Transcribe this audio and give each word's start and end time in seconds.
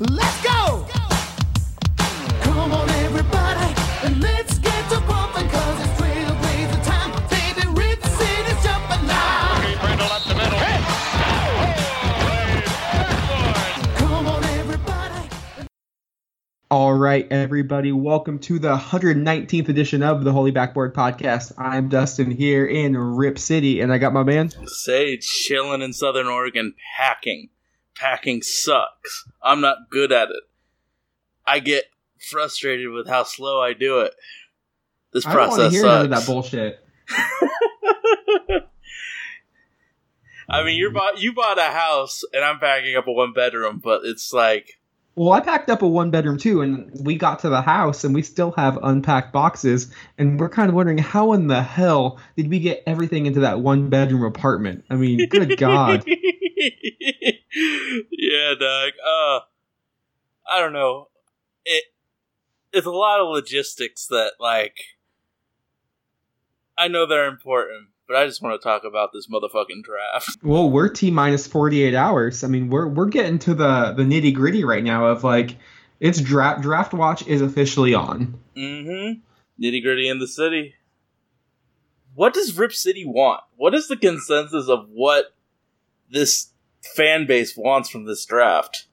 Let's 0.00 0.40
go! 0.44 0.86
Come 2.42 2.72
on, 2.72 2.88
everybody, 2.88 3.74
and 4.04 4.20
let's 4.22 4.56
get 4.60 4.90
to 4.90 5.00
bumping, 5.00 5.48
cause 5.48 5.80
it's 5.80 6.00
trailblazer 6.00 6.84
time. 6.84 7.10
Baby, 7.28 7.66
Rip 7.76 8.00
City's 8.04 8.62
jumping 8.62 9.06
now. 9.08 9.60
Brindle 9.80 10.06
up 10.06 10.22
the 10.22 10.36
middle. 10.36 10.58
Come 13.96 14.28
on, 14.28 14.44
everybody. 14.44 15.28
All 16.70 16.94
right, 16.94 17.26
everybody, 17.32 17.90
welcome 17.90 18.38
to 18.38 18.60
the 18.60 18.76
119th 18.76 19.68
edition 19.68 20.04
of 20.04 20.22
the 20.22 20.30
Holy 20.30 20.52
Backboard 20.52 20.94
Podcast. 20.94 21.54
I'm 21.58 21.88
Dustin 21.88 22.30
here 22.30 22.64
in 22.64 22.96
Rip 22.96 23.36
City, 23.36 23.80
and 23.80 23.92
I 23.92 23.98
got 23.98 24.12
my 24.12 24.22
man. 24.22 24.52
Sage 24.64 25.26
chilling 25.26 25.82
in 25.82 25.92
Southern 25.92 26.28
Oregon 26.28 26.74
packing. 26.96 27.48
Packing 27.98 28.42
sucks. 28.42 29.24
I'm 29.42 29.60
not 29.60 29.90
good 29.90 30.12
at 30.12 30.30
it. 30.30 30.42
I 31.46 31.58
get 31.60 31.84
frustrated 32.30 32.90
with 32.90 33.08
how 33.08 33.24
slow 33.24 33.60
I 33.60 33.72
do 33.72 34.00
it. 34.00 34.14
This 35.12 35.26
I 35.26 35.32
don't 35.34 35.48
want 35.48 35.50
to 35.52 35.56
process 35.56 35.72
hear 35.72 35.82
none 35.82 36.06
of 36.06 36.12
sucks. 36.12 36.26
that 36.26 36.32
bullshit. 36.32 36.84
I 40.50 40.64
mean, 40.64 40.76
you 40.76 40.90
bought 40.90 41.18
you 41.20 41.32
bought 41.34 41.58
a 41.58 41.64
house, 41.64 42.22
and 42.32 42.42
I'm 42.44 42.58
packing 42.58 42.96
up 42.96 43.06
a 43.06 43.12
one 43.12 43.32
bedroom, 43.34 43.80
but 43.82 44.02
it's 44.04 44.32
like 44.32 44.77
Well, 45.18 45.32
I 45.32 45.40
packed 45.40 45.68
up 45.68 45.82
a 45.82 45.88
one 45.88 46.12
bedroom 46.12 46.38
too, 46.38 46.60
and 46.60 46.92
we 47.04 47.16
got 47.16 47.40
to 47.40 47.48
the 47.48 47.60
house, 47.60 48.04
and 48.04 48.14
we 48.14 48.22
still 48.22 48.52
have 48.52 48.78
unpacked 48.80 49.32
boxes, 49.32 49.92
and 50.16 50.38
we're 50.38 50.48
kind 50.48 50.68
of 50.68 50.76
wondering 50.76 50.98
how 50.98 51.32
in 51.32 51.48
the 51.48 51.60
hell 51.60 52.20
did 52.36 52.48
we 52.48 52.60
get 52.60 52.84
everything 52.86 53.26
into 53.26 53.40
that 53.40 53.58
one 53.58 53.90
bedroom 53.90 54.22
apartment? 54.22 54.84
I 54.88 54.94
mean, 54.94 55.28
good 55.28 55.58
God. 55.58 56.04
yeah, 56.06 56.14
Doug. 58.60 58.92
Uh, 59.04 59.40
I 60.48 60.60
don't 60.60 60.72
know. 60.72 61.08
It 61.64 61.82
it's 62.72 62.86
a 62.86 62.92
lot 62.92 63.18
of 63.18 63.26
logistics 63.26 64.06
that 64.06 64.34
like 64.38 64.76
I 66.78 66.86
know 66.86 67.06
they're 67.06 67.26
important, 67.26 67.88
but 68.08 68.16
I 68.16 68.26
just 68.26 68.42
want 68.42 68.60
to 68.60 68.66
talk 68.66 68.84
about 68.84 69.12
this 69.12 69.28
motherfucking 69.28 69.84
draft. 69.84 70.38
Well, 70.42 70.70
we're 70.70 70.88
T 70.88 71.10
minus 71.10 71.46
48 71.46 71.94
hours. 71.94 72.42
I 72.42 72.48
mean, 72.48 72.70
we're 72.70 72.88
we're 72.88 73.06
getting 73.06 73.38
to 73.40 73.54
the 73.54 73.92
the 73.92 74.02
nitty 74.02 74.34
gritty 74.34 74.64
right 74.64 74.82
now 74.82 75.06
of 75.06 75.22
like 75.22 75.56
it's 76.00 76.20
draft 76.20 76.62
draft 76.62 76.94
watch 76.94 77.26
is 77.26 77.42
officially 77.42 77.94
on. 77.94 78.40
Mm-hmm. 78.56 79.20
Nitty 79.62 79.82
gritty 79.82 80.08
in 80.08 80.18
the 80.18 80.26
city. 80.26 80.74
What 82.14 82.34
does 82.34 82.56
Rip 82.56 82.72
City 82.72 83.04
want? 83.04 83.42
What 83.56 83.74
is 83.74 83.88
the 83.88 83.96
consensus 83.96 84.68
of 84.68 84.88
what 84.90 85.34
this 86.10 86.48
fan 86.80 87.26
base 87.26 87.56
wants 87.56 87.90
from 87.90 88.06
this 88.06 88.24
draft? 88.24 88.86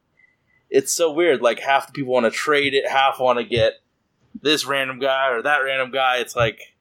It's 0.70 0.94
so 0.94 1.12
weird. 1.12 1.42
Like 1.42 1.60
half 1.60 1.88
the 1.88 1.94
people 1.94 2.14
want 2.14 2.26
to 2.26 2.32
trade 2.32 2.74
it, 2.74 2.88
half 2.88 3.20
want 3.20 3.40
to 3.40 3.46
get 3.46 3.74
this 4.42 4.66
random 4.66 5.00
guy 5.00 5.30
or 5.30 5.42
that 5.42 5.60
random 5.60 5.92
guy. 5.92 6.18
It's 6.18 6.36
like 6.36 6.75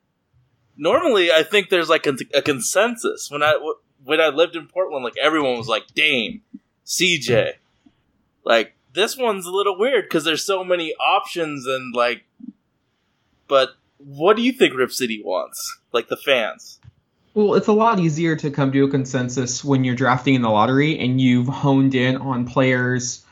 normally 0.76 1.30
I 1.30 1.42
think 1.42 1.68
there's 1.68 1.88
like 1.88 2.06
a, 2.06 2.16
a 2.34 2.42
consensus. 2.42 3.30
When 3.30 3.42
I 3.42 3.58
when 4.04 4.20
I 4.20 4.28
lived 4.28 4.56
in 4.56 4.66
Portland, 4.66 5.04
like 5.04 5.16
everyone 5.22 5.56
was 5.56 5.68
like 5.68 5.86
Dame, 5.94 6.42
CJ. 6.86 7.54
Like 8.44 8.74
this 8.92 9.16
one's 9.16 9.46
a 9.46 9.50
little 9.50 9.78
weird 9.78 10.04
because 10.04 10.24
there's 10.24 10.44
so 10.44 10.64
many 10.64 10.94
options 10.94 11.66
and 11.66 11.94
like 11.94 12.24
but 13.48 13.70
what 13.98 14.36
do 14.36 14.42
you 14.42 14.52
think 14.52 14.74
Rip 14.74 14.92
City 14.92 15.22
wants? 15.24 15.78
Like 15.92 16.08
the 16.08 16.16
fans? 16.16 16.78
Well, 17.34 17.54
it's 17.54 17.66
a 17.66 17.72
lot 17.72 17.98
easier 17.98 18.36
to 18.36 18.50
come 18.50 18.70
to 18.72 18.84
a 18.84 18.90
consensus 18.90 19.64
when 19.64 19.82
you're 19.82 19.96
drafting 19.96 20.34
in 20.34 20.42
the 20.42 20.50
lottery 20.50 20.98
and 20.98 21.20
you've 21.20 21.48
honed 21.48 21.94
in 21.94 22.16
on 22.16 22.46
players 22.46 23.24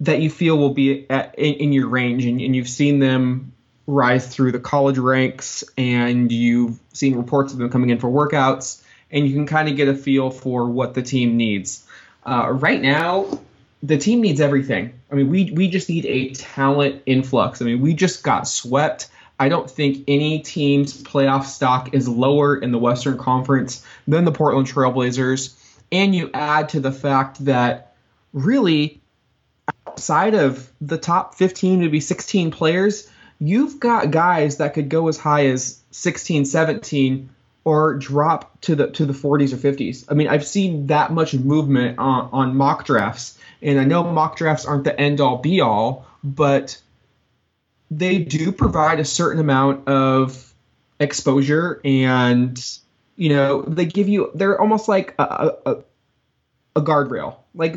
that 0.00 0.20
you 0.20 0.30
feel 0.30 0.56
will 0.56 0.74
be 0.74 1.10
at, 1.10 1.36
in, 1.36 1.54
in 1.54 1.72
your 1.72 1.88
range 1.88 2.24
and, 2.24 2.40
and 2.40 2.54
you've 2.54 2.68
seen 2.68 3.00
them 3.00 3.52
rise 3.86 4.26
through 4.26 4.52
the 4.52 4.58
college 4.58 4.98
ranks 4.98 5.64
and 5.76 6.32
you've 6.32 6.78
seen 6.92 7.16
reports 7.16 7.52
of 7.52 7.58
them 7.58 7.70
coming 7.70 7.90
in 7.90 7.98
for 7.98 8.08
workouts 8.08 8.82
and 9.10 9.26
you 9.26 9.34
can 9.34 9.46
kind 9.46 9.68
of 9.68 9.76
get 9.76 9.88
a 9.88 9.94
feel 9.94 10.30
for 10.30 10.68
what 10.68 10.94
the 10.94 11.02
team 11.02 11.36
needs. 11.36 11.86
Uh, 12.24 12.50
right 12.50 12.80
now, 12.80 13.40
the 13.82 13.96
team 13.96 14.20
needs 14.20 14.40
everything. 14.40 14.98
I 15.10 15.14
mean, 15.14 15.30
we 15.30 15.50
we 15.52 15.68
just 15.68 15.88
need 15.88 16.06
a 16.06 16.30
talent 16.30 17.02
influx. 17.06 17.62
I 17.62 17.66
mean, 17.66 17.80
we 17.80 17.94
just 17.94 18.24
got 18.24 18.48
swept. 18.48 19.08
I 19.38 19.48
don't 19.48 19.70
think 19.70 20.04
any 20.08 20.40
team's 20.40 21.02
playoff 21.02 21.44
stock 21.44 21.94
is 21.94 22.08
lower 22.08 22.56
in 22.56 22.72
the 22.72 22.78
Western 22.78 23.18
Conference 23.18 23.84
than 24.08 24.24
the 24.24 24.32
Portland 24.32 24.66
Trailblazers. 24.66 25.54
And 25.92 26.14
you 26.14 26.30
add 26.34 26.70
to 26.70 26.80
the 26.80 26.90
fact 26.90 27.44
that 27.44 27.94
really 28.32 29.00
outside 29.86 30.34
of 30.34 30.70
the 30.80 30.98
top 30.98 31.34
15 31.34 31.80
maybe 31.80 32.00
16 32.00 32.50
players, 32.50 33.08
you've 33.38 33.80
got 33.80 34.10
guys 34.10 34.58
that 34.58 34.74
could 34.74 34.88
go 34.88 35.08
as 35.08 35.18
high 35.18 35.46
as 35.46 35.80
16, 35.90 36.44
17 36.44 37.30
or 37.64 37.94
drop 37.94 38.60
to 38.60 38.76
the 38.76 38.88
to 38.92 39.04
the 39.04 39.12
40s 39.12 39.52
or 39.52 39.56
50s. 39.56 40.04
I 40.08 40.14
mean, 40.14 40.28
I've 40.28 40.46
seen 40.46 40.86
that 40.86 41.12
much 41.12 41.34
movement 41.34 41.98
on, 41.98 42.28
on 42.32 42.56
mock 42.56 42.86
drafts, 42.86 43.38
and 43.60 43.80
I 43.80 43.84
know 43.84 44.04
mock 44.04 44.36
drafts 44.36 44.64
aren't 44.64 44.84
the 44.84 44.98
end 44.98 45.20
all 45.20 45.38
be 45.38 45.60
all, 45.60 46.06
but 46.22 46.80
they 47.90 48.18
do 48.18 48.52
provide 48.52 49.00
a 49.00 49.04
certain 49.04 49.40
amount 49.40 49.88
of 49.88 50.54
exposure, 51.00 51.80
and 51.84 52.56
you 53.16 53.30
know 53.30 53.62
they 53.62 53.84
give 53.84 54.08
you 54.08 54.30
they're 54.34 54.60
almost 54.60 54.86
like 54.86 55.14
a 55.18 55.50
a, 55.66 55.76
a 56.76 56.80
guardrail. 56.82 57.34
Like 57.52 57.76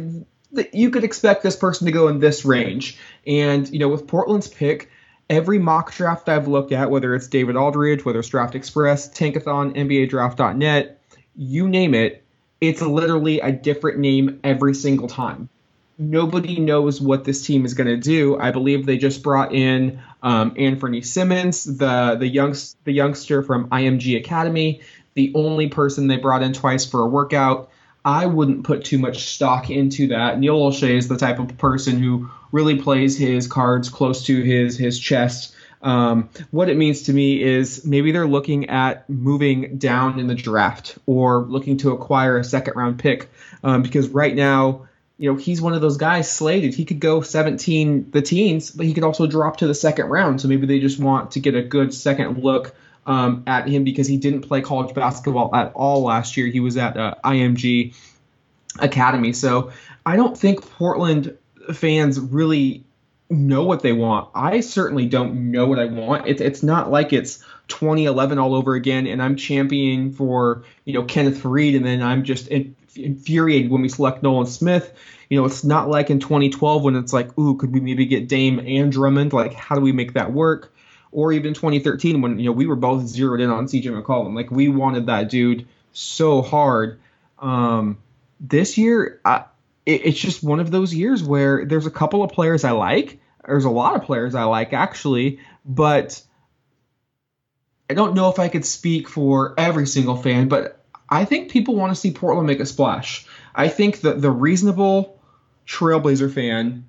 you 0.71 0.91
could 0.91 1.03
expect 1.03 1.41
this 1.41 1.55
person 1.55 1.87
to 1.87 1.91
go 1.91 2.09
in 2.09 2.19
this 2.19 2.45
range, 2.45 2.99
and 3.25 3.67
you 3.69 3.79
know 3.79 3.89
with 3.89 4.05
Portland's 4.05 4.47
pick 4.47 4.91
every 5.29 5.59
mock 5.59 5.93
draft 5.93 6.27
I've 6.27 6.47
looked 6.47 6.71
at, 6.71 6.89
whether 6.89 7.13
it's 7.13 7.27
David 7.27 7.55
Aldridge, 7.55 8.03
whether 8.03 8.19
it's 8.19 8.29
Draft 8.29 8.55
Express, 8.55 9.09
Tankathon, 9.09 9.75
NBA 9.75 10.09
Draft.net, 10.09 10.99
you 11.35 11.67
name 11.67 11.93
it, 11.93 12.23
it's 12.59 12.81
literally 12.81 13.39
a 13.39 13.51
different 13.51 13.99
name 13.99 14.39
every 14.43 14.73
single 14.73 15.07
time. 15.07 15.49
Nobody 15.97 16.59
knows 16.59 17.01
what 17.01 17.25
this 17.25 17.45
team 17.45 17.65
is 17.65 17.73
going 17.73 17.87
to 17.87 17.97
do. 17.97 18.39
I 18.39 18.51
believe 18.51 18.85
they 18.85 18.97
just 18.97 19.21
brought 19.21 19.53
in 19.53 20.01
um, 20.23 20.51
Anfernee 20.55 21.05
Simons, 21.05 21.63
the 21.63 22.15
the 22.17 22.27
young 22.27 22.55
the 22.85 22.93
youngster 22.93 23.43
from 23.43 23.69
IMG 23.69 24.17
Academy, 24.17 24.81
the 25.13 25.31
only 25.35 25.67
person 25.67 26.07
they 26.07 26.17
brought 26.17 26.41
in 26.41 26.53
twice 26.53 26.85
for 26.85 27.01
a 27.01 27.07
workout. 27.07 27.69
I 28.09 28.25
wouldn't 28.25 28.63
put 28.63 28.85
too 28.85 28.97
much 28.97 29.25
stock 29.25 29.69
into 29.69 30.07
that. 30.07 30.39
Neil 30.39 30.59
Olshey 30.59 30.97
is 30.97 31.07
the 31.07 31.15
type 31.15 31.37
of 31.37 31.55
person 31.59 32.01
who 32.01 32.31
really 32.51 32.81
plays 32.81 33.15
his 33.15 33.45
cards 33.45 33.89
close 33.89 34.25
to 34.25 34.41
his 34.41 34.79
his 34.79 34.97
chest. 34.99 35.53
Um, 35.83 36.29
what 36.49 36.69
it 36.69 36.75
means 36.75 37.03
to 37.03 37.13
me 37.13 37.41
is 37.41 37.85
maybe 37.85 38.11
they're 38.11 38.27
looking 38.27 38.71
at 38.71 39.07
moving 39.07 39.77
down 39.77 40.19
in 40.19 40.25
the 40.25 40.33
draft 40.33 40.97
or 41.05 41.43
looking 41.43 41.77
to 41.77 41.91
acquire 41.91 42.39
a 42.39 42.43
second 42.43 42.73
round 42.75 42.97
pick 42.97 43.29
um, 43.63 43.83
because 43.83 44.09
right 44.09 44.35
now, 44.35 44.87
you 45.19 45.31
know, 45.31 45.37
he's 45.37 45.61
one 45.61 45.75
of 45.75 45.81
those 45.81 45.97
guys 45.97 46.31
slated. 46.31 46.73
He 46.73 46.85
could 46.85 46.99
go 46.99 47.21
17 47.21 48.09
the 48.09 48.23
teens, 48.23 48.71
but 48.71 48.87
he 48.87 48.95
could 48.95 49.03
also 49.03 49.27
drop 49.27 49.57
to 49.57 49.67
the 49.67 49.75
second 49.75 50.07
round. 50.07 50.41
So 50.41 50.47
maybe 50.47 50.65
they 50.65 50.79
just 50.79 50.99
want 50.99 51.31
to 51.31 51.39
get 51.39 51.53
a 51.53 51.61
good 51.61 51.93
second 51.93 52.43
look 52.43 52.73
um, 53.09 53.43
at 53.47 53.67
him 53.67 53.83
because 53.83 54.07
he 54.07 54.17
didn't 54.17 54.41
play 54.41 54.61
college 54.61 54.93
basketball 54.93 55.53
at 55.55 55.73
all 55.73 56.03
last 56.03 56.37
year. 56.37 56.47
He 56.47 56.59
was 56.59 56.77
at 56.77 56.95
uh, 56.95 57.15
IMG 57.25 57.95
Academy. 58.77 59.33
So 59.33 59.71
I 60.05 60.15
don't 60.15 60.37
think 60.37 60.61
Portland 60.61 61.35
fans 61.73 62.19
really 62.19 62.83
know 63.31 63.63
what 63.63 63.81
they 63.81 63.93
want. 63.93 64.29
I 64.35 64.59
certainly 64.59 65.07
don't 65.07 65.51
know 65.51 65.65
what 65.65 65.79
I 65.79 65.85
want. 65.85 66.27
It, 66.27 66.39
it's 66.39 66.61
not 66.61 66.91
like 66.91 67.11
it's 67.11 67.43
2011 67.69 68.37
all 68.37 68.53
over 68.53 68.75
again, 68.75 69.07
and 69.07 69.23
I'm 69.23 69.35
championing 69.35 70.13
for 70.13 70.63
you 70.85 70.93
know 70.93 71.03
Kenneth 71.03 71.41
Faried, 71.41 71.75
and 71.75 71.85
then 71.85 72.03
I'm 72.03 72.23
just 72.23 72.47
in, 72.47 72.75
infuriated 72.95 73.71
when 73.71 73.81
we 73.81 73.89
select 73.89 74.21
Nolan 74.21 74.45
Smith. 74.45 74.93
You 75.29 75.39
know, 75.39 75.45
it's 75.45 75.63
not 75.63 75.89
like 75.89 76.11
in 76.11 76.19
2012 76.19 76.83
when 76.83 76.95
it's 76.95 77.13
like, 77.13 77.37
ooh, 77.37 77.55
could 77.57 77.71
we 77.71 77.79
maybe 77.79 78.05
get 78.05 78.27
Dame 78.27 78.59
and 78.59 78.91
Drummond? 78.91 79.33
Like, 79.33 79.53
how 79.53 79.75
do 79.75 79.81
we 79.81 79.91
make 79.91 80.13
that 80.13 80.31
work? 80.31 80.73
Or 81.11 81.31
even 81.31 81.53
2013 81.53 82.21
when 82.21 82.39
you 82.39 82.45
know 82.45 82.51
we 82.51 82.67
were 82.67 82.75
both 82.75 83.07
zeroed 83.07 83.41
in 83.41 83.49
on 83.49 83.65
CJ 83.65 83.85
McCollum. 83.85 84.35
Like, 84.35 84.51
we 84.51 84.69
wanted 84.69 85.07
that 85.07 85.29
dude 85.29 85.67
so 85.91 86.41
hard. 86.41 86.99
Um, 87.39 87.97
this 88.39 88.77
year, 88.77 89.19
I, 89.25 89.45
it, 89.85 90.05
it's 90.05 90.19
just 90.19 90.43
one 90.43 90.59
of 90.59 90.71
those 90.71 90.93
years 90.93 91.23
where 91.23 91.65
there's 91.65 91.85
a 91.85 91.91
couple 91.91 92.23
of 92.23 92.31
players 92.31 92.63
I 92.63 92.71
like. 92.71 93.19
There's 93.45 93.65
a 93.65 93.69
lot 93.69 93.95
of 93.95 94.03
players 94.03 94.35
I 94.35 94.43
like 94.43 94.73
actually, 94.73 95.39
but 95.65 96.21
I 97.89 97.95
don't 97.95 98.13
know 98.13 98.29
if 98.29 98.37
I 98.37 98.47
could 98.47 98.65
speak 98.65 99.09
for 99.09 99.55
every 99.57 99.87
single 99.87 100.15
fan. 100.15 100.47
But 100.47 100.85
I 101.09 101.25
think 101.25 101.49
people 101.49 101.75
want 101.75 101.91
to 101.91 101.99
see 101.99 102.11
Portland 102.11 102.47
make 102.47 102.59
a 102.59 102.65
splash. 102.65 103.25
I 103.55 103.67
think 103.67 104.01
that 104.01 104.21
the 104.21 104.31
reasonable 104.31 105.19
Trailblazer 105.65 106.31
fan 106.31 106.85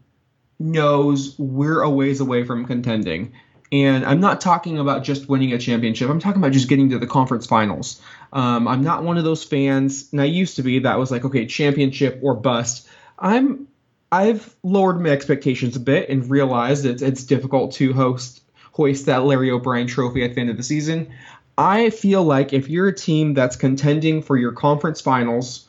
knows 0.59 1.39
we're 1.39 1.81
a 1.81 1.91
ways 1.91 2.21
away 2.21 2.45
from 2.45 2.67
contending. 2.67 3.33
And 3.73 4.05
I'm 4.05 4.21
not 4.21 4.41
talking 4.41 4.79
about 4.79 5.05
just 5.05 5.29
winning 5.29 5.53
a 5.53 5.59
championship. 5.59 6.11
I'm 6.11 6.19
talking 6.19 6.43
about 6.43 6.53
just 6.53 6.69
getting 6.69 6.91
to 6.91 6.99
the 6.99 7.07
conference 7.07 7.47
finals. 7.47 8.03
Um, 8.33 8.67
I'm 8.67 8.83
not 8.83 9.05
one 9.05 9.17
of 9.17 9.25
those 9.25 9.45
fans, 9.45 10.09
and 10.11 10.21
I 10.21 10.25
used 10.25 10.57
to 10.57 10.63
be, 10.63 10.81
that 10.81 10.99
was 10.99 11.11
like, 11.11 11.25
okay, 11.25 11.47
championship 11.47 12.19
or 12.23 12.35
bust. 12.35 12.89
I'm 13.19 13.69
I've 14.13 14.57
lowered 14.63 15.01
my 15.01 15.11
expectations 15.11 15.77
a 15.77 15.81
bit 15.81 16.09
and 16.09 16.29
realized 16.29 16.85
it's 16.85 17.03
it's 17.03 17.25
difficult 17.25 17.73
to 17.75 17.93
host 17.93 18.43
hoist 18.73 19.07
that 19.07 19.25
Larry 19.25 19.51
O'Brien 19.51 19.87
trophy 19.87 20.25
at 20.25 20.35
the 20.35 20.41
end 20.41 20.51
of 20.51 20.57
the 20.57 20.63
season. 20.63 21.13
I 21.57 21.91
feel 21.91 22.25
like 22.25 22.53
if 22.53 22.69
you're 22.69 22.89
a 22.89 22.95
team 22.95 23.35
that's 23.35 23.57
contending 23.57 24.23
for 24.23 24.37
your 24.37 24.53
conference 24.53 25.01
finals, 25.01 25.69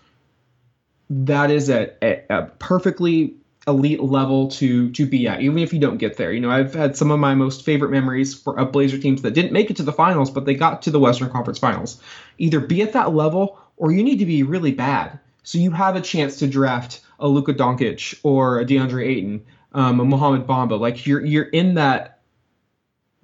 that 1.09 1.51
is 1.51 1.69
a, 1.69 1.91
a, 2.01 2.23
a 2.29 2.43
perfectly 2.45 3.35
elite 3.67 4.01
level 4.01 4.49
to 4.49 4.89
to 4.91 5.05
be 5.05 5.27
at, 5.27 5.41
even 5.41 5.59
if 5.59 5.73
you 5.73 5.79
don't 5.79 5.97
get 5.97 6.17
there. 6.17 6.31
You 6.31 6.39
know, 6.39 6.49
I've 6.49 6.73
had 6.73 6.97
some 6.97 7.11
of 7.11 7.19
my 7.19 7.35
most 7.35 7.63
favorite 7.63 7.91
memories 7.91 8.33
for 8.33 8.59
of 8.59 8.71
Blazer 8.71 8.97
teams 8.97 9.21
that 9.21 9.33
didn't 9.33 9.53
make 9.53 9.69
it 9.69 9.77
to 9.77 9.83
the 9.83 9.93
finals, 9.93 10.31
but 10.31 10.45
they 10.45 10.55
got 10.55 10.81
to 10.83 10.91
the 10.91 10.99
Western 10.99 11.29
Conference 11.29 11.59
Finals. 11.59 12.01
Either 12.37 12.59
be 12.59 12.81
at 12.81 12.93
that 12.93 13.13
level 13.13 13.59
or 13.77 13.91
you 13.91 14.03
need 14.03 14.19
to 14.19 14.25
be 14.25 14.43
really 14.43 14.71
bad. 14.71 15.19
So 15.43 15.57
you 15.57 15.71
have 15.71 15.95
a 15.95 16.01
chance 16.01 16.37
to 16.37 16.47
draft 16.47 17.01
a 17.19 17.27
Luka 17.27 17.53
Doncic 17.53 18.19
or 18.23 18.59
a 18.59 18.65
DeAndre 18.65 19.07
Ayton, 19.07 19.45
um, 19.73 19.99
a 19.99 20.05
Mohamed 20.05 20.47
Bamba. 20.47 20.79
Like 20.79 21.05
you're 21.05 21.23
you're 21.23 21.43
in 21.43 21.75
that 21.75 22.19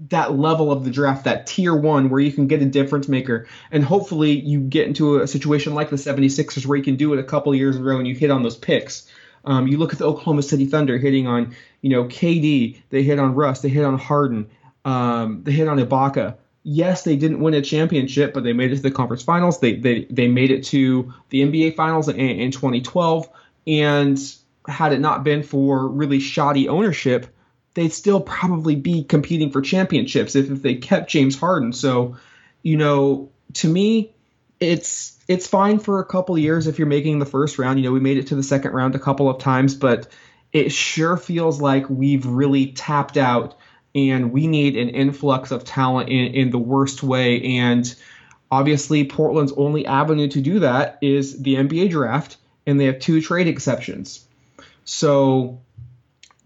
that 0.09 0.37
level 0.37 0.71
of 0.71 0.85
the 0.85 0.91
draft, 0.91 1.23
that 1.23 1.47
tier 1.47 1.75
one 1.75 2.09
where 2.09 2.19
you 2.19 2.31
can 2.31 2.47
get 2.47 2.61
a 2.61 2.65
difference 2.65 3.07
maker. 3.07 3.47
And 3.71 3.83
hopefully 3.83 4.31
you 4.31 4.59
get 4.59 4.87
into 4.87 5.19
a 5.19 5.27
situation 5.27 5.73
like 5.73 5.89
the 5.89 5.95
76ers 5.95 6.67
where 6.67 6.77
you 6.77 6.83
can 6.83 6.97
do 6.97 7.13
it 7.13 7.19
a 7.19 7.23
couple 7.23 7.55
years 7.55 7.75
in 7.75 7.81
a 7.81 7.85
row 7.85 7.97
and 7.97 8.07
you 8.07 8.13
hit 8.13 8.29
on 8.29 8.43
those 8.43 8.57
picks. 8.57 9.07
Um, 9.45 9.67
you 9.67 9.77
look 9.77 9.93
at 9.93 9.99
the 9.99 10.05
Oklahoma 10.05 10.43
City 10.43 10.65
Thunder 10.65 10.97
hitting 10.97 11.27
on, 11.27 11.55
you 11.81 11.89
know, 11.89 12.05
KD, 12.05 12.77
they 12.89 13.03
hit 13.03 13.19
on 13.19 13.35
Russ, 13.35 13.61
they 13.61 13.69
hit 13.69 13.85
on 13.85 13.97
Harden, 13.97 14.49
um, 14.85 15.43
they 15.43 15.51
hit 15.51 15.67
on 15.67 15.77
Ibaka. 15.77 16.35
Yes, 16.63 17.03
they 17.03 17.15
didn't 17.15 17.39
win 17.39 17.53
a 17.53 17.61
championship, 17.61 18.33
but 18.33 18.43
they 18.43 18.53
made 18.53 18.71
it 18.73 18.77
to 18.77 18.81
the 18.81 18.91
conference 18.91 19.23
finals. 19.23 19.59
They 19.59 19.75
they, 19.75 20.05
they 20.09 20.27
made 20.27 20.51
it 20.51 20.65
to 20.65 21.13
the 21.29 21.41
NBA 21.41 21.75
finals 21.75 22.09
in, 22.09 22.17
in 22.17 22.51
2012. 22.51 23.29
And 23.67 24.19
had 24.67 24.93
it 24.93 24.99
not 24.99 25.23
been 25.23 25.43
for 25.43 25.87
really 25.87 26.19
shoddy 26.19 26.67
ownership, 26.67 27.27
they'd 27.73 27.93
still 27.93 28.19
probably 28.19 28.75
be 28.75 29.03
competing 29.03 29.51
for 29.51 29.61
championships 29.61 30.35
if, 30.35 30.49
if 30.49 30.61
they 30.61 30.75
kept 30.75 31.09
James 31.09 31.37
Harden. 31.39 31.71
So, 31.73 32.17
you 32.63 32.75
know, 32.75 33.29
to 33.53 33.69
me, 33.69 34.11
it's 34.59 35.17
it's 35.27 35.47
fine 35.47 35.79
for 35.79 35.99
a 35.99 36.05
couple 36.05 36.37
years 36.37 36.67
if 36.67 36.79
you're 36.79 36.87
making 36.87 37.19
the 37.19 37.25
first 37.25 37.59
round. 37.59 37.79
You 37.79 37.85
know, 37.85 37.91
we 37.91 37.99
made 37.99 38.17
it 38.17 38.27
to 38.27 38.35
the 38.35 38.43
second 38.43 38.71
round 38.71 38.95
a 38.95 38.99
couple 38.99 39.29
of 39.29 39.39
times, 39.39 39.75
but 39.75 40.07
it 40.53 40.71
sure 40.71 41.17
feels 41.17 41.61
like 41.61 41.89
we've 41.89 42.25
really 42.25 42.71
tapped 42.71 43.17
out 43.17 43.57
and 43.93 44.31
we 44.31 44.47
need 44.47 44.77
an 44.77 44.89
influx 44.89 45.51
of 45.51 45.65
talent 45.65 46.09
in, 46.09 46.33
in 46.33 46.49
the 46.51 46.57
worst 46.57 47.03
way. 47.03 47.41
And 47.57 47.95
obviously, 48.51 49.05
Portland's 49.05 49.53
only 49.53 49.85
avenue 49.85 50.27
to 50.29 50.41
do 50.41 50.59
that 50.59 50.99
is 51.01 51.41
the 51.41 51.55
NBA 51.55 51.89
draft, 51.89 52.37
and 52.65 52.79
they 52.79 52.85
have 52.85 52.99
two 52.99 53.21
trade 53.21 53.47
exceptions. 53.47 54.25
So, 54.85 55.59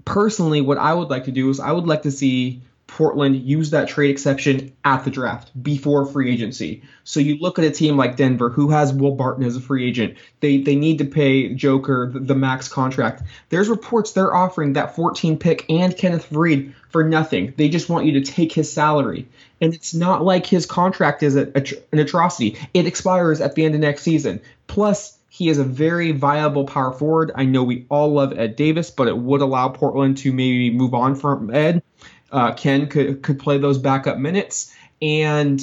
personally, 0.05 0.61
what 0.61 0.77
I 0.77 0.93
would 0.93 1.09
like 1.09 1.25
to 1.25 1.31
do 1.31 1.49
is 1.49 1.59
I 1.59 1.71
would 1.71 1.87
like 1.87 2.03
to 2.03 2.11
see 2.11 2.61
Portland 2.91 3.37
use 3.37 3.69
that 3.69 3.87
trade 3.87 4.09
exception 4.09 4.73
at 4.83 5.05
the 5.05 5.09
draft 5.09 5.49
before 5.63 6.05
free 6.05 6.29
agency. 6.29 6.83
So 7.05 7.21
you 7.21 7.37
look 7.37 7.57
at 7.57 7.63
a 7.63 7.71
team 7.71 7.95
like 7.95 8.17
Denver 8.17 8.49
who 8.49 8.69
has 8.69 8.91
Will 8.93 9.15
Barton 9.15 9.45
as 9.45 9.55
a 9.55 9.61
free 9.61 9.87
agent. 9.87 10.17
They 10.41 10.57
they 10.57 10.75
need 10.75 10.97
to 10.97 11.05
pay 11.05 11.53
Joker 11.53 12.11
the, 12.13 12.19
the 12.19 12.35
max 12.35 12.67
contract. 12.67 13.23
There's 13.47 13.69
reports 13.69 14.11
they're 14.11 14.35
offering 14.35 14.73
that 14.73 14.93
14 14.93 15.37
pick 15.37 15.65
and 15.69 15.95
Kenneth 15.95 16.29
Faried 16.29 16.73
for 16.89 17.05
nothing. 17.05 17.53
They 17.55 17.69
just 17.69 17.87
want 17.87 18.07
you 18.07 18.19
to 18.19 18.29
take 18.29 18.51
his 18.51 18.71
salary. 18.71 19.29
And 19.61 19.73
it's 19.73 19.93
not 19.93 20.25
like 20.25 20.45
his 20.45 20.65
contract 20.65 21.23
is 21.23 21.37
a, 21.37 21.47
a, 21.55 21.63
an 21.93 21.99
atrocity. 21.99 22.57
It 22.73 22.87
expires 22.87 23.39
at 23.39 23.55
the 23.55 23.63
end 23.63 23.73
of 23.73 23.79
next 23.79 24.01
season. 24.01 24.41
Plus 24.67 25.17
he 25.29 25.47
is 25.47 25.59
a 25.59 25.63
very 25.63 26.11
viable 26.11 26.65
power 26.65 26.91
forward. 26.91 27.31
I 27.35 27.45
know 27.45 27.63
we 27.63 27.85
all 27.87 28.11
love 28.11 28.37
Ed 28.37 28.57
Davis, 28.57 28.91
but 28.91 29.07
it 29.07 29.17
would 29.17 29.39
allow 29.39 29.69
Portland 29.69 30.17
to 30.17 30.33
maybe 30.33 30.71
move 30.71 30.93
on 30.93 31.15
from 31.15 31.55
Ed 31.55 31.81
uh, 32.31 32.53
Ken 32.53 32.87
could 32.87 33.23
could 33.23 33.39
play 33.39 33.57
those 33.57 33.77
backup 33.77 34.17
minutes, 34.17 34.75
and 35.01 35.61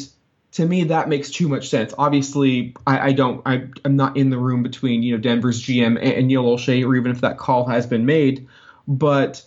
to 0.53 0.67
me 0.67 0.85
that 0.85 1.09
makes 1.09 1.31
too 1.31 1.49
much 1.49 1.69
sense. 1.69 1.95
Obviously, 1.97 2.75
I, 2.87 3.09
I 3.09 3.13
don't, 3.13 3.43
I, 3.47 3.69
am 3.85 3.97
not 3.97 4.17
in 4.17 4.31
the 4.31 4.39
room 4.39 4.63
between 4.63 5.03
you 5.03 5.15
know 5.15 5.21
Denver's 5.21 5.63
GM 5.63 5.87
and, 5.87 5.99
and 5.99 6.27
Neil 6.29 6.45
Olshey, 6.45 6.85
or 6.85 6.97
even 6.97 7.11
if 7.11 7.21
that 7.21 7.39
call 7.39 7.67
has 7.67 7.87
been 7.87 8.07
made, 8.07 8.47
but 8.87 9.45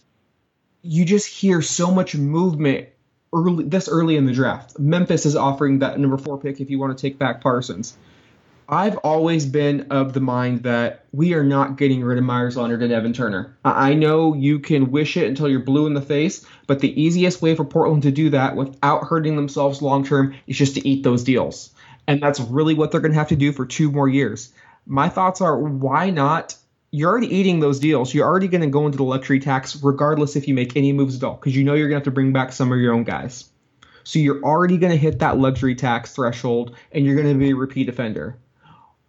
you 0.82 1.06
just 1.06 1.28
hear 1.28 1.62
so 1.62 1.92
much 1.92 2.16
movement 2.16 2.90
early 3.34 3.66
this 3.66 3.88
early 3.88 4.18
in 4.18 4.26
the 4.26 4.34
draft. 4.34 4.78
Memphis 4.80 5.26
is 5.26 5.36
offering 5.36 5.80
that 5.80 6.00
number 6.00 6.18
four 6.18 6.38
pick 6.38 6.60
if 6.60 6.70
you 6.70 6.80
want 6.80 6.98
to 6.98 7.02
take 7.02 7.18
back 7.18 7.42
Parsons. 7.42 7.96
I've 8.74 8.96
always 9.00 9.46
been 9.46 9.88
of 9.90 10.14
the 10.14 10.22
mind 10.22 10.64
that 10.64 11.04
we 11.12 11.34
are 11.34 11.44
not 11.44 11.76
getting 11.76 12.06
rid 12.06 12.18
of 12.18 12.24
Meyers 12.24 12.56
Leonard 12.56 12.82
and 12.82 12.94
Evan 12.94 13.12
Turner. 13.12 13.58
I 13.66 13.96
know 13.96 14.34
you 14.34 14.60
can 14.60 14.92
wish 14.92 15.18
it 15.18 15.28
until 15.28 15.50
you're 15.50 15.60
blue 15.60 15.88
in 15.88 15.94
the 15.94 16.02
face, 16.02 16.46
but 16.68 16.80
the 16.80 17.02
easiest 17.02 17.42
way 17.42 17.54
for 17.54 17.66
Portland 17.66 18.04
to 18.04 18.12
do 18.12 18.30
that 18.30 18.56
without 18.56 19.04
hurting 19.04 19.36
themselves 19.36 19.82
long 19.82 20.06
term 20.06 20.36
is 20.48 20.58
just 20.58 20.76
to 20.76 20.88
eat 20.88 21.04
those 21.04 21.26
deals. 21.26 21.72
And 22.08 22.24
that's 22.24 22.40
really 22.40 22.74
what 22.74 22.92
they're 22.92 23.02
going 23.02 23.12
to 23.12 23.18
have 23.18 23.28
to 23.28 23.36
do 23.36 23.52
for 23.52 23.66
two 23.66 23.92
more 23.92 24.08
years. 24.08 24.54
My 24.86 25.10
thoughts 25.10 25.42
are 25.42 25.60
why 25.60 26.10
not? 26.10 26.56
You're 26.92 27.10
already 27.10 27.36
eating 27.36 27.60
those 27.60 27.80
deals. 27.80 28.14
You're 28.14 28.28
already 28.28 28.48
going 28.48 28.62
to 28.62 28.68
go 28.68 28.86
into 28.86 28.98
the 28.98 29.04
luxury 29.04 29.42
tax 29.42 29.84
regardless 29.84 30.38
if 30.38 30.48
you 30.48 30.54
make 30.54 30.78
any 30.78 30.94
moves 30.94 31.18
at 31.18 31.24
all, 31.26 31.36
because 31.36 31.58
you 31.58 31.66
know 31.66 31.74
you're 31.74 31.90
going 31.90 32.00
to 32.00 32.06
have 32.06 32.06
to 32.06 32.12
bring 32.12 32.32
back 32.32 32.54
some 32.54 32.72
of 32.72 32.80
your 32.80 32.94
own 32.94 33.04
guys. 33.04 33.50
So 34.06 34.20
you're 34.20 34.42
already 34.42 34.78
going 34.78 34.94
to 34.94 34.98
hit 34.98 35.20
that 35.20 35.38
luxury 35.38 35.76
tax 35.76 36.16
threshold 36.16 36.78
and 36.94 37.06
you're 37.06 37.22
going 37.22 37.28
to 37.28 37.38
be 37.38 37.52
a 37.52 37.56
repeat 37.56 37.90
offender 37.90 38.38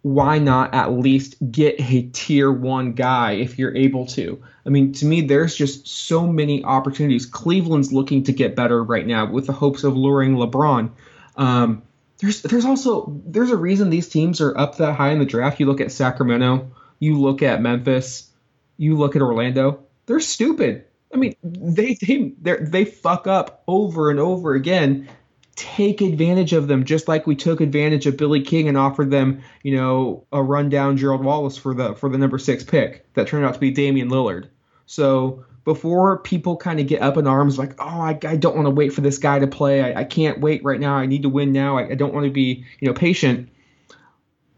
why 0.03 0.37
not 0.37 0.73
at 0.73 0.91
least 0.91 1.37
get 1.49 1.79
a 1.79 2.03
tier 2.11 2.51
one 2.51 2.91
guy 2.91 3.31
if 3.31 3.57
you're 3.57 3.75
able 3.75 4.05
to? 4.05 4.43
I 4.65 4.69
mean, 4.69 4.91
to 4.93 5.05
me, 5.05 5.21
there's 5.21 5.55
just 5.55 5.87
so 5.87 6.27
many 6.27 6.63
opportunities. 6.63 7.25
Cleveland's 7.25 7.93
looking 7.93 8.23
to 8.25 8.33
get 8.33 8.55
better 8.55 8.83
right 8.83 9.07
now 9.07 9.31
with 9.31 9.47
the 9.47 9.53
hopes 9.53 9.85
of 9.85 9.95
luring 9.95 10.35
LeBron. 10.35 10.91
Um, 11.37 11.83
there's 12.19 12.41
there's 12.41 12.65
also 12.65 13.21
there's 13.25 13.49
a 13.49 13.57
reason 13.57 13.89
these 13.89 14.09
teams 14.09 14.41
are 14.41 14.55
up 14.57 14.77
that 14.77 14.93
high 14.93 15.11
in 15.11 15.19
the 15.19 15.25
draft. 15.25 15.61
You 15.61 15.67
look 15.67 15.81
at 15.81 15.91
Sacramento, 15.91 16.71
you 16.99 17.19
look 17.19 17.41
at 17.41 17.61
Memphis, 17.61 18.29
you 18.77 18.97
look 18.97 19.15
at 19.15 19.21
Orlando. 19.21 19.85
They're 20.05 20.19
stupid. 20.19 20.85
I 21.13 21.17
mean, 21.17 21.35
they 21.43 21.97
they 22.01 22.33
they 22.57 22.85
fuck 22.85 23.25
up 23.27 23.63
over 23.67 24.11
and 24.11 24.19
over 24.19 24.53
again 24.53 25.07
take 25.55 26.01
advantage 26.01 26.53
of 26.53 26.67
them 26.67 26.83
just 26.83 27.07
like 27.07 27.27
we 27.27 27.35
took 27.35 27.61
advantage 27.61 28.07
of 28.07 28.17
Billy 28.17 28.41
King 28.41 28.67
and 28.67 28.77
offered 28.77 29.11
them, 29.11 29.41
you 29.61 29.75
know, 29.75 30.25
a 30.31 30.41
rundown 30.41 30.97
Gerald 30.97 31.23
Wallace 31.23 31.57
for 31.57 31.73
the 31.73 31.93
for 31.95 32.09
the 32.09 32.17
number 32.17 32.39
six 32.39 32.63
pick 32.63 33.11
that 33.13 33.27
turned 33.27 33.45
out 33.45 33.53
to 33.53 33.59
be 33.59 33.71
Damian 33.71 34.09
Lillard. 34.09 34.47
So 34.85 35.45
before 35.63 36.19
people 36.19 36.57
kind 36.57 36.79
of 36.79 36.87
get 36.87 37.01
up 37.01 37.17
in 37.17 37.27
arms 37.27 37.57
like, 37.57 37.75
oh, 37.79 37.85
I, 37.85 38.19
I 38.25 38.35
don't 38.35 38.55
want 38.55 38.65
to 38.65 38.71
wait 38.71 38.93
for 38.93 39.01
this 39.01 39.17
guy 39.17 39.39
to 39.39 39.47
play. 39.47 39.81
I, 39.81 40.01
I 40.01 40.03
can't 40.03 40.41
wait 40.41 40.63
right 40.63 40.79
now. 40.79 40.95
I 40.95 41.05
need 41.05 41.23
to 41.23 41.29
win 41.29 41.53
now. 41.53 41.77
I, 41.77 41.91
I 41.91 41.95
don't 41.95 42.13
want 42.13 42.25
to 42.25 42.31
be, 42.31 42.65
you 42.79 42.87
know, 42.87 42.93
patient. 42.93 43.49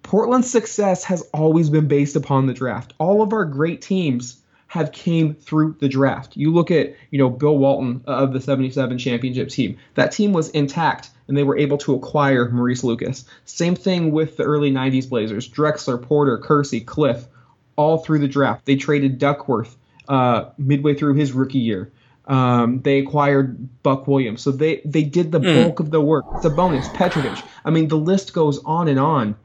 Portland's 0.02 0.50
success 0.50 1.04
has 1.04 1.24
always 1.34 1.70
been 1.70 1.88
based 1.88 2.16
upon 2.16 2.46
the 2.46 2.54
draft. 2.54 2.94
All 3.00 3.22
of 3.22 3.34
our 3.34 3.46
great 3.46 3.82
teams 3.82 4.42
have 4.76 4.92
came 4.92 5.34
through 5.34 5.78
the 5.80 5.88
draft. 5.88 6.36
You 6.36 6.54
look 6.54 6.70
at, 6.70 6.96
you 7.10 7.18
know, 7.18 7.30
Bill 7.30 7.58
Walton 7.58 8.04
of 8.06 8.34
the 8.34 8.42
77 8.42 8.98
championship 8.98 9.48
team. 9.48 9.78
That 9.94 10.12
team 10.12 10.34
was 10.34 10.50
intact 10.50 11.10
and 11.28 11.38
they 11.38 11.44
were 11.44 11.58
able 11.58 11.78
to 11.80 11.96
acquire 11.96 12.50
Maurice 12.50 12.84
Lucas. 12.84 13.24
Same 13.46 13.76
thing 13.76 14.12
with 14.12 14.36
the 14.36 14.44
early 14.44 14.72
90s 14.72 15.10
Blazers. 15.10 15.50
Drexler, 15.50 16.02
Porter, 16.02 16.38
Kersey, 16.38 16.82
Cliff, 16.82 17.26
all 17.78 18.00
through 18.00 18.20
the 18.20 18.28
draft. 18.28 18.66
They 18.66 18.76
traded 18.76 19.18
Duckworth 19.18 19.78
uh, 20.10 20.50
midway 20.58 20.94
through 20.94 21.14
his 21.14 21.32
rookie 21.32 21.60
year. 21.60 21.94
Um, 22.28 22.82
they 22.82 23.00
acquired 23.00 23.82
Buck 23.82 24.08
Williams. 24.08 24.42
So 24.42 24.52
they, 24.52 24.82
they 24.84 25.04
did 25.04 25.32
the 25.32 25.40
mm. 25.40 25.64
bulk 25.64 25.80
of 25.80 25.90
the 25.90 26.02
work. 26.02 26.26
Sabonis, 26.42 26.94
Petrovic. 26.94 27.42
I 27.64 27.70
mean, 27.70 27.88
the 27.88 27.98
list 27.98 28.34
goes 28.34 28.62
on 28.66 28.90
and 28.90 29.00
on. 29.00 29.38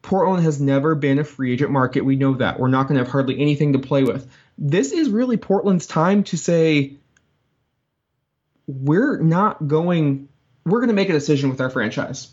Portland 0.00 0.44
has 0.44 0.60
never 0.60 0.94
been 0.94 1.18
a 1.18 1.24
free 1.24 1.52
agent 1.52 1.70
market. 1.70 2.02
We 2.02 2.16
know 2.16 2.34
that. 2.34 2.60
We're 2.60 2.68
not 2.68 2.88
going 2.88 2.98
to 2.98 3.04
have 3.04 3.10
hardly 3.10 3.40
anything 3.40 3.72
to 3.72 3.78
play 3.78 4.04
with 4.04 4.30
this 4.58 4.92
is 4.92 5.10
really 5.10 5.36
Portland's 5.36 5.86
time 5.86 6.24
to 6.24 6.36
say 6.36 6.96
we're 8.66 9.18
not 9.18 9.66
going 9.66 10.28
we're 10.64 10.80
going 10.80 10.88
to 10.88 10.94
make 10.94 11.10
a 11.10 11.12
decision 11.12 11.50
with 11.50 11.60
our 11.60 11.70
franchise. 11.70 12.28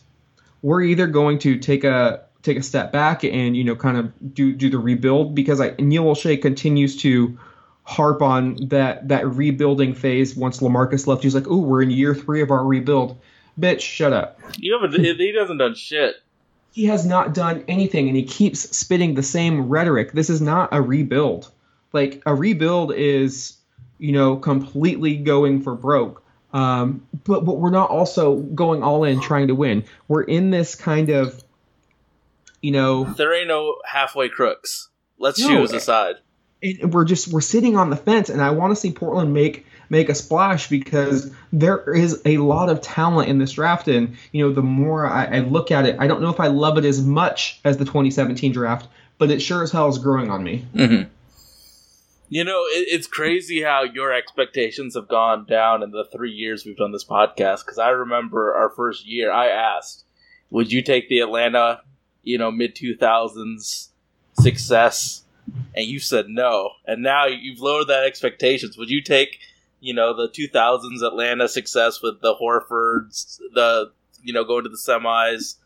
We're 0.61 0.83
either 0.83 1.07
going 1.07 1.39
to 1.39 1.57
take 1.57 1.83
a 1.83 2.25
take 2.43 2.57
a 2.57 2.63
step 2.63 2.91
back 2.91 3.23
and 3.23 3.55
you 3.55 3.63
know 3.63 3.75
kind 3.75 3.97
of 3.97 4.33
do 4.33 4.53
do 4.53 4.69
the 4.69 4.79
rebuild 4.79 5.35
because 5.35 5.59
I, 5.59 5.75
Neil 5.79 6.05
Olshey 6.05 6.41
continues 6.41 6.97
to 6.97 7.37
harp 7.83 8.21
on 8.21 8.57
that 8.67 9.07
that 9.09 9.27
rebuilding 9.27 9.93
phase 9.93 10.35
once 10.35 10.59
LaMarcus 10.59 11.07
left. 11.07 11.23
He's 11.23 11.35
like, 11.35 11.47
"Oh, 11.47 11.59
we're 11.59 11.81
in 11.81 11.91
year 11.91 12.13
three 12.15 12.41
of 12.41 12.51
our 12.51 12.63
rebuild." 12.63 13.19
Bitch, 13.59 13.81
shut 13.81 14.13
up. 14.13 14.39
You 14.57 14.79
haven't. 14.79 14.99
he 14.99 15.35
hasn't 15.37 15.59
done 15.59 15.75
shit. 15.75 16.15
He 16.71 16.85
has 16.85 17.05
not 17.05 17.33
done 17.33 17.65
anything, 17.67 18.07
and 18.07 18.15
he 18.15 18.23
keeps 18.23 18.77
spitting 18.77 19.13
the 19.13 19.23
same 19.23 19.67
rhetoric. 19.67 20.13
This 20.13 20.29
is 20.29 20.41
not 20.41 20.69
a 20.71 20.81
rebuild. 20.81 21.51
Like 21.93 22.21
a 22.25 22.33
rebuild 22.33 22.93
is, 22.93 23.57
you 23.99 24.11
know, 24.11 24.37
completely 24.37 25.17
going 25.17 25.61
for 25.61 25.75
broke. 25.75 26.23
Um, 26.53 27.07
but 27.23 27.45
but 27.45 27.57
we're 27.57 27.69
not 27.69 27.89
also 27.89 28.37
going 28.37 28.83
all 28.83 29.03
in 29.03 29.21
trying 29.21 29.47
to 29.47 29.55
win. 29.55 29.85
We're 30.07 30.23
in 30.23 30.51
this 30.51 30.75
kind 30.75 31.09
of, 31.09 31.43
you 32.61 32.71
know, 32.71 33.05
there 33.05 33.33
ain't 33.33 33.47
no 33.47 33.77
halfway 33.85 34.29
crooks. 34.29 34.89
Let's 35.17 35.39
no, 35.39 35.47
choose 35.47 35.71
a 35.71 35.79
side. 35.79 36.15
and 36.61 36.93
we're 36.93 37.05
just 37.05 37.31
we're 37.31 37.41
sitting 37.41 37.77
on 37.77 37.89
the 37.89 37.95
fence, 37.95 38.29
and 38.29 38.41
I 38.41 38.51
want 38.51 38.71
to 38.71 38.75
see 38.75 38.91
Portland 38.91 39.33
make 39.33 39.65
make 39.89 40.09
a 40.09 40.15
splash 40.15 40.69
because 40.69 41.33
there 41.51 41.93
is 41.93 42.21
a 42.25 42.37
lot 42.37 42.69
of 42.69 42.81
talent 42.81 43.29
in 43.29 43.37
this 43.37 43.53
draft, 43.53 43.87
and 43.87 44.17
you 44.31 44.45
know 44.45 44.53
the 44.53 44.61
more 44.61 45.05
I, 45.05 45.25
I 45.25 45.39
look 45.39 45.71
at 45.71 45.85
it, 45.85 45.97
I 45.99 46.07
don't 46.07 46.21
know 46.21 46.29
if 46.29 46.39
I 46.39 46.47
love 46.47 46.77
it 46.77 46.85
as 46.85 47.01
much 47.01 47.59
as 47.63 47.77
the 47.77 47.85
2017 47.85 48.51
draft, 48.51 48.87
but 49.17 49.31
it 49.31 49.41
sure 49.41 49.63
as 49.63 49.71
hell 49.71 49.89
is 49.89 49.97
growing 49.97 50.29
on 50.29 50.43
me. 50.43 50.65
Mm-hmm. 50.73 51.09
You 52.31 52.45
know, 52.45 52.61
it, 52.61 52.87
it's 52.87 53.07
crazy 53.07 53.61
how 53.61 53.83
your 53.83 54.13
expectations 54.13 54.95
have 54.95 55.09
gone 55.09 55.45
down 55.45 55.83
in 55.83 55.91
the 55.91 56.05
three 56.05 56.31
years 56.31 56.65
we've 56.65 56.77
done 56.77 56.93
this 56.93 57.03
podcast. 57.03 57.65
Because 57.65 57.77
I 57.77 57.89
remember 57.89 58.55
our 58.55 58.69
first 58.69 59.05
year, 59.05 59.29
I 59.29 59.49
asked, 59.49 60.05
"Would 60.49 60.71
you 60.71 60.81
take 60.81 61.09
the 61.09 61.19
Atlanta, 61.19 61.81
you 62.23 62.37
know, 62.37 62.49
mid 62.49 62.73
two 62.73 62.95
thousands 62.95 63.89
success?" 64.39 65.25
And 65.75 65.85
you 65.85 65.99
said 65.99 66.29
no. 66.29 66.69
And 66.87 67.03
now 67.03 67.25
you've 67.25 67.59
lowered 67.59 67.87
that 67.87 68.05
expectations. 68.05 68.77
Would 68.77 68.89
you 68.89 69.01
take, 69.01 69.39
you 69.81 69.93
know, 69.93 70.15
the 70.15 70.29
two 70.29 70.47
thousands 70.47 71.01
Atlanta 71.01 71.49
success 71.49 72.01
with 72.01 72.21
the 72.21 72.33
Horfords, 72.33 73.39
the 73.53 73.91
you 74.23 74.31
know, 74.31 74.45
going 74.45 74.63
to 74.63 74.69
the 74.69 74.77
semis, 74.77 75.57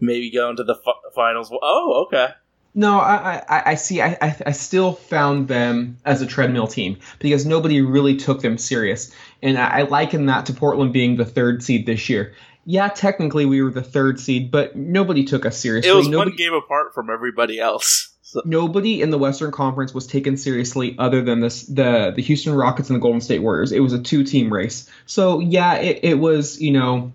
maybe 0.00 0.28
going 0.32 0.56
to 0.56 0.64
the 0.64 0.74
fi- 0.74 1.10
finals? 1.14 1.52
Oh, 1.52 2.06
okay. 2.06 2.30
No, 2.76 2.98
I, 2.98 3.42
I, 3.48 3.62
I 3.66 3.74
see. 3.76 4.02
I, 4.02 4.16
I, 4.20 4.50
still 4.50 4.94
found 4.94 5.46
them 5.46 5.96
as 6.04 6.20
a 6.20 6.26
treadmill 6.26 6.66
team 6.66 6.98
because 7.20 7.46
nobody 7.46 7.80
really 7.80 8.16
took 8.16 8.42
them 8.42 8.58
serious, 8.58 9.14
and 9.42 9.58
I, 9.58 9.80
I 9.80 9.82
liken 9.82 10.26
that 10.26 10.46
to 10.46 10.52
Portland 10.52 10.92
being 10.92 11.16
the 11.16 11.24
third 11.24 11.62
seed 11.62 11.86
this 11.86 12.08
year. 12.08 12.34
Yeah, 12.66 12.88
technically 12.88 13.46
we 13.46 13.62
were 13.62 13.70
the 13.70 13.82
third 13.82 14.18
seed, 14.18 14.50
but 14.50 14.74
nobody 14.74 15.24
took 15.24 15.46
us 15.46 15.56
seriously. 15.56 15.90
It 15.90 15.94
was 15.94 16.08
nobody, 16.08 16.32
one 16.32 16.36
game 16.36 16.54
apart 16.54 16.94
from 16.94 17.10
everybody 17.10 17.60
else. 17.60 18.10
So, 18.26 18.42
nobody 18.46 19.00
in 19.00 19.10
the 19.10 19.18
Western 19.18 19.52
Conference 19.52 19.94
was 19.94 20.08
taken 20.08 20.36
seriously 20.36 20.96
other 20.98 21.22
than 21.22 21.38
this 21.38 21.66
the 21.66 22.12
the 22.16 22.22
Houston 22.22 22.54
Rockets 22.54 22.88
and 22.88 22.96
the 22.96 23.00
Golden 23.00 23.20
State 23.20 23.42
Warriors. 23.42 23.70
It 23.70 23.78
was 23.78 23.92
a 23.92 24.02
two 24.02 24.24
team 24.24 24.52
race. 24.52 24.90
So 25.06 25.38
yeah, 25.38 25.74
it, 25.74 26.00
it 26.02 26.18
was 26.18 26.60
you 26.60 26.72
know 26.72 27.12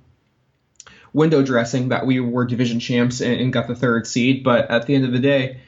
window 1.13 1.42
dressing 1.42 1.89
that 1.89 2.06
we 2.06 2.20
were 2.20 2.46
division 2.46 2.80
champs 2.80 3.22
and, 3.22 3.39
and 3.39 3.54
got 3.54 3.68
the 3.68 3.75
third 3.75 4.08
seed. 4.08 4.44
But 4.44 4.70
at 4.70 4.86
the 4.86 4.96
end 4.96 5.06
of 5.06 5.12
the 5.12 5.20
day, 5.20 5.60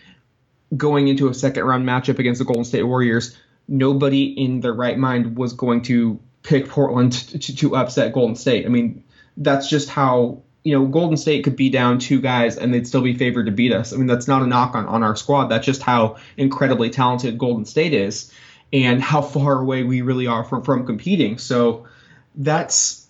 going 0.76 1.08
into 1.08 1.28
a 1.28 1.34
second 1.34 1.64
round 1.64 1.86
matchup 1.88 2.20
against 2.20 2.40
the 2.40 2.46
Golden 2.46 2.64
State 2.64 2.84
Warriors, 2.84 3.38
nobody 3.68 4.26
in 4.26 4.62
their 4.62 4.74
right 4.74 4.98
mind 4.98 5.38
was 5.38 5.54
going 5.54 5.84
to 5.84 6.20
pick 6.44 6.68
Portland 6.70 7.14
to, 7.14 7.40
to, 7.40 7.56
to 7.56 7.76
upset 7.76 8.14
Golden 8.14 8.36
State. 8.36 8.66
I 8.66 8.70
mean, 8.70 9.04
that's 9.38 9.70
just 9.70 9.90
how 9.90 10.42
you 10.64 10.78
know 10.78 10.86
Golden 10.86 11.18
State 11.18 11.44
could 11.44 11.56
be 11.56 11.70
down 11.70 12.00
two 12.00 12.22
guys 12.22 12.58
and 12.58 12.74
they'd 12.74 12.88
still 12.88 13.02
be 13.02 13.14
favored 13.16 13.46
to 13.46 13.52
beat 13.52 13.74
us. 13.74 13.94
I 13.94 13.98
mean, 13.98 14.08
that's 14.08 14.28
not 14.28 14.42
a 14.42 14.48
knock 14.48 14.76
on, 14.76 14.86
on 14.86 15.04
our 15.04 15.16
squad. 15.16 15.48
That's 15.48 15.66
just 15.66 15.82
how 15.82 16.18
incredibly 16.38 16.90
talented 16.90 17.38
Golden 17.38 17.66
State 17.66 17.94
is 17.94 18.32
and 18.74 19.02
how 19.02 19.22
far 19.22 19.60
away 19.60 19.84
we 19.84 20.02
really 20.02 20.28
are 20.28 20.44
from, 20.44 20.64
from 20.64 20.86
competing. 20.86 21.38
So 21.38 21.88
that's 22.36 23.00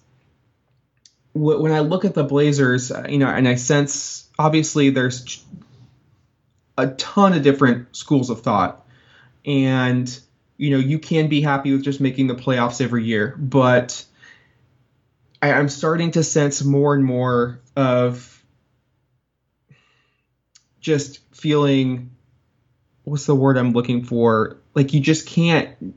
when 1.33 1.71
I 1.71 1.79
look 1.79 2.05
at 2.05 2.13
the 2.13 2.23
Blazers, 2.23 2.91
uh, 2.91 3.05
you 3.07 3.17
know, 3.17 3.27
and 3.27 3.47
I 3.47 3.55
sense 3.55 4.29
obviously 4.37 4.89
there's 4.89 5.43
a 6.77 6.87
ton 6.87 7.33
of 7.33 7.43
different 7.43 7.95
schools 7.95 8.29
of 8.29 8.41
thought, 8.41 8.85
and 9.45 10.19
you 10.57 10.69
know, 10.71 10.77
you 10.77 10.99
can 10.99 11.27
be 11.27 11.41
happy 11.41 11.71
with 11.71 11.83
just 11.83 11.99
making 11.99 12.27
the 12.27 12.35
playoffs 12.35 12.81
every 12.81 13.03
year, 13.03 13.35
but 13.37 14.05
I, 15.41 15.53
I'm 15.53 15.69
starting 15.69 16.11
to 16.11 16.23
sense 16.23 16.63
more 16.63 16.93
and 16.93 17.03
more 17.03 17.59
of 17.75 18.43
just 20.79 21.19
feeling 21.33 22.11
what's 23.03 23.25
the 23.25 23.35
word 23.35 23.57
I'm 23.57 23.71
looking 23.71 24.03
for? 24.03 24.57
Like 24.73 24.93
you 24.93 24.99
just 24.99 25.27
can't. 25.27 25.95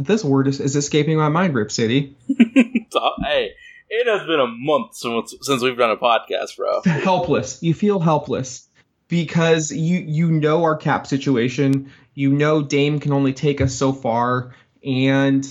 This 0.00 0.24
word 0.24 0.48
is, 0.48 0.60
is 0.60 0.76
escaping 0.76 1.18
my 1.18 1.28
mind, 1.28 1.54
Rip 1.54 1.70
City. 1.70 2.16
so, 2.90 3.12
hey, 3.22 3.52
it 3.88 4.06
has 4.06 4.26
been 4.26 4.40
a 4.40 4.46
month 4.46 4.94
since, 4.94 5.34
since 5.42 5.62
we've 5.62 5.76
done 5.76 5.90
a 5.90 5.96
podcast, 5.96 6.56
bro. 6.56 6.80
helpless. 6.84 7.62
You 7.62 7.74
feel 7.74 8.00
helpless 8.00 8.66
because 9.08 9.70
you 9.70 9.98
you 9.98 10.30
know 10.30 10.62
our 10.62 10.76
cap 10.76 11.06
situation. 11.06 11.92
You 12.14 12.32
know 12.32 12.62
Dame 12.62 13.00
can 13.00 13.12
only 13.12 13.34
take 13.34 13.60
us 13.60 13.74
so 13.74 13.92
far, 13.92 14.54
and 14.84 15.46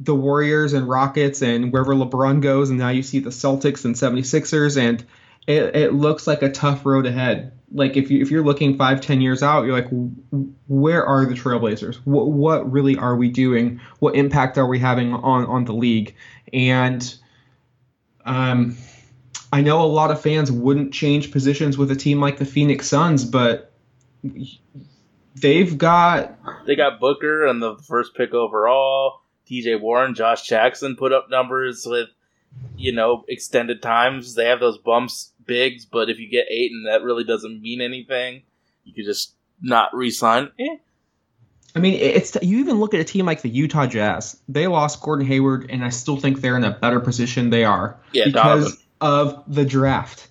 the 0.00 0.14
Warriors 0.14 0.72
and 0.72 0.88
Rockets 0.88 1.42
and 1.42 1.72
wherever 1.72 1.94
LeBron 1.94 2.40
goes, 2.40 2.70
and 2.70 2.78
now 2.78 2.88
you 2.88 3.02
see 3.02 3.20
the 3.20 3.30
Celtics 3.30 3.84
and 3.84 3.94
76ers, 3.94 4.76
and 4.76 5.04
it, 5.46 5.76
it 5.76 5.92
looks 5.92 6.26
like 6.26 6.42
a 6.42 6.50
tough 6.50 6.84
road 6.84 7.06
ahead. 7.06 7.52
Like 7.74 7.96
if 7.96 8.10
you 8.10 8.20
if 8.20 8.30
you're 8.30 8.44
looking 8.44 8.76
five 8.76 9.00
ten 9.00 9.20
years 9.20 9.42
out, 9.42 9.64
you're 9.64 9.72
like, 9.74 9.88
where 10.68 11.04
are 11.04 11.24
the 11.24 11.34
Trailblazers? 11.34 11.96
What 12.04 12.30
what 12.30 12.70
really 12.70 12.96
are 12.96 13.16
we 13.16 13.28
doing? 13.28 13.80
What 13.98 14.14
impact 14.14 14.58
are 14.58 14.66
we 14.66 14.78
having 14.78 15.14
on 15.14 15.46
on 15.46 15.64
the 15.64 15.72
league? 15.72 16.14
And 16.52 17.14
um, 18.24 18.76
I 19.52 19.60
know 19.60 19.82
a 19.82 19.86
lot 19.86 20.10
of 20.10 20.20
fans 20.20 20.50
wouldn't 20.50 20.92
change 20.92 21.30
positions 21.30 21.76
with 21.76 21.90
a 21.90 21.96
team 21.96 22.20
like 22.20 22.38
the 22.38 22.44
Phoenix 22.44 22.88
Suns, 22.88 23.24
but 23.24 23.72
they've 25.34 25.76
got 25.76 26.38
They 26.66 26.76
got 26.76 27.00
Booker 27.00 27.46
and 27.46 27.62
the 27.62 27.76
first 27.76 28.14
pick 28.14 28.34
overall. 28.34 29.20
TJ 29.50 29.80
Warren, 29.80 30.14
Josh 30.14 30.46
Jackson 30.46 30.96
put 30.96 31.12
up 31.12 31.28
numbers 31.28 31.84
with, 31.86 32.08
you 32.76 32.92
know, 32.92 33.24
extended 33.28 33.82
times. 33.82 34.34
They 34.34 34.46
have 34.46 34.60
those 34.60 34.78
bumps 34.78 35.32
bigs, 35.46 35.84
but 35.84 36.08
if 36.10 36.18
you 36.18 36.28
get 36.28 36.46
eight 36.50 36.70
and 36.72 36.86
that 36.86 37.02
really 37.02 37.24
doesn't 37.24 37.60
mean 37.60 37.80
anything, 37.80 38.42
you 38.84 38.92
could 38.92 39.04
just 39.04 39.34
not 39.60 39.94
re-sign. 39.94 40.50
Eh. 40.58 40.76
I 41.74 41.78
mean, 41.78 41.94
it's 41.94 42.36
you 42.42 42.58
even 42.58 42.76
look 42.80 42.92
at 42.92 43.00
a 43.00 43.04
team 43.04 43.24
like 43.24 43.40
the 43.40 43.48
Utah 43.48 43.86
Jazz. 43.86 44.38
They 44.48 44.66
lost 44.66 45.00
Gordon 45.00 45.26
Hayward, 45.26 45.70
and 45.70 45.82
I 45.84 45.88
still 45.88 46.18
think 46.18 46.40
they're 46.40 46.56
in 46.56 46.64
a 46.64 46.70
better 46.70 47.00
position 47.00 47.48
they 47.50 47.64
are 47.64 47.98
Yeah, 48.12 48.26
because 48.26 48.76
Donovan. 49.00 49.36
of 49.38 49.44
the 49.54 49.64
draft. 49.64 50.28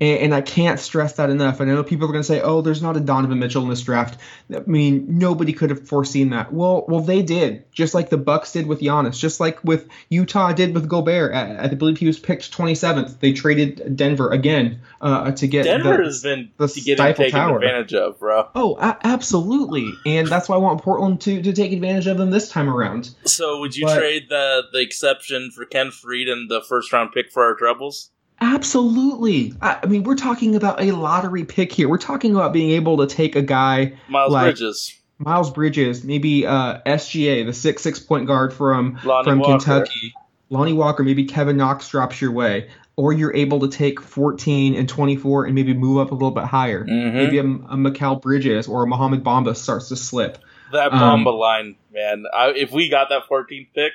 And, 0.00 0.18
and 0.18 0.34
I 0.34 0.40
can't 0.40 0.78
stress 0.80 1.14
that 1.14 1.30
enough. 1.30 1.60
And 1.60 1.70
I 1.70 1.74
know 1.74 1.84
people 1.84 2.06
are 2.06 2.12
going 2.12 2.22
to 2.22 2.26
say, 2.26 2.40
"Oh, 2.40 2.60
there's 2.60 2.82
not 2.82 2.96
a 2.96 3.00
Donovan 3.00 3.38
Mitchell 3.38 3.62
in 3.62 3.68
this 3.68 3.82
draft." 3.82 4.20
I 4.54 4.60
mean, 4.66 5.06
nobody 5.18 5.52
could 5.52 5.70
have 5.70 5.86
foreseen 5.86 6.30
that. 6.30 6.52
Well, 6.52 6.84
well, 6.88 7.00
they 7.00 7.22
did, 7.22 7.70
just 7.72 7.94
like 7.94 8.10
the 8.10 8.16
Bucks 8.16 8.52
did 8.52 8.66
with 8.66 8.80
Giannis, 8.80 9.18
just 9.18 9.40
like 9.40 9.62
with 9.64 9.88
Utah 10.08 10.52
did 10.52 10.74
with 10.74 10.88
Gobert. 10.88 11.34
I, 11.34 11.64
I 11.64 11.68
believe 11.68 11.98
he 11.98 12.06
was 12.06 12.18
picked 12.18 12.56
27th. 12.56 13.20
They 13.20 13.32
traded 13.32 13.96
Denver 13.96 14.30
again 14.30 14.80
uh, 15.00 15.32
to 15.32 15.46
get 15.46 15.64
Denver 15.64 15.96
the, 15.96 16.04
has 16.04 16.22
been 16.22 16.50
the 16.56 16.68
taken 16.68 17.30
Tower. 17.30 17.56
advantage 17.56 17.94
of, 17.94 18.18
bro. 18.18 18.48
Oh, 18.54 18.76
absolutely, 18.80 19.92
and 20.06 20.28
that's 20.28 20.48
why 20.48 20.56
I 20.56 20.58
want 20.58 20.82
Portland 20.82 21.20
to 21.22 21.42
to 21.42 21.52
take 21.52 21.72
advantage 21.72 22.06
of 22.06 22.18
them 22.18 22.30
this 22.30 22.48
time 22.48 22.68
around. 22.68 23.14
So 23.24 23.60
would 23.60 23.76
you 23.76 23.86
But- 23.86 23.98
trade 23.98 24.26
the 24.28 24.62
the 24.72 24.80
exception 24.80 25.50
for 25.50 25.64
Ken 25.64 25.88
Faried 25.88 26.28
and 26.28 26.50
the 26.50 26.62
first 26.62 26.92
round 26.92 27.12
pick 27.12 27.30
for 27.30 27.44
our 27.44 27.54
troubles? 27.54 28.10
Absolutely. 28.44 29.54
I, 29.60 29.78
I 29.82 29.86
mean, 29.86 30.02
we're 30.04 30.16
talking 30.16 30.54
about 30.56 30.80
a 30.80 30.92
lottery 30.92 31.44
pick 31.44 31.72
here. 31.72 31.88
We're 31.88 31.98
talking 31.98 32.34
about 32.34 32.52
being 32.52 32.70
able 32.72 32.98
to 32.98 33.06
take 33.06 33.36
a 33.36 33.42
guy 33.42 33.94
Miles 34.08 34.32
Like- 34.32 34.44
Bridges, 34.56 34.98
Miles 35.18 35.50
Bridges, 35.50 36.04
maybe 36.04 36.46
uh, 36.46 36.80
SGA, 36.86 37.46
the 37.46 37.52
six 37.52 37.82
six 37.82 37.98
point 38.00 38.26
guard 38.26 38.52
from 38.52 38.98
Lonnie 39.04 39.24
from 39.24 39.38
Walker. 39.38 39.52
Kentucky, 39.52 40.14
Lonnie 40.50 40.72
Walker, 40.72 41.02
maybe 41.02 41.24
Kevin 41.24 41.56
Knox 41.56 41.88
drops 41.88 42.20
your 42.20 42.32
way, 42.32 42.68
or 42.96 43.12
you're 43.12 43.34
able 43.34 43.60
to 43.60 43.68
take 43.68 44.00
14 44.00 44.74
and 44.74 44.88
24 44.88 45.46
and 45.46 45.54
maybe 45.54 45.72
move 45.72 45.98
up 45.98 46.10
a 46.10 46.14
little 46.14 46.30
bit 46.32 46.44
higher. 46.44 46.84
Mhm. 46.84 47.14
Maybe 47.14 47.38
a, 47.38 47.42
a 47.44 47.76
Mikal 47.76 48.20
Bridges 48.20 48.66
or 48.68 48.82
a 48.82 48.86
Mohamed 48.86 49.22
Bamba 49.24 49.56
starts 49.56 49.88
to 49.88 49.96
slip. 49.96 50.38
That 50.72 50.92
Um, 50.92 51.24
Bamba 51.24 51.38
line, 51.38 51.76
man. 51.92 52.24
I, 52.34 52.48
if 52.50 52.72
we 52.72 52.88
got 52.88 53.08
that 53.10 53.22
14th 53.30 53.68
pick, 53.74 53.92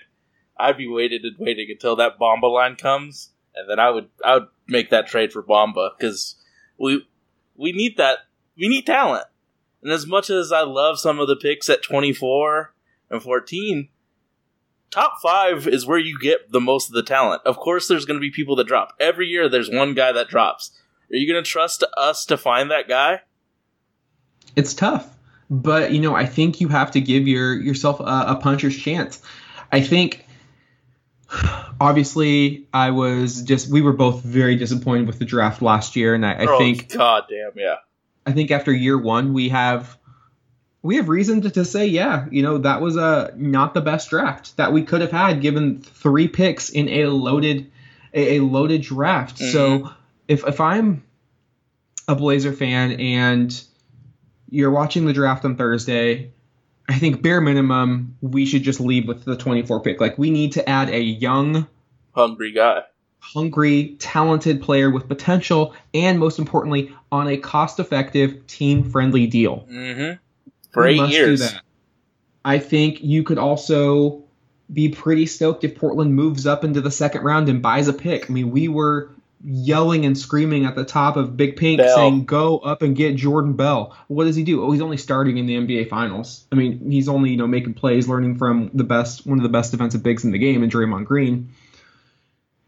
I'd 0.57 0.77
be 0.77 0.87
waiting 0.87 1.19
and 1.23 1.35
waiting 1.37 1.67
until 1.69 1.97
that 1.97 2.17
Bamba 2.19 2.51
line 2.51 2.75
comes, 2.75 3.29
and 3.59 3.69
then 3.69 3.79
I 3.79 3.89
would 3.89 4.09
I 4.23 4.35
would 4.35 4.47
make 4.67 4.89
that 4.89 5.07
trade 5.07 5.33
for 5.33 5.43
Bamba 5.43 5.91
because 5.97 6.35
we 6.77 7.05
we 7.55 7.71
need 7.71 7.97
that 7.97 8.19
we 8.57 8.67
need 8.67 8.85
talent. 8.85 9.25
And 9.81 9.91
as 9.91 10.05
much 10.05 10.29
as 10.29 10.51
I 10.51 10.61
love 10.61 10.99
some 10.99 11.19
of 11.19 11.27
the 11.27 11.37
picks 11.37 11.69
at 11.69 11.81
24 11.81 12.73
and 13.09 13.23
14, 13.23 13.87
top 14.91 15.13
five 15.21 15.67
is 15.67 15.85
where 15.85 15.97
you 15.97 16.19
get 16.19 16.51
the 16.51 16.59
most 16.59 16.89
of 16.89 16.95
the 16.95 17.03
talent. 17.03 17.41
Of 17.45 17.55
course, 17.55 17.87
there's 17.87 18.03
going 18.03 18.17
to 18.17 18.21
be 18.21 18.29
people 18.29 18.57
that 18.57 18.67
drop 18.67 18.93
every 18.99 19.27
year. 19.27 19.47
There's 19.47 19.69
one 19.69 19.93
guy 19.93 20.11
that 20.11 20.27
drops. 20.27 20.71
Are 21.09 21.15
you 21.15 21.31
going 21.31 21.41
to 21.41 21.49
trust 21.49 21.85
us 21.95 22.25
to 22.25 22.35
find 22.37 22.69
that 22.69 22.89
guy? 22.89 23.21
it's 24.55 24.73
tough 24.73 25.15
but 25.49 25.91
you 25.91 25.99
know 25.99 26.15
i 26.15 26.25
think 26.25 26.61
you 26.61 26.67
have 26.67 26.91
to 26.91 27.01
give 27.01 27.27
your 27.27 27.53
yourself 27.53 27.99
a, 27.99 28.25
a 28.27 28.35
puncher's 28.35 28.77
chance 28.77 29.21
i 29.71 29.81
think 29.81 30.25
obviously 31.79 32.67
i 32.73 32.91
was 32.91 33.41
just 33.43 33.69
we 33.69 33.81
were 33.81 33.93
both 33.93 34.21
very 34.21 34.55
disappointed 34.55 35.07
with 35.07 35.19
the 35.19 35.25
draft 35.25 35.61
last 35.61 35.95
year 35.95 36.15
and 36.15 36.25
i, 36.25 36.33
I 36.33 36.45
oh, 36.45 36.57
think 36.57 36.91
God 36.91 37.25
damn, 37.29 37.51
yeah. 37.55 37.75
i 38.25 38.31
think 38.31 38.51
after 38.51 38.71
year 38.71 38.97
one 38.97 39.33
we 39.33 39.49
have 39.49 39.97
we 40.81 40.95
have 40.95 41.09
reason 41.09 41.41
to, 41.41 41.49
to 41.51 41.65
say 41.65 41.85
yeah 41.85 42.25
you 42.31 42.41
know 42.41 42.57
that 42.59 42.81
was 42.81 42.95
a 42.95 43.33
not 43.35 43.73
the 43.73 43.81
best 43.81 44.09
draft 44.09 44.57
that 44.57 44.73
we 44.73 44.83
could 44.83 45.01
have 45.01 45.11
had 45.11 45.41
given 45.41 45.81
three 45.81 46.27
picks 46.27 46.69
in 46.69 46.89
a 46.89 47.05
loaded 47.05 47.71
a, 48.13 48.37
a 48.37 48.39
loaded 48.43 48.81
draft 48.81 49.37
mm-hmm. 49.37 49.51
so 49.51 49.91
if 50.27 50.45
if 50.47 50.59
i'm 50.59 51.03
a 52.07 52.15
blazer 52.15 52.51
fan 52.51 52.93
and 52.93 53.63
you're 54.49 54.71
watching 54.71 55.05
the 55.05 55.13
draft 55.13 55.45
on 55.45 55.55
Thursday. 55.55 56.31
I 56.89 56.97
think 56.97 57.21
bare 57.21 57.39
minimum 57.39 58.17
we 58.21 58.45
should 58.45 58.63
just 58.63 58.79
leave 58.81 59.07
with 59.07 59.23
the 59.23 59.37
24 59.37 59.81
pick. 59.81 60.01
Like 60.01 60.17
we 60.17 60.31
need 60.31 60.53
to 60.53 60.67
add 60.67 60.89
a 60.89 60.99
young, 60.99 61.67
Hungry 62.15 62.51
guy. 62.51 62.81
hungry, 63.19 63.95
talented 63.99 64.61
player 64.61 64.89
with 64.89 65.07
potential, 65.07 65.75
and 65.93 66.17
most 66.19 66.39
importantly, 66.39 66.91
on 67.11 67.27
a 67.27 67.37
cost-effective, 67.37 68.47
team-friendly 68.47 69.27
deal. 69.27 69.65
Mm-hmm. 69.69 70.15
For 70.71 70.83
We 70.87 70.99
eight 70.99 71.09
years. 71.11 71.39
Do 71.41 71.45
that. 71.47 71.61
I 72.43 72.57
think 72.59 73.03
you 73.03 73.23
could 73.23 73.37
also 73.37 74.23
be 74.73 74.89
pretty 74.89 75.25
stoked 75.25 75.63
if 75.63 75.75
Portland 75.75 76.15
moves 76.15 76.47
up 76.47 76.63
into 76.63 76.81
the 76.81 76.91
second 76.91 77.23
round 77.23 77.49
and 77.49 77.61
buys 77.61 77.87
a 77.87 77.93
pick. 77.93 78.29
I 78.29 78.33
mean, 78.33 78.51
we 78.51 78.67
were 78.67 79.11
yelling 79.43 80.05
and 80.05 80.17
screaming 80.17 80.65
at 80.65 80.75
the 80.75 80.83
top 80.83 81.15
of 81.15 81.37
Big 81.37 81.55
Pink 81.55 81.79
Bell. 81.79 81.95
saying, 81.95 82.25
"Go 82.25 82.57
up 82.59 82.81
and 82.81 82.95
get 82.95 83.15
Jordan 83.15 83.53
Bell." 83.53 83.95
What 84.07 84.25
does 84.25 84.35
he 84.35 84.43
do? 84.43 84.63
Oh, 84.63 84.71
he's 84.71 84.81
only 84.81 84.97
starting 84.97 85.37
in 85.37 85.45
the 85.45 85.55
NBA 85.55 85.89
Finals. 85.89 86.45
I 86.51 86.55
mean, 86.55 86.91
he's 86.91 87.07
only 87.07 87.31
you 87.31 87.37
know 87.37 87.47
making 87.47 87.75
plays, 87.75 88.07
learning 88.07 88.37
from 88.37 88.71
the 88.73 88.83
best, 88.83 89.25
one 89.25 89.39
of 89.39 89.43
the 89.43 89.49
best 89.49 89.71
defensive 89.71 90.03
bigs 90.03 90.23
in 90.23 90.31
the 90.31 90.39
game, 90.39 90.63
in 90.63 90.69
Draymond 90.69 91.05
Green. 91.05 91.49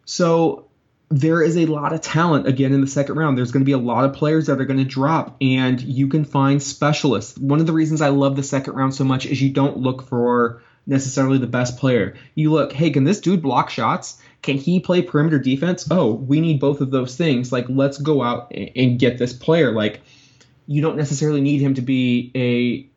So 0.05 0.67
there 1.09 1.41
is 1.41 1.57
a 1.57 1.65
lot 1.65 1.91
of 1.91 2.01
talent 2.01 2.47
again 2.47 2.73
in 2.73 2.81
the 2.81 2.87
second 2.87 3.15
round. 3.15 3.37
There's 3.37 3.51
going 3.51 3.61
to 3.61 3.65
be 3.65 3.73
a 3.73 3.77
lot 3.77 4.05
of 4.05 4.13
players 4.13 4.47
that 4.47 4.61
are 4.61 4.65
going 4.65 4.79
to 4.79 4.85
drop, 4.85 5.35
and 5.41 5.79
you 5.81 6.07
can 6.07 6.23
find 6.23 6.63
specialists. 6.63 7.37
One 7.37 7.59
of 7.59 7.67
the 7.67 7.73
reasons 7.73 8.01
I 8.01 8.09
love 8.09 8.37
the 8.37 8.43
second 8.43 8.75
round 8.75 8.95
so 8.95 9.03
much 9.03 9.25
is 9.25 9.41
you 9.41 9.49
don't 9.49 9.77
look 9.77 10.07
for 10.07 10.61
necessarily 10.87 11.37
the 11.37 11.47
best 11.47 11.77
player. 11.77 12.15
You 12.33 12.51
look, 12.51 12.73
hey, 12.73 12.89
can 12.89 13.03
this 13.03 13.19
dude 13.19 13.41
block 13.41 13.69
shots? 13.69 14.21
Can 14.41 14.57
he 14.57 14.79
play 14.79 15.01
perimeter 15.01 15.37
defense? 15.39 15.87
Oh, 15.91 16.13
we 16.13 16.41
need 16.41 16.59
both 16.59 16.81
of 16.81 16.91
those 16.91 17.15
things. 17.15 17.51
Like, 17.51 17.65
let's 17.69 17.97
go 17.97 18.23
out 18.23 18.51
and 18.55 18.97
get 18.97 19.17
this 19.17 19.33
player. 19.33 19.71
Like, 19.71 20.01
you 20.65 20.81
don't 20.81 20.97
necessarily 20.97 21.41
need 21.41 21.61
him 21.61 21.75
to 21.75 21.81
be 21.81 22.31
a 22.35 22.87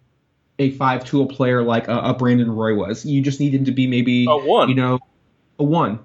a 0.59 0.71
five 0.71 1.05
tool 1.05 1.27
player 1.27 1.63
like 1.63 1.89
a, 1.89 1.99
a 1.99 2.15
Brandon 2.15 2.51
Roy 2.51 2.75
was. 2.75 3.05
You 3.05 3.21
just 3.21 3.41
need 3.41 3.55
him 3.55 3.65
to 3.65 3.73
be 3.73 3.87
maybe 3.87 4.27
A 4.29 4.37
one. 4.37 4.69
You 4.69 4.75
know, 4.75 5.01
a 5.59 5.65
one. 5.65 5.99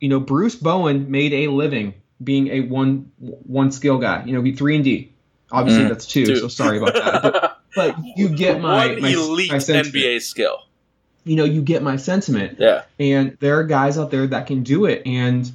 You 0.00 0.08
know, 0.08 0.20
Bruce 0.20 0.54
Bowen 0.54 1.10
made 1.10 1.32
a 1.32 1.48
living 1.48 1.94
being 2.22 2.48
a 2.48 2.60
one 2.60 3.10
one 3.18 3.72
skill 3.72 3.98
guy. 3.98 4.24
You 4.24 4.34
know, 4.34 4.42
he 4.42 4.52
three 4.52 4.76
and 4.76 4.84
D. 4.84 5.12
Obviously, 5.50 5.84
Mm, 5.84 5.88
that's 5.88 6.06
two, 6.06 6.26
two. 6.26 6.36
So 6.36 6.48
sorry 6.48 6.78
about 6.78 6.94
that. 6.94 7.22
But, 7.22 7.60
but 7.74 7.96
you 8.16 8.28
get 8.28 8.60
my 8.60 8.88
One 8.88 9.02
my, 9.02 9.08
elite 9.10 9.50
my. 9.50 9.58
NBA 9.58 10.20
skill. 10.22 10.58
You 11.26 11.36
know, 11.36 11.44
you 11.44 11.60
get 11.60 11.82
my 11.82 11.96
sentiment. 11.96 12.58
Yeah. 12.58 12.84
and 12.98 13.36
there 13.40 13.58
are 13.58 13.64
guys 13.64 13.98
out 13.98 14.10
there 14.10 14.26
that 14.28 14.46
can 14.46 14.62
do 14.62 14.86
it. 14.86 15.02
And 15.04 15.50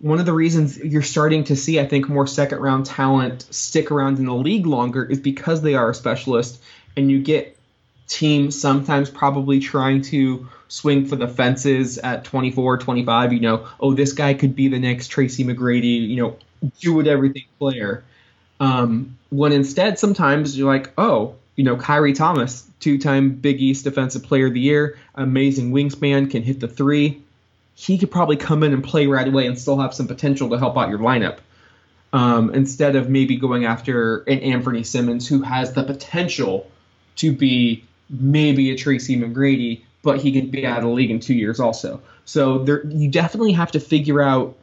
one 0.00 0.18
of 0.18 0.26
the 0.26 0.32
reasons 0.32 0.76
you're 0.78 1.00
starting 1.00 1.44
to 1.44 1.54
see 1.54 1.78
i 1.78 1.86
think 1.86 2.08
more 2.08 2.26
second 2.26 2.58
round 2.58 2.84
talent 2.84 3.46
stick 3.54 3.92
around 3.92 4.18
in 4.18 4.26
the 4.26 4.34
league 4.34 4.66
longer 4.66 5.04
is 5.04 5.20
because 5.20 5.62
they 5.62 5.76
are 5.76 5.90
a 5.90 5.94
specialist 5.94 6.60
and 6.96 7.08
you 7.08 7.22
get 7.22 7.56
teams 8.08 8.60
sometimes 8.60 9.08
probably 9.08 9.60
trying 9.60 10.02
to 10.02 10.48
swing 10.66 11.06
for 11.06 11.14
the 11.14 11.28
fences 11.28 11.98
at 11.98 12.24
24 12.24 12.78
25 12.78 13.32
you 13.32 13.38
know 13.38 13.64
oh 13.78 13.94
this 13.94 14.12
guy 14.12 14.34
could 14.34 14.56
be 14.56 14.66
the 14.66 14.80
next 14.80 15.06
tracy 15.06 15.44
mcgrady 15.44 16.08
you 16.08 16.16
know 16.16 16.36
do 16.80 17.00
it 17.00 17.06
everything 17.06 17.44
player. 17.58 18.04
Um, 18.60 19.18
when 19.30 19.52
instead 19.52 19.98
sometimes 19.98 20.56
you're 20.56 20.72
like 20.72 20.92
oh 20.96 21.34
you 21.56 21.64
know 21.64 21.76
Khyri 21.76 22.14
Thomas 22.14 22.66
two-time 22.80 23.30
Big 23.30 23.60
East 23.60 23.84
Defensive 23.84 24.22
Player 24.22 24.46
of 24.46 24.54
the 24.54 24.60
Year 24.60 24.98
amazing 25.14 25.72
wingspan 25.72 26.30
can 26.30 26.42
hit 26.42 26.60
the 26.60 26.68
three 26.68 27.22
he 27.74 27.98
could 27.98 28.10
probably 28.10 28.36
come 28.36 28.62
in 28.62 28.72
and 28.72 28.84
play 28.84 29.06
right 29.06 29.26
away 29.26 29.46
and 29.46 29.58
still 29.58 29.78
have 29.78 29.94
some 29.94 30.06
potential 30.06 30.50
to 30.50 30.58
help 30.58 30.76
out 30.76 30.88
your 30.88 30.98
lineup. 30.98 31.38
Um, 32.12 32.54
instead 32.54 32.94
of 32.94 33.08
maybe 33.08 33.36
going 33.36 33.64
after 33.64 34.18
an 34.24 34.40
Anfernee 34.40 34.84
Simons 34.84 35.26
who 35.26 35.40
has 35.42 35.72
the 35.72 35.82
potential 35.82 36.70
to 37.16 37.32
be 37.32 37.84
maybe 38.10 38.70
a 38.70 38.76
Tracy 38.76 39.16
McGrady, 39.16 39.82
but 40.02 40.20
he 40.20 40.32
could 40.32 40.50
be 40.50 40.66
out 40.66 40.78
of 40.78 40.84
the 40.84 40.90
league 40.90 41.10
in 41.10 41.20
two 41.20 41.34
years 41.34 41.58
also. 41.58 42.02
So 42.26 42.58
there, 42.58 42.86
you 42.86 43.10
definitely 43.10 43.52
have 43.52 43.72
to 43.72 43.80
figure 43.80 44.20
out 44.20 44.56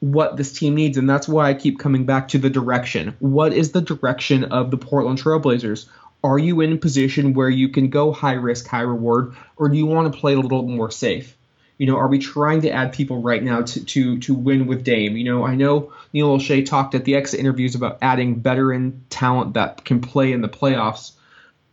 what 0.00 0.36
this 0.36 0.52
team 0.52 0.74
needs, 0.74 0.98
and 0.98 1.08
that's 1.08 1.26
why 1.26 1.48
I 1.48 1.54
keep 1.54 1.78
coming 1.78 2.04
back 2.04 2.28
to 2.28 2.38
the 2.38 2.50
direction. 2.50 3.16
What 3.20 3.54
is 3.54 3.72
the 3.72 3.80
direction 3.80 4.44
of 4.44 4.70
the 4.70 4.76
Portland 4.76 5.18
Trailblazers? 5.18 5.86
Are 6.26 6.40
you 6.40 6.60
in 6.60 6.72
a 6.72 6.76
position 6.76 7.34
where 7.34 7.48
you 7.48 7.68
can 7.68 7.88
go 7.88 8.10
high 8.10 8.32
risk, 8.32 8.66
high 8.66 8.80
reward, 8.80 9.36
or 9.56 9.68
do 9.68 9.76
you 9.76 9.86
want 9.86 10.12
to 10.12 10.18
play 10.18 10.34
a 10.34 10.40
little 10.40 10.66
more 10.66 10.90
safe? 10.90 11.36
You 11.78 11.86
know, 11.86 11.96
are 11.96 12.08
we 12.08 12.18
trying 12.18 12.62
to 12.62 12.70
add 12.70 12.92
people 12.92 13.22
right 13.22 13.40
now 13.40 13.62
to 13.62 13.84
to 13.84 14.18
to 14.18 14.34
win 14.34 14.66
with 14.66 14.82
Dame? 14.82 15.16
You 15.16 15.22
know, 15.22 15.46
I 15.46 15.54
know 15.54 15.92
Neil 16.12 16.36
Olshey 16.36 16.66
talked 16.66 16.96
at 16.96 17.04
the 17.04 17.14
exit 17.14 17.38
interviews 17.38 17.76
about 17.76 17.98
adding 18.02 18.40
veteran 18.40 19.04
talent 19.08 19.54
that 19.54 19.84
can 19.84 20.00
play 20.00 20.32
in 20.32 20.40
the 20.40 20.48
playoffs. 20.48 21.12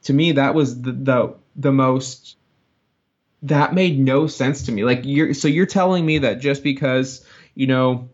To 0.03 0.13
me, 0.13 0.33
that 0.33 0.53
was 0.53 0.79
the 0.79 0.91
the, 0.91 1.33
the 1.55 1.71
most 1.71 2.37
that 3.41 3.73
made 3.73 3.97
no 3.97 4.27
sense 4.27 4.67
to 4.67 4.71
me. 4.71 4.83
Like 4.83 5.01
you're 5.03 5.33
so 5.33 5.47
you're 5.47 5.65
telling 5.65 6.05
me 6.05 6.19
that 6.19 6.41
just 6.41 6.61
because 6.61 7.25
you 7.55 7.65
know, 7.65 8.07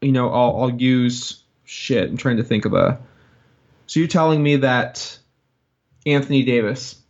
you 0.00 0.12
know, 0.12 0.30
I'll 0.30 0.62
I'll 0.62 0.80
use 0.80 1.42
shit. 1.64 2.08
I'm 2.08 2.16
trying 2.16 2.36
to 2.36 2.44
think 2.44 2.66
of 2.66 2.74
a. 2.74 3.00
So 3.90 3.98
you're 3.98 4.08
telling 4.08 4.40
me 4.40 4.54
that 4.58 5.18
Anthony 6.06 6.44
Davis 6.44 7.02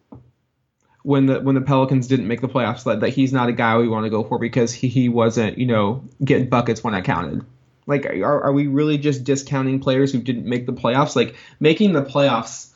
when 1.02 1.26
the 1.26 1.38
when 1.38 1.54
the 1.54 1.60
Pelicans 1.60 2.06
didn't 2.06 2.26
make 2.26 2.40
the 2.40 2.48
playoffs 2.48 2.84
that, 2.84 3.00
that 3.00 3.10
he's 3.10 3.34
not 3.34 3.50
a 3.50 3.52
guy 3.52 3.76
we 3.76 3.86
want 3.86 4.04
to 4.06 4.10
go 4.10 4.24
for 4.24 4.38
because 4.38 4.72
he, 4.72 4.88
he 4.88 5.10
wasn't 5.10 5.58
you 5.58 5.66
know 5.66 6.04
getting 6.24 6.48
buckets 6.48 6.82
when 6.82 6.94
I 6.94 7.02
counted. 7.02 7.44
Like 7.86 8.06
are, 8.06 8.44
are 8.44 8.52
we 8.54 8.66
really 8.66 8.96
just 8.96 9.24
discounting 9.24 9.80
players 9.80 10.10
who 10.10 10.22
didn't 10.22 10.46
make 10.46 10.64
the 10.64 10.72
playoffs? 10.72 11.14
Like 11.14 11.36
making 11.60 11.92
the 11.92 12.02
playoffs, 12.02 12.70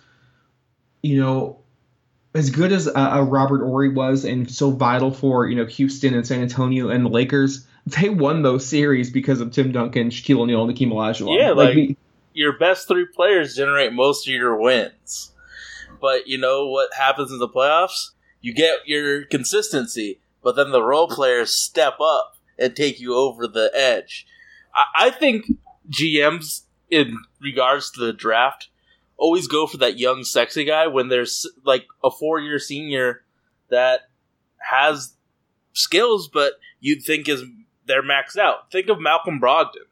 you 1.02 1.18
know, 1.18 1.60
as 2.34 2.50
good 2.50 2.72
as 2.72 2.86
a, 2.86 3.22
Robert 3.22 3.64
Horry 3.64 3.88
was 3.88 4.26
and 4.26 4.50
so 4.50 4.70
vital 4.70 5.12
for 5.12 5.46
you 5.48 5.56
know 5.56 5.64
Houston 5.64 6.12
and 6.12 6.26
San 6.26 6.42
Antonio 6.42 6.90
and 6.90 7.06
the 7.06 7.10
Lakers, 7.10 7.66
they 7.86 8.10
won 8.10 8.42
those 8.42 8.66
series 8.66 9.10
because 9.10 9.40
of 9.40 9.50
Tim 9.50 9.72
Duncan, 9.72 10.10
Shaquille 10.10 10.40
O'Neal, 10.40 10.60
and 10.64 10.70
Hakeem 10.72 10.90
Olajuwon. 10.90 11.38
Yeah, 11.40 11.52
like- 11.52 11.74
we- 11.74 11.96
Your 12.34 12.58
best 12.58 12.86
three 12.88 13.06
players 13.06 13.56
generate 13.56 13.92
most 13.92 14.28
of 14.28 14.34
your 14.34 14.60
wins. 14.60 15.32
But 16.00 16.26
you 16.26 16.36
know 16.36 16.66
what 16.66 16.92
happens 16.94 17.30
in 17.32 17.38
the 17.38 17.48
playoffs? 17.48 18.10
You 18.40 18.52
get 18.52 18.86
your 18.86 19.24
consistency, 19.24 20.20
but 20.42 20.56
then 20.56 20.70
the 20.70 20.82
role 20.82 21.08
players 21.08 21.54
step 21.54 21.94
up 22.00 22.36
and 22.58 22.76
take 22.76 23.00
you 23.00 23.14
over 23.14 23.46
the 23.46 23.70
edge. 23.72 24.26
I, 24.74 25.06
I 25.06 25.10
think 25.10 25.46
GMs, 25.88 26.62
in 26.90 27.16
regards 27.40 27.90
to 27.92 28.00
the 28.00 28.12
draft, 28.12 28.68
always 29.16 29.46
go 29.46 29.66
for 29.66 29.76
that 29.78 29.98
young, 29.98 30.24
sexy 30.24 30.64
guy 30.64 30.88
when 30.88 31.08
there's 31.08 31.48
like 31.64 31.86
a 32.02 32.10
four 32.10 32.40
year 32.40 32.58
senior 32.58 33.22
that 33.70 34.00
has 34.58 35.14
skills, 35.72 36.28
but 36.28 36.54
you'd 36.80 37.02
think 37.02 37.28
is 37.28 37.44
they're 37.86 38.02
maxed 38.02 38.38
out. 38.38 38.70
Think 38.72 38.88
of 38.88 39.00
Malcolm 39.00 39.40
Brogdon. 39.40 39.86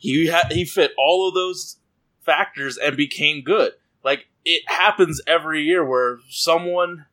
He 0.00 0.28
ha- 0.28 0.48
he 0.50 0.64
fit 0.64 0.92
all 0.98 1.28
of 1.28 1.34
those 1.34 1.76
factors 2.24 2.78
and 2.78 2.96
became 2.96 3.42
good. 3.42 3.72
Like 4.02 4.26
it 4.44 4.62
happens 4.66 5.20
every 5.26 5.62
year 5.62 5.84
where 5.84 6.18
someone 6.30 7.04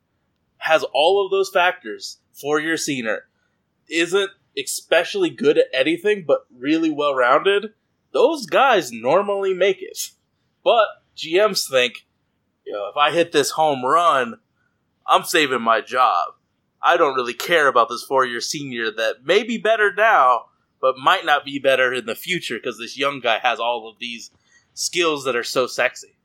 has 0.57 0.83
all 0.93 1.23
of 1.23 1.29
those 1.29 1.49
factors. 1.49 2.19
Four 2.33 2.59
year 2.59 2.77
senior 2.77 3.27
isn't 3.89 4.31
especially 4.57 5.29
good 5.29 5.57
at 5.57 5.65
anything, 5.73 6.23
but 6.25 6.47
really 6.55 6.89
well 6.89 7.13
rounded. 7.13 7.73
Those 8.13 8.45
guys 8.45 8.91
normally 8.91 9.53
make 9.53 9.81
it. 9.81 10.11
But 10.63 10.87
GMs 11.15 11.69
think, 11.69 12.05
you 12.65 12.71
know, 12.71 12.87
if 12.89 12.95
I 12.95 13.11
hit 13.11 13.33
this 13.33 13.51
home 13.51 13.83
run, 13.85 14.35
I'm 15.05 15.23
saving 15.23 15.61
my 15.61 15.81
job. 15.81 16.29
I 16.81 16.95
don't 16.95 17.15
really 17.15 17.33
care 17.33 17.67
about 17.67 17.89
this 17.89 18.03
four 18.03 18.25
year 18.25 18.39
senior 18.39 18.91
that 18.91 19.25
may 19.25 19.43
be 19.43 19.57
better 19.57 19.93
now, 19.93 20.45
but 20.81 20.97
might 20.97 21.25
not 21.25 21.45
be 21.45 21.59
better 21.59 21.93
in 21.93 22.05
the 22.05 22.15
future 22.15 22.57
because 22.57 22.77
this 22.77 22.97
young 22.97 23.19
guy 23.19 23.39
has 23.39 23.59
all 23.59 23.89
of 23.89 23.97
these 23.99 24.31
skills 24.73 25.25
that 25.25 25.35
are 25.35 25.43
so 25.43 25.67
sexy. 25.67 26.15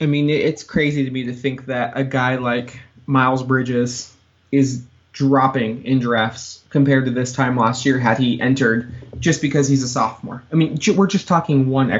I 0.00 0.06
mean, 0.06 0.28
it's 0.28 0.62
crazy 0.62 1.04
to 1.04 1.10
me 1.10 1.24
to 1.24 1.32
think 1.32 1.66
that 1.66 1.96
a 1.96 2.04
guy 2.04 2.36
like 2.36 2.80
Miles 3.06 3.42
Bridges 3.42 4.14
is 4.50 4.84
dropping 5.12 5.84
in 5.84 6.00
drafts 6.00 6.62
compared 6.70 7.04
to 7.04 7.10
this 7.10 7.32
time 7.32 7.56
last 7.56 7.86
year 7.86 7.98
had 7.98 8.18
he 8.18 8.40
entered 8.40 8.92
just 9.20 9.40
because 9.40 9.68
he's 9.68 9.82
a 9.82 9.88
sophomore. 9.88 10.42
I 10.52 10.56
mean, 10.56 10.78
we're 10.96 11.06
just 11.06 11.28
talking 11.28 11.68
one. 11.68 11.98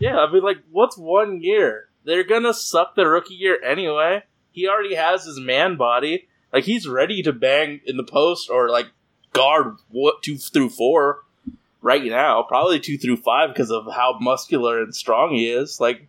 Yeah, 0.00 0.18
I 0.18 0.32
mean, 0.32 0.42
like, 0.42 0.58
what's 0.70 0.98
one 0.98 1.40
year? 1.40 1.88
They're 2.04 2.24
gonna 2.24 2.52
suck 2.52 2.96
the 2.96 3.06
rookie 3.06 3.34
year 3.34 3.62
anyway. 3.62 4.24
He 4.50 4.68
already 4.68 4.96
has 4.96 5.24
his 5.24 5.38
man 5.38 5.76
body. 5.76 6.26
Like, 6.52 6.64
he's 6.64 6.86
ready 6.86 7.22
to 7.22 7.32
bang 7.32 7.80
in 7.86 7.96
the 7.96 8.04
post 8.04 8.50
or, 8.50 8.68
like, 8.68 8.86
guard 9.32 9.76
what 9.88 10.22
two 10.22 10.36
through 10.36 10.68
four 10.68 11.20
right 11.80 12.04
now. 12.04 12.42
Probably 12.42 12.78
two 12.78 12.98
through 12.98 13.16
five 13.16 13.50
because 13.50 13.70
of 13.70 13.86
how 13.92 14.18
muscular 14.20 14.82
and 14.82 14.94
strong 14.94 15.34
he 15.34 15.48
is. 15.48 15.80
Like, 15.80 16.06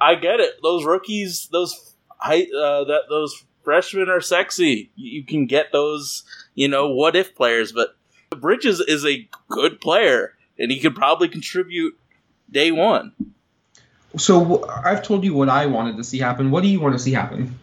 I 0.00 0.14
get 0.14 0.40
it. 0.40 0.62
Those 0.62 0.84
rookies, 0.84 1.48
those 1.50 1.94
height, 2.18 2.48
uh, 2.52 2.84
that 2.84 3.02
those 3.08 3.44
freshmen 3.64 4.08
are 4.08 4.20
sexy. 4.20 4.90
You, 4.94 5.20
you 5.20 5.24
can 5.24 5.46
get 5.46 5.72
those, 5.72 6.24
you 6.54 6.68
know, 6.68 6.88
what 6.88 7.16
if 7.16 7.34
players, 7.34 7.72
but 7.72 7.96
Bridges 8.30 8.80
is 8.80 9.04
a 9.04 9.28
good 9.48 9.80
player. 9.80 10.34
and 10.58 10.70
he 10.70 10.80
could 10.80 10.94
probably 10.94 11.28
contribute 11.28 11.98
day 12.50 12.70
one. 12.70 13.12
So 14.16 14.68
I've 14.68 15.02
told 15.02 15.24
you 15.24 15.34
what 15.34 15.48
I 15.48 15.66
wanted 15.66 15.96
to 15.96 16.04
see 16.04 16.18
happen. 16.18 16.50
What 16.50 16.62
do 16.62 16.68
you 16.68 16.80
want 16.80 16.94
to 16.94 16.98
see 16.98 17.12
happen? 17.12 17.58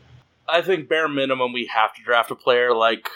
I 0.51 0.62
think 0.62 0.89
bare 0.89 1.07
minimum 1.07 1.53
we 1.53 1.69
have 1.73 1.93
to 1.95 2.03
draft 2.03 2.31
a 2.31 2.35
player 2.35 2.73
like 2.73 3.07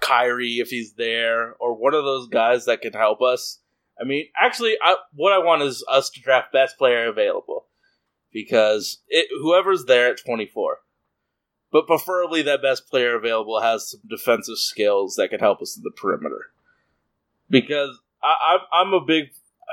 Khyri 0.00 0.58
if 0.58 0.68
he's 0.68 0.94
there, 0.94 1.54
or 1.54 1.74
one 1.74 1.94
of 1.94 2.04
those 2.04 2.28
guys 2.28 2.66
that 2.66 2.82
can 2.82 2.92
help 2.92 3.22
us. 3.22 3.60
I 4.00 4.04
mean, 4.04 4.26
actually, 4.38 4.76
I, 4.82 4.96
what 5.14 5.32
I 5.32 5.38
want 5.38 5.62
is 5.62 5.84
us 5.90 6.10
to 6.10 6.20
draft 6.20 6.52
best 6.52 6.76
player 6.76 7.08
available 7.08 7.66
because 8.32 9.02
it, 9.08 9.28
whoever's 9.40 9.86
there 9.86 10.10
at 10.10 10.18
24, 10.24 10.78
but 11.72 11.86
preferably 11.86 12.42
that 12.42 12.62
best 12.62 12.88
player 12.88 13.16
available 13.16 13.60
has 13.60 13.90
some 13.90 14.00
defensive 14.08 14.58
skills 14.58 15.14
that 15.16 15.30
can 15.30 15.40
help 15.40 15.62
us 15.62 15.76
in 15.76 15.82
the 15.82 15.90
perimeter. 15.90 16.46
Because 17.48 17.98
I, 18.22 18.54
I'm, 18.54 18.86
I'm 18.88 18.92
a 18.92 19.04
big 19.04 19.28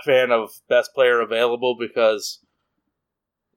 fan 0.06 0.32
of 0.32 0.52
best 0.70 0.94
player 0.94 1.20
available 1.20 1.76
because 1.78 2.40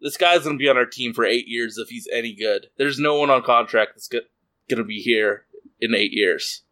this 0.06 0.16
guy's 0.16 0.44
going 0.44 0.56
to 0.56 0.62
be 0.62 0.68
on 0.68 0.76
our 0.76 0.86
team 0.86 1.12
for 1.12 1.24
eight 1.24 1.48
years 1.48 1.78
if 1.78 1.88
he's 1.88 2.06
any 2.12 2.32
good. 2.32 2.68
There's 2.78 3.00
no 3.00 3.18
one 3.18 3.28
on 3.28 3.42
contract 3.42 3.94
that's 3.96 4.06
going 4.06 4.22
to 4.70 4.84
be 4.84 5.00
here 5.00 5.46
in 5.80 5.96
eight 5.96 6.12
years. 6.12 6.62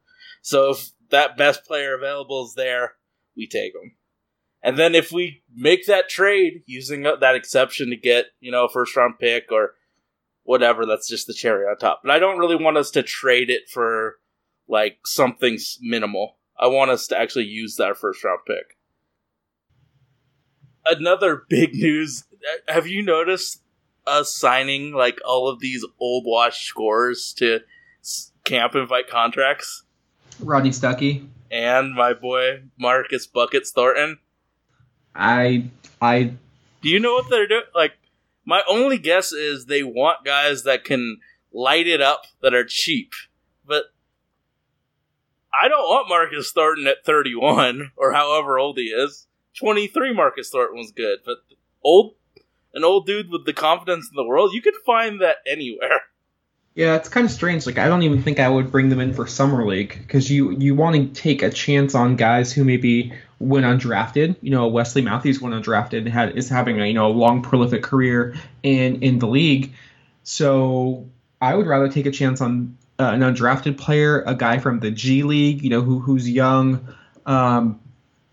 So 0.41 0.71
if 0.71 0.91
that 1.11 1.37
best 1.37 1.65
player 1.65 1.97
available 1.97 2.45
is 2.45 2.55
there, 2.55 2.93
we 3.37 3.49
take 3.49 3.75
him. 3.75 3.97
And 4.63 4.79
then 4.79 4.95
if 4.95 5.11
we 5.11 5.43
make 5.53 5.85
that 5.89 6.09
trade 6.09 6.63
using 6.67 7.03
that 7.03 7.35
exception 7.35 7.91
to 7.91 7.97
get, 7.97 8.27
you 8.39 8.53
know, 8.53 8.67
a 8.67 8.69
first 8.69 8.95
round 8.95 9.19
pick 9.19 9.51
or 9.51 9.73
whatever, 10.45 10.87
that's 10.87 11.09
just 11.09 11.27
the 11.27 11.35
cherry 11.35 11.67
on 11.67 11.77
top. 11.77 12.03
But 12.05 12.13
I 12.13 12.21
don't 12.21 12.39
really 12.39 12.55
want 12.55 12.77
us 12.77 12.93
to 12.93 13.03
trade 13.03 13.51
it 13.51 13.69
for 13.69 14.15
like 14.69 14.99
something 15.07 15.59
minimal. 15.81 16.39
I 16.57 16.69
want 16.69 16.93
us 16.93 17.09
to 17.09 17.19
actually 17.19 17.47
use 17.47 17.75
that 17.79 17.97
first 17.97 18.23
round 18.23 18.43
pick. 18.47 18.79
Another 20.87 21.43
big 21.49 21.75
news. 21.75 22.23
Have 22.69 22.87
you 22.87 23.03
noticed 23.03 23.63
us 24.07 24.35
signing 24.35 24.93
like 24.93 25.19
all 25.25 25.49
of 25.49 25.61
these 25.61 25.85
old 25.99 26.25
wash 26.27 26.67
scores 26.67 27.33
to 27.39 27.61
camp 28.45 28.75
invite 28.75 29.09
contracts? 29.09 29.85
Rodney 30.41 30.71
Stuckey. 30.71 31.27
And 31.51 31.95
my 31.95 32.13
boy 32.13 32.63
Marcus 32.79 33.27
Buckets 33.27 33.71
Thornton. 33.71 34.19
I 35.15 35.71
I 36.01 36.35
Do 36.83 36.89
you 36.89 37.01
know 37.01 37.15
what 37.15 37.31
they're 37.31 37.47
doing? 37.47 37.63
Like, 37.75 37.93
my 38.45 38.63
only 38.69 38.99
guess 38.99 39.33
is 39.33 39.67
they 39.67 39.83
want 39.83 40.25
guys 40.25 40.65
that 40.65 40.85
can 40.85 41.21
light 41.53 41.87
it 41.87 42.01
up 42.01 42.27
that 42.43 42.53
are 42.53 42.65
cheap. 42.65 43.13
But 43.65 43.85
I 45.53 45.69
don't 45.69 45.89
want 45.89 46.09
Marcus 46.09 46.51
Thornton 46.51 46.87
at 46.87 47.05
31 47.05 47.93
or 47.97 48.13
however 48.13 48.59
old 48.59 48.77
he 48.77 48.87
is. 48.87 49.29
23 49.59 50.13
Marcus 50.13 50.51
Thornton 50.51 50.77
was 50.77 50.91
good, 50.91 51.21
but 51.25 51.39
old 51.83 52.17
an 52.75 52.85
old 52.85 53.07
dude 53.07 53.31
with 53.31 53.47
the 53.47 53.53
confidence 53.53 54.09
in 54.11 54.17
the 54.17 54.25
world, 54.25 54.53
you 54.53 54.61
could 54.63 54.75
find 54.85 55.21
that 55.21 55.37
anywhere. 55.51 56.01
Yeah, 56.77 56.97
it's 56.97 57.09
kind 57.09 57.25
of 57.25 57.31
strange. 57.31 57.67
Like 57.67 57.79
I 57.79 57.87
don't 57.87 58.03
even 58.03 58.21
think 58.21 58.41
I 58.41 58.49
would 58.49 58.73
bring 58.73 58.89
them 58.89 58.99
in 58.99 59.15
for 59.15 59.29
summer 59.29 59.65
league 59.65 59.97
because 59.97 60.29
you 60.29 60.51
you 60.59 60.75
want 60.75 60.97
to 61.15 61.23
take 61.23 61.41
a 61.45 61.49
chance 61.51 61.95
on 61.95 62.17
guys 62.17 62.53
who 62.53 62.65
maybe 62.65 63.13
went 63.39 63.65
undrafted. 63.65 64.35
You 64.41 64.51
know, 64.51 64.67
Wesley 64.67 65.01
Matthews 65.01 65.41
went 65.41 65.55
undrafted 65.55 65.99
and 65.99 66.09
had 66.09 66.37
is 66.37 66.49
having 66.49 66.81
a 66.81 66.87
you 66.87 66.95
know 66.95 67.07
a 67.07 67.15
long 67.15 67.43
prolific 67.43 67.85
career 67.85 68.35
in 68.65 69.01
in 69.05 69.21
the 69.21 69.29
league. 69.29 69.73
So 70.25 71.09
I 71.41 71.55
would 71.55 71.69
rather 71.69 71.89
take 71.89 72.07
a 72.07 72.11
chance 72.11 72.41
on 72.41 72.77
uh, 72.99 73.05
an 73.05 73.21
undrafted 73.21 73.79
player, 73.79 74.23
a 74.27 74.35
guy 74.35 74.59
from 74.59 74.81
the 74.81 74.91
G 74.91 75.23
League. 75.23 75.63
You 75.63 75.71
know, 75.71 75.81
who 75.81 76.01
who's 76.01 76.29
young. 76.29 76.93
Um, 77.25 77.79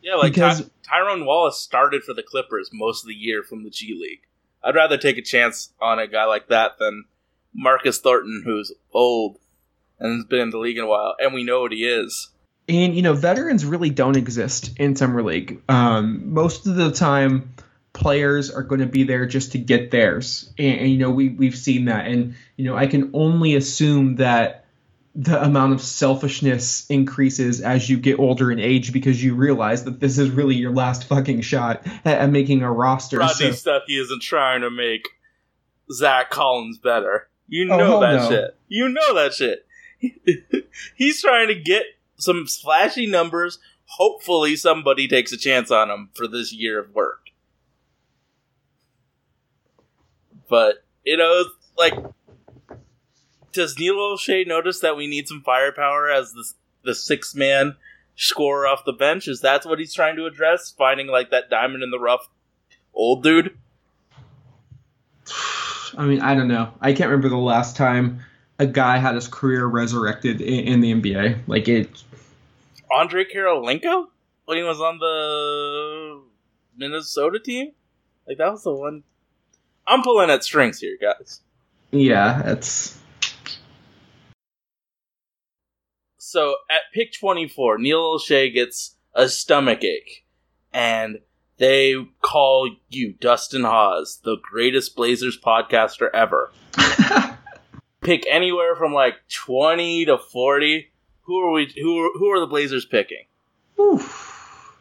Yeah, 0.01 0.15
like 0.15 0.34
Because- 0.34 0.62
Ty- 0.62 0.67
Tyrone 1.04 1.25
Wallace 1.27 1.60
started 1.60 2.04
for 2.04 2.13
the 2.15 2.23
Clippers 2.23 2.71
most 2.73 3.04
of 3.04 3.08
the 3.08 3.13
year 3.13 3.43
from 3.43 3.63
the 3.63 3.69
G 3.69 3.93
League. 4.01 4.21
I'd 4.63 4.76
rather 4.76 4.97
take 4.97 5.17
a 5.17 5.21
chance 5.21 5.74
on 5.82 6.00
a 6.00 6.08
guy 6.08 6.26
like 6.26 6.47
that 6.50 6.78
than 6.80 7.06
Marcus 7.54 8.00
Thornton, 8.00 8.43
who's 8.45 8.71
old 8.93 9.38
and 10.00 10.17
has 10.17 10.26
been 10.26 10.41
in 10.41 10.50
the 10.50 10.58
league 10.58 10.78
in 10.78 10.84
a 10.84 10.88
while, 10.88 11.15
and 11.19 11.34
we 11.34 11.43
know 11.43 11.62
what 11.62 11.71
he 11.71 11.86
is. 11.86 12.30
And 12.67 12.95
you 12.95 13.02
know, 13.02 13.13
veterans 13.13 13.65
really 13.65 13.89
don't 13.89 14.15
exist 14.15 14.74
in 14.78 14.95
summer 14.95 15.24
league. 15.24 15.62
Um, 15.67 16.34
most 16.34 16.67
of 16.67 16.76
the 16.76 16.91
time, 16.91 17.54
players 17.93 18.52
are 18.52 18.63
going 18.63 18.82
to 18.82 18.88
be 18.88 19.04
there 19.04 19.26
just 19.26 19.52
to 19.54 19.58
get 19.58 19.91
theirs, 19.91 20.54
and, 20.58 20.80
and 20.80 20.91
you 20.91 20.97
know 20.97 21.12
we 21.12 21.30
we've 21.30 21.58
seen 21.58 21.86
that. 21.86 22.08
And 22.08 22.36
you 22.56 22.65
know, 22.65 22.76
I 22.76 22.88
can 22.88 23.12
only 23.13 23.56
assume 23.56 24.17
that 24.17 24.61
the 25.13 25.43
amount 25.43 25.74
of 25.74 25.82
selfishness 25.82 26.86
increases 26.89 27.60
as 27.60 27.89
you 27.89 27.97
get 27.97 28.17
older 28.17 28.50
in 28.52 28.60
age 28.60 28.93
because 28.93 29.21
you 29.21 29.36
realize 29.36 29.84
that 29.84 30.00
this 30.00 30.17
is 30.17 30.30
really 30.30 30.56
your 30.56 30.71
last 30.71 31.04
fucking 31.06 31.41
shot 31.41 31.86
at, 32.06 32.30
making 32.30 32.62
a 32.62 32.71
roster. 32.71 33.19
Rodney 33.19 33.52
So- 33.52 33.71
Stuckey 33.71 34.00
isn't 34.02 34.21
trying 34.21 34.62
to 34.62 34.69
make 34.69 35.08
Zach 35.91 36.30
Collins 36.30 36.78
better. 36.78 37.28
You 37.47 37.69
Oh, 37.74 37.78
know 37.78 37.86
hell 37.86 38.00
that 38.00 38.15
no. 38.15 38.30
shit. 38.30 38.56
You 38.69 38.88
know 38.88 39.13
that 39.15 39.34
shit. 39.34 39.65
He's 40.95 41.21
trying 41.21 41.50
to 41.50 41.56
get 41.56 41.84
some 42.15 42.45
flashy 42.47 43.06
numbers. 43.06 43.60
Hopefully, 43.97 44.56
somebody 44.56 45.10
takes 45.10 45.34
a 45.34 45.38
chance 45.38 45.69
on 45.69 45.89
him 45.91 46.10
for 46.13 46.26
this 46.28 46.54
year 46.54 46.80
of 46.80 46.95
work. 46.95 47.19
But 50.50 50.84
you 51.06 51.17
know, 51.17 51.43
like, 51.78 51.93
does 53.53 53.77
Neil 53.77 53.95
Olshey 53.95 54.45
notice 54.47 54.79
that 54.79 54.95
we 54.95 55.07
need 55.07 55.27
some 55.27 55.41
firepower 55.41 56.09
as 56.09 56.33
the 56.33 56.45
the 56.83 56.95
six 56.95 57.35
man 57.35 57.75
scorer 58.15 58.67
off 58.67 58.85
the 58.85 58.93
bench? 58.93 59.27
Is 59.27 59.41
that 59.41 59.65
what 59.65 59.79
he's 59.79 59.93
trying 59.93 60.15
to 60.15 60.25
address? 60.25 60.71
Finding 60.71 61.07
like 61.07 61.31
that 61.31 61.49
diamond 61.49 61.83
in 61.83 61.91
the 61.91 61.99
rough 61.99 62.29
old 62.93 63.23
dude. 63.23 63.57
I 65.97 66.05
mean, 66.05 66.21
I 66.21 66.35
don't 66.35 66.47
know. 66.47 66.73
I 66.79 66.93
can't 66.93 67.09
remember 67.09 67.29
the 67.29 67.37
last 67.37 67.75
time 67.75 68.21
a 68.59 68.65
guy 68.65 68.97
had 68.97 69.15
his 69.15 69.27
career 69.27 69.65
resurrected 69.65 70.39
in, 70.41 70.65
in 70.65 70.81
the 70.81 70.93
NBA. 70.93 71.39
Like 71.47 71.67
it, 71.67 72.03
Andre 72.91 73.25
Kirilenko 73.25 74.07
when 74.45 74.57
he 74.57 74.63
was 74.63 74.79
on 74.79 74.97
the 74.99 76.21
Minnesota 76.77 77.39
team. 77.39 77.71
Like 78.27 78.37
that 78.37 78.51
was 78.51 78.63
the 78.63 78.73
one. 78.73 79.03
I'm 79.87 80.03
pulling 80.03 80.29
at 80.29 80.43
strings 80.43 80.79
here, 80.79 80.97
guys. 81.01 81.41
yeah, 81.91 82.51
it's. 82.51 83.00
So 86.32 86.56
at 86.70 86.84
pick 86.94 87.12
24, 87.12 87.80
Neil 87.80 88.00
Olshey 88.00 88.54
gets 88.54 88.96
a 89.13 89.28
stomach 89.28 89.84
ache, 89.84 90.24
and 90.72 91.20
they 91.58 91.94
call 92.22 92.70
you 92.88 93.12
Dustin 93.20 93.65
Hawes, 93.65 94.22
the 94.24 94.38
greatest 94.41 94.96
Blazers 94.96 95.38
podcaster 95.38 96.10
ever. 96.13 96.54
Pick 98.02 98.26
anywhere 98.32 98.78
from 98.78 98.94
like 98.94 99.15
20 99.28 100.06
to 100.06 100.17
40. 100.17 100.89
Who 101.24 101.38
are 101.41 101.52
we? 101.52 101.70
Who 101.76 101.98
are, 102.00 102.12
who 102.17 102.30
are 102.30 102.39
the 102.39 102.48
Blazers 102.48 102.86
picking? 102.86 103.26
Oof. 103.78 104.74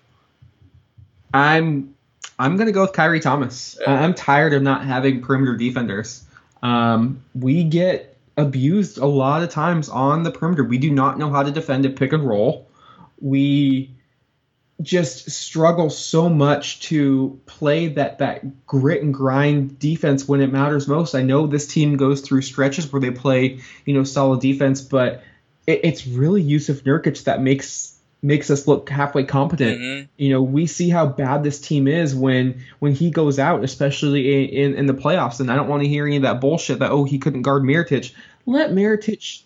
I'm 1.34 1.96
I'm 2.38 2.56
gonna 2.58 2.70
go 2.70 2.82
with 2.82 2.92
Khyri 2.92 3.20
Thomas. 3.20 3.76
I- 3.84 3.96
I'm 3.96 4.14
tired 4.14 4.54
of 4.54 4.62
not 4.62 4.84
having 4.84 5.20
perimeter 5.20 5.56
defenders. 5.56 6.22
Um, 6.62 7.24
we 7.34 7.64
get 7.64 8.09
abused 8.40 8.98
a 8.98 9.06
lot 9.06 9.42
of 9.42 9.50
times 9.50 9.88
on 9.88 10.22
the 10.22 10.30
perimeter. 10.30 10.64
We 10.64 10.78
do 10.78 10.90
not 10.90 11.18
know 11.18 11.30
how 11.30 11.42
to 11.42 11.50
defend 11.50 11.86
a 11.86 11.90
pick 11.90 12.12
and 12.12 12.26
roll. 12.26 12.68
We 13.20 13.90
just 14.82 15.30
struggle 15.30 15.90
so 15.90 16.28
much 16.28 16.80
to 16.80 17.38
play 17.46 17.88
that 17.88 18.18
that 18.18 18.66
grit 18.66 19.02
and 19.02 19.12
grind 19.12 19.78
defense 19.78 20.26
when 20.26 20.40
it 20.40 20.52
matters 20.52 20.88
most. 20.88 21.14
I 21.14 21.22
know 21.22 21.46
this 21.46 21.66
team 21.66 21.96
goes 21.96 22.22
through 22.22 22.42
stretches 22.42 22.90
where 22.92 23.00
they 23.00 23.10
play, 23.10 23.60
you 23.84 23.94
know, 23.94 24.04
solid 24.04 24.40
defense, 24.40 24.80
but 24.80 25.22
it, 25.66 25.80
it's 25.84 26.06
really 26.06 26.42
Yusuf 26.42 26.78
Nurkic 26.84 27.24
that 27.24 27.42
makes 27.42 27.96
makes 28.22 28.50
us 28.50 28.68
look 28.68 28.88
halfway 28.90 29.24
competent. 29.24 29.80
Mhm. 29.80 30.08
You 30.18 30.30
know, 30.30 30.42
we 30.42 30.66
see 30.66 30.90
how 30.90 31.06
bad 31.06 31.42
this 31.42 31.60
team 31.60 31.88
is 31.88 32.14
when 32.14 32.62
when 32.78 32.94
he 32.94 33.10
goes 33.10 33.38
out, 33.38 33.64
especially 33.64 34.54
in 34.54 34.72
in, 34.72 34.78
in 34.78 34.86
the 34.86 34.94
playoffs. 34.94 35.40
And 35.40 35.50
I 35.50 35.56
don't 35.56 35.68
want 35.68 35.82
to 35.82 35.88
hear 35.88 36.06
any 36.06 36.16
of 36.16 36.22
that 36.22 36.40
bullshit 36.40 36.78
that 36.78 36.90
oh 36.90 37.04
he 37.04 37.18
couldn't 37.18 37.42
guard 37.42 37.62
Mirotic. 37.62 38.12
Let 38.46 38.70
Mirotic 38.70 39.44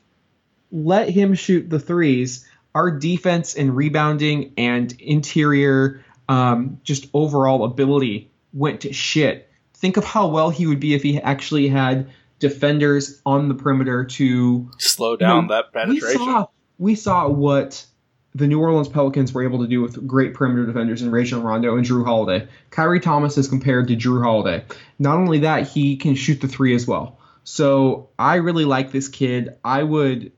let 0.71 1.09
him 1.09 1.35
shoot 1.35 1.69
the 1.71 1.79
threes. 1.79 2.49
Our 2.75 2.91
defense 2.91 3.55
and 3.55 3.77
rebounding 3.77 4.53
and 4.57 4.93
interior, 5.01 6.05
um, 6.29 6.81
just 6.83 7.07
overall 7.15 7.65
ability 7.65 8.31
went 8.53 8.81
to 8.81 8.93
shit. 8.93 9.49
Think 9.75 9.97
of 9.97 10.05
how 10.05 10.29
well 10.29 10.51
he 10.51 10.67
would 10.67 10.81
be 10.81 10.95
if 10.95 11.03
he 11.03 11.21
actually 11.21 11.69
had 11.69 12.11
defenders 12.41 13.21
on 13.25 13.49
the 13.49 13.55
perimeter 13.55 14.05
to 14.05 14.71
Slow 14.79 15.17
down 15.17 15.47
No, 15.47 15.55
that 15.55 15.67
we 15.89 16.01
penetration. 16.01 16.19
saw 16.19 16.47
we 16.79 16.95
saw 16.97 17.29
what 17.29 17.87
the 18.35 18.49
New 18.49 18.59
Orleans 18.61 18.89
Pelicans 18.89 19.33
were 19.33 19.45
able 19.45 19.61
to 19.61 19.69
do 19.69 19.81
with 19.81 20.05
great 20.09 20.35
perimeter 20.35 20.67
defenders 20.67 21.03
in 21.03 21.11
Rajon 21.13 21.43
Rondo 21.45 21.77
and 21.77 21.87
Jrue 21.87 22.05
Holiday. 22.05 22.49
Khyri 22.73 23.01
Thomas 23.01 23.39
is 23.39 23.47
compared 23.47 23.87
to 23.89 23.97
Jrue 23.97 24.23
Holiday. 24.25 24.65
Not 24.99 25.19
only 25.19 25.39
that, 25.41 25.69
he 25.69 25.97
can 25.97 26.17
shoot 26.17 26.41
the 26.41 26.49
three 26.49 26.75
as 26.75 26.87
well. 26.87 27.19
So 27.45 28.09
I 28.19 28.37
really 28.37 28.65
like 28.65 28.91
this 28.91 29.09
kid. 29.09 29.57
I 29.63 29.83
would 29.83 30.33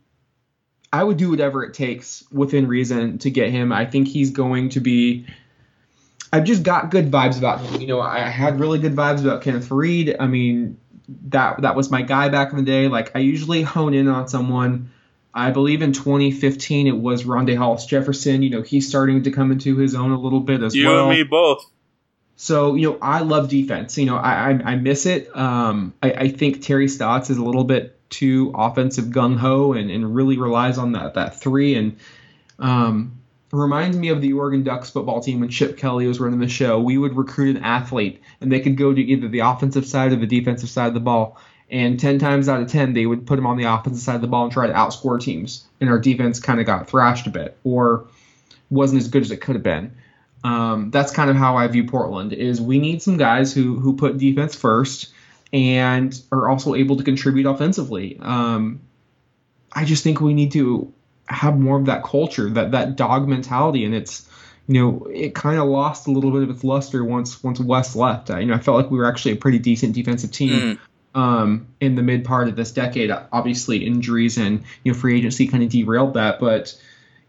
I 0.93 1.03
would 1.03 1.17
do 1.17 1.31
whatever 1.31 1.65
it 1.65 1.75
takes 1.75 2.25
within 2.31 2.69
reason 2.69 3.19
to 3.19 3.31
get 3.31 3.51
him. 3.51 3.73
I 3.73 3.87
think 3.87 4.09
he's 4.09 4.31
going 4.31 4.71
to 4.71 4.81
be. 4.81 5.27
I've 6.33 6.45
just 6.45 6.63
got 6.63 6.91
good 6.91 7.11
vibes 7.11 7.39
about 7.39 7.61
him. 7.61 7.81
You 7.81 7.87
know, 7.87 8.01
I 8.01 8.21
had 8.21 8.61
really 8.61 8.79
good 8.79 8.95
vibes 8.95 9.21
about 9.21 9.43
Kenneth 9.43 9.69
Faried. 9.69 10.17
I 10.19 10.27
mean, 10.27 10.79
that 11.29 11.63
that 11.63 11.77
was 11.77 11.91
my 11.91 12.03
guy 12.03 12.29
back 12.29 12.51
in 12.51 12.57
the 12.57 12.65
day. 12.65 12.89
Like 12.89 13.15
I 13.15 13.21
usually 13.21 13.63
hone 13.63 13.95
in 13.95 14.09
on 14.09 14.29
someone. 14.29 14.91
I 15.33 15.51
believe 15.51 15.83
in 15.83 15.93
2015 15.93 16.87
it 16.87 16.97
was 16.97 17.25
Rondae 17.25 17.57
Hollis 17.57 17.87
Jefferson. 17.87 18.43
You 18.43 18.51
know, 18.51 18.63
he's 18.63 18.89
starting 18.89 19.25
to 19.25 19.31
come 19.31 19.53
into 19.53 19.77
his 19.77 19.95
own 19.95 20.11
a 20.11 20.19
little 20.19 20.41
bit 20.41 20.63
as 20.63 20.75
You 20.75 20.87
well. 20.87 20.95
You 20.95 21.11
and 21.11 21.19
me 21.19 21.23
both. 21.25 21.71
So 22.37 22.75
you 22.75 22.91
know, 22.91 22.99
I 23.01 23.21
love 23.21 23.49
defense. 23.49 23.97
You 23.99 24.07
know, 24.07 24.17
I 24.17 24.51
I, 24.51 24.73
I 24.73 24.77
miss 24.77 25.07
it. 25.07 25.35
Um, 25.37 25.95
I, 26.03 26.13
I 26.13 26.29
think 26.29 26.63
Terry 26.63 26.89
Stotts 26.89 27.31
is 27.31 27.39
a 27.39 27.45
little 27.45 27.65
bit 27.65 27.99
too 28.11 28.53
offensive 28.55 29.07
gung 29.07 29.37
ho 29.37 29.73
and, 29.73 29.91
and 29.91 30.15
really 30.15 30.39
relies 30.39 30.79
on 30.79 30.93
that 30.93 31.15
that 31.15 31.41
three 31.41 31.75
and 31.75 31.97
um, 32.59 33.21
reminds 33.53 33.97
me 33.97 34.09
of 34.09 34.21
the 34.21 34.33
Oregon 34.33 34.63
Ducks 34.63 34.91
football 34.91 35.21
team 35.21 35.41
when 35.41 35.49
Chip 35.49 35.77
Kelly 35.77 36.07
was 36.07 36.21
running 36.21 36.39
the 36.39 36.49
show. 36.49 36.81
We 36.81 36.99
would 36.99 37.17
recruit 37.17 37.57
an 37.57 37.65
athlete 37.65 38.23
and 38.41 38.51
they 38.51 38.61
could 38.61 38.77
go 38.77 38.93
to 38.93 39.01
either 39.01 39.29
the 39.29 39.41
offensive 39.41 39.87
side 39.87 40.13
or 40.13 40.17
the 40.17 40.27
defensive 40.27 40.69
side 40.69 40.89
of 40.89 40.95
the 40.95 41.01
ball. 41.01 41.39
And 41.69 41.99
10 41.99 42.21
times 42.21 42.49
out 42.49 42.61
of 42.61 42.69
10, 42.69 42.93
they 42.93 43.07
would 43.07 43.27
put 43.27 43.39
him 43.39 43.47
on 43.47 43.57
the 43.57 43.65
offensive 43.65 44.03
side 44.03 44.15
of 44.17 44.21
the 44.21 44.29
ball 44.29 44.45
and 44.45 44.53
try 44.53 44.69
to 44.69 44.73
outscore 44.73 45.21
teams. 45.21 45.67
And 45.81 45.91
our 45.91 45.99
defense 45.99 46.39
kind 46.39 46.61
of 46.61 46.67
got 46.67 46.89
thrashed 46.89 47.27
a 47.27 47.31
bit 47.31 47.57
or 47.65 48.07
wasn't 48.71 49.01
as 49.01 49.09
good 49.09 49.23
as 49.23 49.31
it 49.31 49.41
could 49.41 49.57
have 49.57 49.65
been. 49.65 49.93
Um, 50.47 50.91
that's 50.93 51.11
kind 51.11 51.29
of 51.29 51.35
how 51.35 51.57
I 51.57 51.67
view 51.67 51.89
Portland 51.89 52.33
is 52.33 52.61
we 52.61 52.79
need 52.79 53.03
some 53.03 53.17
guys 53.17 53.53
who 53.53 53.81
who 53.81 53.97
put 53.97 54.17
defense 54.17 54.55
first 54.55 55.13
and 55.53 56.17
are 56.31 56.49
also 56.49 56.77
able 56.77 56.97
to 56.99 57.03
contribute 57.03 57.47
offensively. 57.47 58.17
Um, 58.21 58.81
I 59.73 59.85
just 59.85 60.05
think 60.05 60.21
we 60.21 60.35
need 60.35 60.53
to 60.53 60.93
have 61.27 61.59
more 61.59 61.77
of 61.77 61.87
that 61.87 62.05
culture, 62.05 62.49
that 62.51 62.71
that 62.71 62.95
dog 62.95 63.27
mentality, 63.27 63.85
and 63.85 63.93
it's 63.93 64.31
you 64.69 64.81
know 64.81 65.09
it 65.13 65.35
kind 65.35 65.59
of 65.59 65.67
lost 65.67 66.07
a 66.07 66.13
little 66.13 66.31
bit 66.31 66.45
of 66.45 66.51
its 66.51 66.63
luster 66.63 67.05
once 67.05 67.43
once 67.43 67.59
West 67.59 67.97
left. 67.97 68.31
Uh, 68.31 68.39
you 68.39 68.47
know 68.47 68.55
I 68.55 68.59
felt 68.59 68.77
like 68.77 68.89
we 68.89 68.99
were 68.99 69.07
actually 69.07 69.33
a 69.33 69.37
pretty 69.37 69.59
decent 69.59 69.97
defensive 69.97 70.31
team. 70.31 70.79
Um, 71.17 71.67
in 71.81 71.97
the 71.97 72.03
mid 72.03 72.25
part 72.25 72.47
of 72.47 72.55
this 72.55 72.71
decade, 72.71 73.11
obviously 73.33 73.85
injuries 73.85 74.39
and 74.39 74.63
you 74.85 74.93
know 74.93 74.99
free 74.99 75.19
agency 75.19 75.49
kind 75.49 75.65
of 75.65 75.71
derailed 75.71 76.15
that. 76.15 76.39
But 76.39 76.81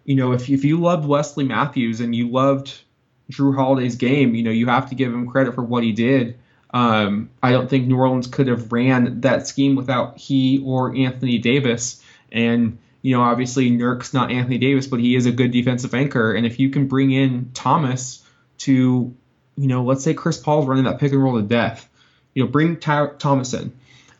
you 0.06 0.13
know 0.13 0.34
if 0.34 0.47
if 0.51 0.63
you 0.63 0.80
loved 0.80 1.08
Wesley 1.08 1.45
Matthews 1.45 1.99
and 1.99 2.13
you 2.13 2.30
loved 2.30 2.84
Jrue 3.31 3.55
Holiday's 3.55 3.95
game, 3.95 4.35
you 4.35 4.43
know 4.43 4.51
you 4.51 4.67
have 4.67 4.89
to 4.89 4.95
give 4.95 5.13
him 5.13 5.27
credit 5.27 5.55
for 5.55 5.63
what 5.63 5.83
he 5.83 5.91
did. 5.91 6.37
Um, 6.71 7.29
I 7.41 7.51
don't 7.51 7.69
think 7.69 7.87
New 7.87 7.97
Orleans 7.97 8.27
could 8.27 8.47
have 8.47 8.71
ran 8.71 9.21
that 9.21 9.47
scheme 9.47 9.75
without 9.75 10.17
he 10.17 10.61
or 10.65 10.95
Anthony 10.95 11.37
Davis. 11.37 12.03
And 12.31 12.77
you 13.01 13.15
know, 13.15 13.21
obviously 13.21 13.69
Nurk's 13.69 14.13
not 14.13 14.31
Anthony 14.31 14.57
Davis, 14.57 14.87
but 14.87 14.99
he 14.99 15.15
is 15.15 15.25
a 15.25 15.31
good 15.31 15.51
defensive 15.51 15.93
anchor. 15.93 16.33
And 16.33 16.45
if 16.45 16.59
you 16.59 16.69
can 16.69 16.87
bring 16.87 17.11
in 17.11 17.51
Thomas 17.53 18.23
to, 18.59 19.15
you 19.55 19.67
know, 19.67 19.83
let's 19.83 20.03
say 20.03 20.13
Chris 20.13 20.37
Paul's 20.37 20.67
running 20.67 20.83
that 20.85 20.99
pick 20.99 21.11
and 21.11 21.23
roll 21.23 21.37
to 21.37 21.41
death, 21.41 21.87
you 22.33 22.43
know, 22.43 22.49
bring 22.49 22.77
Ty- 22.77 23.11
Thomas 23.17 23.53
in. 23.53 23.71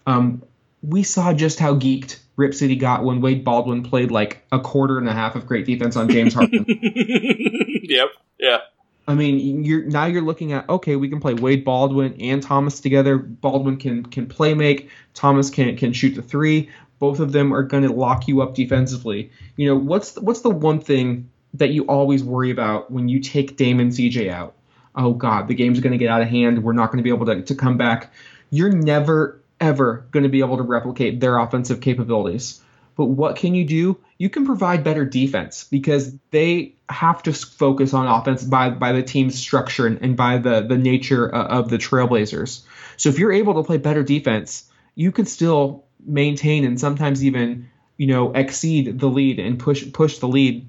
Um, 0.06 0.42
we 0.82 1.04
saw 1.04 1.34
just 1.34 1.60
how 1.60 1.76
geeked 1.76 2.20
Rip 2.38 2.54
City 2.54 2.76
got 2.76 3.04
when 3.04 3.20
Wade 3.20 3.44
Baldwin 3.44 3.84
played 3.84 4.12
like 4.12 4.46
a 4.52 4.60
quarter 4.60 4.98
and 4.98 5.10
a 5.10 5.14
half 5.14 5.36
of 5.36 5.48
great 5.48 5.66
defense 5.66 5.98
on 5.98 6.08
James 6.08 6.34
Harden. 6.34 6.66
yep. 7.84 8.10
Yeah. 8.40 8.60
I 9.08 9.16
mean, 9.16 9.64
you're 9.64 9.84
now 9.84 10.06
you're 10.06 10.22
looking 10.22 10.52
at 10.52 10.68
okay, 10.70 10.98
we 10.98 11.08
can 11.08 11.22
play 11.22 11.34
Wade 11.34 11.64
Baldwin 11.64 12.16
and 12.20 12.44
Thomas 12.44 12.82
together. 12.82 13.18
Baldwin 13.18 13.78
can 13.78 14.06
can 14.06 14.28
play 14.28 14.54
make, 14.54 14.90
Thomas 15.14 15.50
can 15.50 15.76
can 15.78 15.94
shoot 15.94 16.16
the 16.16 16.22
three. 16.22 16.70
Both 17.00 17.20
of 17.20 17.32
them 17.32 17.54
are 17.54 17.64
going 17.64 17.84
to 17.84 17.94
lock 17.94 18.28
you 18.28 18.42
up 18.42 18.56
defensively. 18.56 19.32
You 19.56 19.70
know, 19.70 19.76
what's 19.76 20.12
the, 20.12 20.22
what's 20.22 20.42
the 20.42 20.50
one 20.50 20.80
thing 20.80 21.30
that 21.54 21.70
you 21.70 21.84
always 21.84 22.24
worry 22.24 22.50
about 22.50 22.92
when 22.92 23.08
you 23.08 23.20
take 23.20 23.56
Damon 23.56 23.90
CJ 23.90 24.30
out? 24.30 24.56
Oh 24.96 25.14
God, 25.14 25.48
the 25.48 25.54
game's 25.54 25.80
going 25.80 25.92
to 25.92 25.98
get 25.98 26.10
out 26.10 26.22
of 26.22 26.28
hand. 26.28 26.64
We're 26.64 26.74
not 26.74 26.88
going 26.88 26.98
to 26.98 27.04
be 27.04 27.10
able 27.10 27.28
to 27.28 27.42
to 27.44 27.56
come 27.56 27.78
back. 27.78 28.12
You're 28.50 28.72
never 28.72 29.42
ever 29.62 30.06
going 30.12 30.24
to 30.24 30.30
be 30.30 30.40
able 30.40 30.58
to 30.58 30.64
replicate 30.64 31.20
their 31.20 31.38
offensive 31.38 31.82
capabilities. 31.82 32.62
But 32.96 33.06
what 33.06 33.36
can 33.36 33.56
you 33.56 33.66
do? 33.66 33.98
You 34.18 34.30
can 34.30 34.46
provide 34.46 34.84
better 34.84 35.06
defense 35.06 35.64
because 35.64 36.16
they 36.32 36.74
have 36.90 37.22
to 37.24 37.34
focus 37.34 37.94
on 37.94 38.08
offense 38.08 38.44
by 38.44 38.70
by 38.70 38.92
the 38.92 39.04
team's 39.04 39.38
structure 39.38 39.86
and, 39.86 40.02
and 40.02 40.18
by 40.18 40.38
the 40.38 40.62
the 40.62 40.78
nature 40.78 41.34
uh, 41.34 41.48
of 41.48 41.70
the 41.70 41.78
Trailblazers. 41.78 42.64
So 42.98 43.10
if 43.10 43.20
you're 43.20 43.34
able 43.34 43.54
to 43.56 43.64
play 43.64 43.78
better 43.78 44.04
defense, 44.04 44.70
you 44.96 45.12
can 45.12 45.26
still 45.26 45.84
maintain 46.06 46.64
and 46.64 46.80
sometimes 46.80 47.24
even 47.24 47.70
you 47.98 48.08
know 48.08 48.32
exceed 48.34 49.00
the 49.00 49.08
lead 49.08 49.40
and 49.40 49.60
push 49.60 49.92
push 49.92 50.20
the 50.20 50.28
lead 50.28 50.66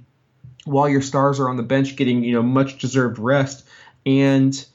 while 0.65 0.89
your 0.89 1.03
stars 1.03 1.41
are 1.41 1.49
on 1.49 1.57
the 1.57 1.63
bench 1.63 1.97
getting 1.97 2.25
you 2.25 2.33
know 2.33 2.43
much 2.43 2.79
deserved 2.79 3.19
rest 3.19 3.67
and 4.05 4.67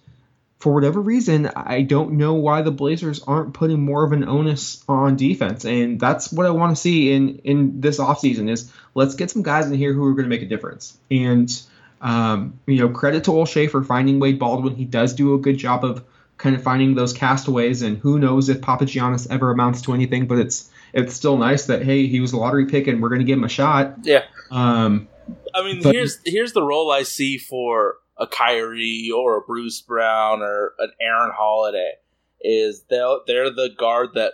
for 0.64 0.74
whatever 0.74 1.02
reason, 1.02 1.52
I 1.58 1.82
don't 1.82 2.14
know 2.14 2.36
why 2.36 2.62
the 2.62 2.72
Blazers 2.72 3.22
aren't 3.24 3.54
putting 3.54 3.82
more 3.82 4.06
of 4.06 4.14
an 4.14 4.24
onus 4.24 4.82
on 4.88 5.18
defense. 5.18 5.66
And 5.66 6.00
that's 6.00 6.32
what 6.32 6.46
I 6.46 6.52
want 6.52 6.74
to 6.74 6.82
see 6.82 7.12
in, 7.12 7.40
in 7.40 7.82
this 7.82 8.00
offseason 8.00 8.50
is 8.50 8.72
let's 8.96 9.16
get 9.16 9.30
some 9.30 9.44
guys 9.44 9.70
in 9.70 9.74
here 9.74 9.92
who 9.92 10.06
are 10.06 10.14
going 10.14 10.24
to 10.24 10.30
make 10.30 10.42
a 10.42 10.46
difference. 10.46 10.98
And, 11.12 11.52
um, 12.00 12.62
you 12.66 12.78
know, 12.78 12.88
credit 12.88 13.26
to 13.26 13.32
Olshey 13.32 13.70
for 13.70 13.84
finding 13.84 14.22
Wade 14.22 14.40
Baldwin. 14.40 14.78
He 14.78 14.86
does 14.86 15.14
do 15.14 15.34
a 15.34 15.38
good 15.38 15.58
job 15.58 15.84
of 15.84 16.02
kind 16.38 16.56
of 16.56 16.64
finding 16.64 16.96
those 16.96 17.12
castaways. 17.12 17.82
And 17.82 17.98
who 17.98 18.18
knows 18.18 18.48
if 18.48 18.62
Papagiannis 18.62 19.30
ever 19.30 19.52
amounts 19.52 19.82
to 19.82 19.94
anything, 19.94 20.28
but 20.28 20.40
it's 20.40 20.72
it's 20.94 21.14
still 21.14 21.36
nice 21.36 21.66
that, 21.66 21.84
hey, 21.84 22.08
he 22.08 22.22
was 22.22 22.32
a 22.32 22.38
lottery 22.38 22.68
pick 22.68 22.88
and 22.88 23.02
we're 23.02 23.10
going 23.10 23.20
to 23.20 23.26
give 23.26 23.38
him 23.38 23.44
a 23.44 23.50
shot. 23.50 23.96
Yeah. 24.04 24.24
Um, 24.50 25.10
I 25.54 25.62
mean, 25.62 25.82
But- 25.84 25.94
here's 25.94 26.20
here's 26.24 26.54
the 26.54 26.64
role 26.64 26.90
I 26.90 27.04
see 27.04 27.38
for 27.38 27.96
a 28.24 28.28
Khyri 28.28 29.12
or 29.12 29.38
a 29.38 29.42
Bruce 29.42 29.82
Brown 29.82 30.42
or 30.42 30.74
an 30.80 30.92
Aaron 31.02 31.32
Holiday 31.36 31.94
is 32.42 32.84
they'll 32.90 33.22
they're 33.28 33.50
the 33.50 33.70
guard 33.78 34.10
that 34.16 34.34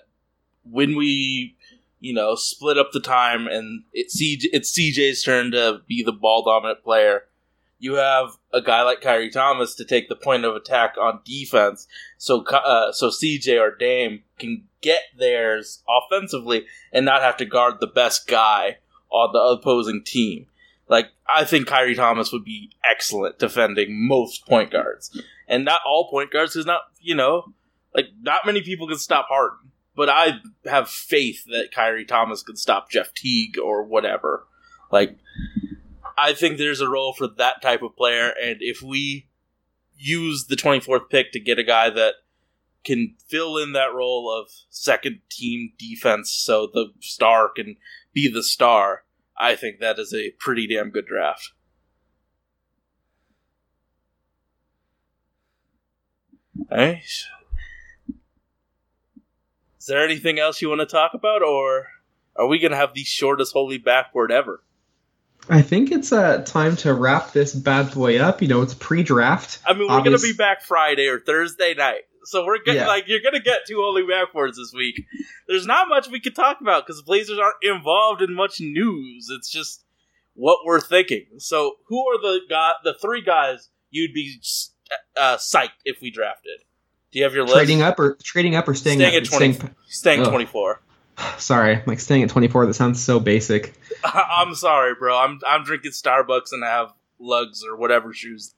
when 0.64 0.96
we 0.96 1.58
you 2.00 2.14
know 2.14 2.36
split 2.36 2.78
up 2.78 2.92
the 2.92 3.00
time 3.00 3.48
and 3.48 3.84
it's 3.94 4.22
CJ, 4.22 4.46
it's 4.54 4.78
CJ's 4.78 5.24
turn 5.24 5.52
to 5.52 5.82
be 5.88 6.04
the 6.04 6.12
ball 6.12 6.44
dominant 6.44 6.84
player. 6.84 7.24
You 7.82 7.94
have 7.94 8.32
a 8.54 8.62
guy 8.62 8.82
like 8.84 9.02
Khyri 9.02 9.32
Thomas 9.32 9.74
to 9.76 9.86
take 9.86 10.10
the 10.10 10.16
point 10.16 10.44
of 10.44 10.56
attack 10.56 10.96
on 11.02 11.22
defense, 11.24 11.88
so 12.18 12.44
uh, 12.46 12.92
so 12.92 13.10
CJ 13.10 13.60
or 13.60 13.76
Dame 13.76 14.24
can 14.38 14.66
get 14.82 15.04
theirs 15.18 15.82
offensively 15.88 16.66
and 16.92 17.06
not 17.06 17.22
have 17.22 17.38
to 17.38 17.46
guard 17.46 17.76
the 17.80 17.88
best 17.88 18.28
guy 18.28 18.78
on 19.10 19.32
the 19.34 19.40
opposing 19.40 20.04
team. 20.04 20.48
Like 20.90 21.12
I 21.34 21.46
think 21.46 21.68
Khyri 21.68 21.96
Thomas 21.96 22.34
would 22.34 22.44
be 22.44 22.72
excellent 22.90 23.40
defending 23.40 24.08
most 24.08 24.46
point 24.48 24.72
guards, 24.72 25.16
and 25.48 25.64
not 25.64 25.82
all 25.86 26.10
point 26.10 26.32
guards. 26.32 26.54
Because 26.54 26.66
not 26.66 26.82
you 27.00 27.16
know, 27.16 27.54
like 27.96 28.08
not 28.22 28.46
many 28.46 28.62
people 28.62 28.88
can 28.88 28.98
stop 28.98 29.28
Harden, 29.30 29.72
but 29.96 30.10
I 30.10 30.40
have 30.66 30.90
faith 30.90 31.46
that 31.46 31.70
Khyri 31.76 32.08
Thomas 32.08 32.42
can 32.42 32.56
stop 32.56 32.90
Jeff 32.90 33.14
Teague 33.14 33.58
or 33.58 33.84
whatever. 33.84 34.48
Like 34.92 35.18
I 36.18 36.34
think 36.34 36.58
there's 36.58 36.82
a 36.82 36.90
role 36.90 37.14
for 37.14 37.28
that 37.38 37.62
type 37.62 37.84
of 37.84 37.96
player, 37.96 38.34
and 38.42 38.58
if 38.60 38.82
we 38.82 39.30
use 39.96 40.46
the 40.46 40.56
24th 40.56 41.10
pick 41.10 41.32
to 41.34 41.40
get 41.40 41.60
a 41.60 41.64
guy 41.64 41.90
that 41.90 42.16
can 42.84 43.16
fill 43.28 43.58
in 43.58 43.74
that 43.74 43.94
role 43.94 44.32
of 44.34 44.50
second 44.70 45.20
team 45.30 45.74
defense, 45.78 46.32
so 46.32 46.66
the 46.66 46.88
star 47.00 47.50
can 47.50 47.76
be 48.14 48.32
the 48.32 48.44
star. 48.44 49.04
I 49.40 49.56
think 49.56 49.80
that 49.80 49.98
is 49.98 50.14
a 50.14 50.32
pretty 50.32 50.68
damn 50.68 50.90
good 50.90 51.06
draft. 51.06 51.54
Alright. 56.70 57.04
Is 59.80 59.86
there 59.88 60.04
anything 60.04 60.40
else 60.40 60.62
you 60.62 60.68
want 60.70 60.82
to 60.82 60.86
talk 60.86 61.14
about, 61.14 61.42
or 61.42 61.88
are 62.36 62.48
we 62.48 62.60
going 62.60 62.72
to 62.72 62.78
have 62.78 62.94
the 62.94 63.04
shortest 63.04 63.54
holy 63.54 63.78
backboard 63.78 64.32
ever? 64.32 64.62
I 65.50 65.62
think 65.62 65.92
it's 65.92 66.12
uh, 66.12 66.44
time 66.44 66.76
to 66.78 66.94
wrap 66.94 67.32
this 67.32 67.56
bad 67.56 67.94
boy 67.94 68.20
up. 68.20 68.42
You 68.42 68.50
know, 68.50 68.62
it's 68.62 68.74
pre-draft. 68.74 69.60
I 69.66 69.74
mean, 69.74 69.88
we're 69.90 70.04
going 70.04 70.18
to 70.18 70.22
be 70.22 70.34
back 70.34 70.62
Friday 70.62 71.08
or 71.08 71.20
Thursday 71.20 71.74
night, 71.74 72.02
so 72.30 72.46
we're 72.46 72.60
getting 72.60 72.82
Yeah. 72.82 72.88
like 72.88 73.06
you're 73.08 73.22
going 73.22 73.34
to 73.34 73.40
get 73.42 73.62
two 73.68 73.78
holy 73.78 74.04
backboards 74.04 74.56
this 74.56 74.72
week. 74.76 75.06
There's 75.48 75.66
not 75.66 75.90
much 75.90 76.08
we 76.10 76.20
can 76.20 76.34
talk 76.34 76.62
about 76.62 76.86
because 76.86 76.98
the 77.02 77.06
Blazers 77.06 77.40
aren't 77.40 77.56
involved 77.64 78.22
in 78.22 78.34
much 78.34 78.60
news. 78.60 79.28
It's 79.36 79.50
just 79.52 79.84
what 80.36 80.60
we're 80.66 80.80
thinking. 80.80 81.26
So, 81.38 81.76
who 81.88 82.00
are 82.10 82.22
the 82.22 82.40
guy, 82.50 82.72
the 82.84 82.94
three 83.02 83.22
guys 83.22 83.70
you'd 83.90 84.14
be 84.14 84.40
uh, 85.20 85.38
psyched 85.38 85.70
if 85.86 85.98
we 86.02 86.12
drafted? 86.12 86.60
Do 87.12 87.18
you 87.20 87.26
have 87.26 87.34
your 87.34 87.44
list? 87.44 87.56
trading 87.56 87.82
up 87.82 88.00
or 88.00 88.16
trading 88.24 88.56
up 88.56 88.68
or 88.68 88.76
staying, 88.76 89.00
Staying 89.00 89.16
at, 89.16 89.24
at 89.24 89.30
20. 89.30 89.54
staying- 89.54 89.76
Staying 89.88 90.22
Ugh. 90.22 90.30
24. 90.30 90.82
sorry, 91.40 91.82
like 91.88 92.00
staying 92.00 92.24
at 92.24 92.30
24. 92.30 92.68
That 92.68 92.74
sounds 92.76 93.02
so 93.02 93.20
basic. 93.20 93.74
I'm 94.04 94.54
sorry, 94.56 94.94
bro. 94.94 95.18
I'm 95.18 95.40
I'm 95.48 95.64
drinking 95.64 95.92
Starbucks 95.92 96.52
and 96.54 96.64
I 96.64 96.70
have 96.70 96.94
lugs 97.20 97.64
or 97.68 97.76
whatever 97.76 98.14
shoes 98.14 98.54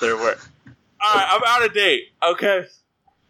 they're 0.00 0.16
wearing. 0.16 0.38
All 1.02 1.14
right, 1.14 1.26
I'm 1.30 1.40
out 1.46 1.64
of 1.66 1.72
date. 1.74 2.04
Okay. 2.22 2.64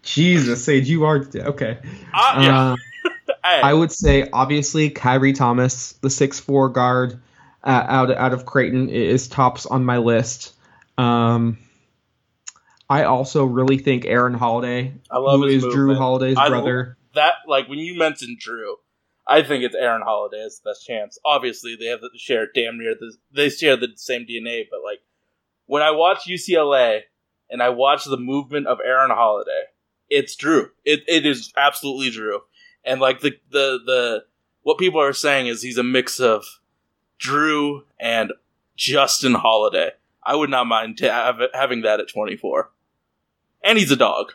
Jesus, 0.02 0.64
Sage, 0.64 0.88
you 0.88 1.04
are 1.04 1.26
okay. 1.34 1.78
Uh, 2.12 2.40
yeah. 2.42 2.72
Uh, 2.72 2.76
I, 3.44 3.70
I 3.70 3.74
would 3.74 3.92
say 3.92 4.28
obviously 4.32 4.90
Khyri 4.90 5.34
Thomas, 5.34 5.92
the 5.94 6.10
six 6.10 6.38
four 6.38 6.68
guard 6.68 7.20
uh, 7.64 7.84
out 7.88 8.10
out 8.10 8.32
of 8.32 8.46
Creighton, 8.46 8.88
is 8.88 9.28
tops 9.28 9.66
on 9.66 9.84
my 9.84 9.98
list. 9.98 10.54
Um, 10.98 11.58
I 12.88 13.04
also 13.04 13.44
really 13.44 13.78
think 13.78 14.04
Aaron 14.04 14.34
Holiday, 14.34 14.92
I 15.10 15.18
love 15.18 15.40
who 15.40 15.46
his 15.46 15.64
is 15.64 15.72
Jrue 15.72 15.76
movement. 15.76 15.98
Holiday's 16.00 16.36
I- 16.36 16.48
brother. 16.48 16.96
that 17.14 17.34
like 17.46 17.68
when 17.68 17.78
you 17.78 17.96
mentioned 17.98 18.40
Jrue, 18.44 18.74
I 19.26 19.42
think 19.42 19.64
it's 19.64 19.76
Aaron 19.76 20.02
Holiday 20.02 20.42
has 20.42 20.60
the 20.60 20.70
best 20.70 20.86
chance. 20.86 21.18
Obviously, 21.24 21.76
they 21.76 21.86
have 21.86 22.00
the 22.00 22.10
share 22.16 22.48
damn 22.52 22.78
near 22.78 22.94
the 22.98 23.14
they 23.32 23.48
share 23.48 23.76
the 23.76 23.88
same 23.96 24.26
DNA, 24.26 24.64
but 24.70 24.80
like 24.84 24.98
when 25.66 25.82
I 25.82 25.92
watch 25.92 26.26
UCLA 26.28 27.02
and 27.48 27.62
I 27.62 27.68
watch 27.68 28.04
the 28.04 28.16
movement 28.16 28.66
of 28.66 28.78
Aaron 28.84 29.10
Holiday, 29.10 29.64
it's 30.10 30.36
Jrue. 30.36 30.68
It 30.84 31.00
it 31.06 31.24
is 31.24 31.52
absolutely 31.56 32.10
Jrue, 32.10 32.40
and 32.84 33.00
like 33.00 33.20
the 33.20 33.32
the 33.50 33.78
the 33.86 34.24
what 34.62 34.76
people 34.78 35.00
are 35.00 35.12
saying 35.14 35.46
is 35.46 35.62
he's 35.62 35.78
a 35.78 35.82
mix 35.82 36.20
of 36.20 36.44
Jrue 37.18 37.82
and 37.98 38.32
Justin 38.76 39.34
Holiday. 39.34 39.90
I 40.22 40.34
would 40.36 40.50
not 40.50 40.66
mind 40.66 40.98
to 40.98 41.10
have, 41.10 41.40
having 41.54 41.82
that 41.82 42.00
at 42.00 42.08
twenty 42.08 42.36
four, 42.36 42.70
and 43.64 43.78
he's 43.78 43.90
a 43.90 43.96
dog. 43.96 44.32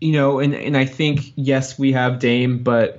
You 0.00 0.12
know, 0.12 0.38
and 0.38 0.54
and 0.54 0.76
I 0.76 0.84
think 0.86 1.32
yes, 1.36 1.78
we 1.78 1.92
have 1.92 2.18
Dame, 2.18 2.62
but 2.62 2.98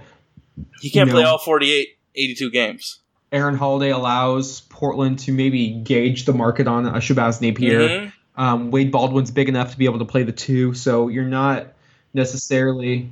He 0.81 0.89
can't 0.91 1.07
You 1.07 1.13
play 1.15 1.23
know- 1.23 1.31
all 1.31 1.37
48, 1.39 1.97
82 2.15 2.51
games. 2.51 2.99
Aaron 3.31 3.55
Holiday 3.55 3.89
allows 3.89 4.61
Portland 4.69 5.17
to 5.19 5.31
maybe 5.31 5.69
gauge 5.83 6.25
the 6.25 6.33
market 6.33 6.67
on 6.67 6.85
a 6.85 6.99
Shabazz 6.99 7.41
Napier. 7.41 7.79
Mhm. 7.89 8.13
Um, 8.35 8.71
Wade 8.71 8.91
Baldwin's 8.91 9.31
big 9.31 9.49
enough 9.49 9.71
to 9.71 9.77
be 9.77 9.85
able 9.85 9.99
to 9.99 10.05
play 10.05 10.23
the 10.23 10.31
two, 10.31 10.73
so 10.73 11.07
you're 11.07 11.23
not 11.23 11.67
necessarily. 12.13 13.11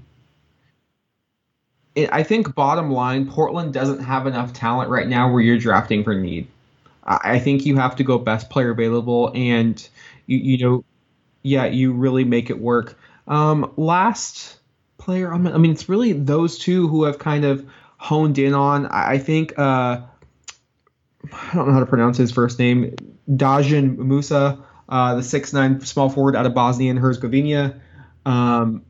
I 1.96 2.24
think 2.24 2.56
bottom 2.56 2.90
line, 2.90 3.30
Portland 3.30 3.74
doesn't 3.74 4.00
have 4.00 4.26
enough 4.26 4.54
talent 4.54 4.90
right 4.90 5.08
now 5.08 5.32
where 5.32 5.42
you're 5.42 5.58
drafting 5.58 6.04
for 6.04 6.16
need. 6.16 6.48
I 7.04 7.40
think 7.40 7.66
you 7.66 7.76
have 7.78 7.96
to 7.98 8.04
go 8.04 8.18
best 8.18 8.50
player 8.50 8.72
available, 8.72 9.32
and 9.36 9.88
you, 10.28 10.38
you 10.38 10.58
know, 10.60 10.86
yeah, 11.44 11.66
you 11.66 11.94
really 11.94 12.24
make 12.24 12.50
it 12.50 12.60
work. 12.60 12.98
Um, 13.28 13.74
last 13.76 14.58
player, 14.98 15.34
I 15.34 15.38
mean, 15.38 15.72
it's 15.72 15.90
really 15.90 16.14
those 16.14 16.60
two 16.60 16.88
who 16.88 17.04
have 17.04 17.18
kind 17.20 17.44
of 17.44 17.66
honed 17.98 18.38
in 18.38 18.54
on. 18.54 18.86
I 18.86 19.18
think 19.18 19.58
uh, 19.58 20.02
I 21.34 21.54
don't 21.54 21.68
know 21.68 21.74
how 21.74 21.80
to 21.80 21.86
pronounce 21.86 22.18
his 22.18 22.32
first 22.32 22.60
name, 22.60 22.96
Dajan 23.30 23.98
Musa, 23.98 24.60
uh, 24.92 25.16
the 25.16 25.24
six 25.24 25.54
nine 25.54 25.80
small 25.82 26.10
forward 26.10 26.36
out 26.36 26.46
of 26.46 26.54
Bosnia 26.54 26.92
and 26.92 27.00
Herzegovina. 27.00 27.82
Um, 28.26 28.86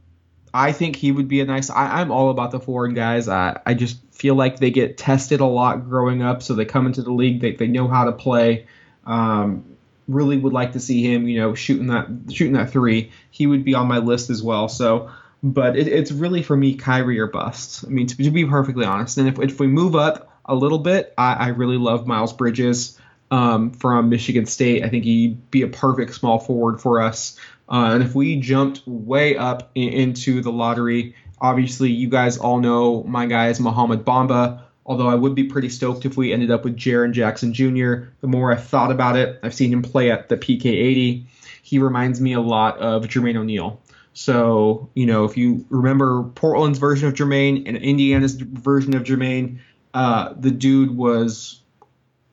I 0.54 0.74
think 0.74 0.96
he 0.96 1.12
would 1.12 1.28
be 1.28 1.40
a 1.40 1.46
nice. 1.46 1.70
I, 1.70 2.02
I'm 2.02 2.12
all 2.12 2.32
about 2.32 2.52
the 2.52 2.60
foreign 2.60 2.94
guys. 2.94 3.30
I, 3.30 3.62
I 3.66 3.76
just 3.76 3.98
feel 4.12 4.36
like 4.36 4.60
they 4.60 4.72
get 4.72 4.98
tested 4.98 5.40
a 5.40 5.46
lot 5.46 5.88
growing 5.88 6.22
up, 6.22 6.44
so 6.44 6.56
they 6.56 6.66
come 6.66 6.88
into 6.88 7.04
the 7.04 7.14
league. 7.14 7.40
They, 7.40 7.54
they 7.54 7.68
know 7.68 7.88
how 7.88 8.06
to 8.06 8.12
play. 8.12 8.66
Um, 9.06 9.78
really 10.08 10.38
would 10.38 10.54
like 10.54 10.74
to 10.74 10.80
see 10.80 11.02
him, 11.04 11.28
you 11.28 11.40
know, 11.40 11.54
shooting 11.54 11.88
that 11.88 12.08
shooting 12.32 12.54
that 12.54 12.72
three. 12.72 13.12
He 13.30 13.48
would 13.48 13.64
be 13.64 13.76
on 13.76 13.88
my 13.88 14.00
list 14.00 14.30
as 14.30 14.42
well. 14.42 14.68
So, 14.68 15.12
but 15.44 15.78
it, 15.78 15.88
it's 15.88 16.12
really 16.12 16.42
for 16.42 16.58
me 16.58 16.76
Khyri 16.76 17.20
or 17.20 17.28
bust. 17.28 17.86
I 17.86 17.90
mean, 17.90 18.08
to, 18.08 18.18
to 18.18 18.32
be 18.32 18.46
perfectly 18.46 18.86
honest, 18.86 19.20
and 19.20 19.28
if 19.28 19.40
if 19.40 19.60
we 19.60 19.68
move 19.68 19.96
up 19.96 20.30
a 20.46 20.56
little 20.56 20.80
bit, 20.80 21.14
I, 21.18 21.34
I 21.34 21.48
really 21.50 21.78
love 21.78 22.08
Miles 22.08 22.34
Bridges 22.34 22.98
um, 23.32 23.72
from 23.72 24.10
Michigan 24.10 24.46
State. 24.46 24.84
I 24.84 24.90
think 24.90 25.06
he'd 25.06 25.50
be 25.50 25.64
a 25.64 25.68
perfect 25.68 26.14
small 26.14 26.38
forward 26.38 26.82
for 26.82 27.02
us. 27.02 27.40
Uh, 27.70 27.92
and 27.94 28.04
if 28.04 28.14
we 28.14 28.40
jumped 28.40 28.86
way 28.86 29.38
up 29.38 29.72
in, 29.74 29.90
into 29.90 30.42
the 30.42 30.52
lottery, 30.52 31.16
obviously 31.40 31.90
you 31.90 32.10
guys 32.10 32.38
all 32.38 32.60
know 32.60 33.04
my 33.04 33.26
guy 33.26 33.48
is 33.48 33.60
Mohamed 33.60 34.06
Bamba. 34.06 34.64
Although 34.86 35.08
I 35.08 35.16
would 35.16 35.36
be 35.36 35.46
pretty 35.46 35.70
stoked 35.70 36.06
if 36.06 36.18
we 36.18 36.34
ended 36.34 36.52
up 36.52 36.66
with 36.66 36.76
Jaren 36.76 37.14
Jackson 37.14 37.54
Jr. 37.54 38.10
The 38.20 38.28
more 38.28 38.52
I've 38.52 38.66
thought 38.66 38.92
about 38.92 39.16
it, 39.16 39.40
I've 39.42 39.54
seen 39.54 39.72
him 39.72 39.84
play 39.84 40.12
at 40.12 40.28
the 40.28 40.36
PK80. 40.36 41.26
He 41.62 41.80
reminds 41.80 42.20
me 42.20 42.34
a 42.34 42.42
lot 42.42 42.80
of 42.80 43.06
Jermaine 43.06 43.38
O'Neal. 43.38 43.80
So, 44.14 44.90
you 44.94 45.06
know, 45.06 45.24
if 45.24 45.38
you 45.38 45.66
remember 45.70 46.24
Portland's 46.24 46.80
version 46.80 47.08
of 47.08 47.14
Jermaine 47.14 47.68
and 47.68 47.78
Indiana's 47.78 48.34
version 48.36 48.96
of 48.96 49.04
Jermaine, 49.04 49.60
uh, 49.94 50.34
the 50.38 50.52
dude 50.52 50.98
was 50.98 51.62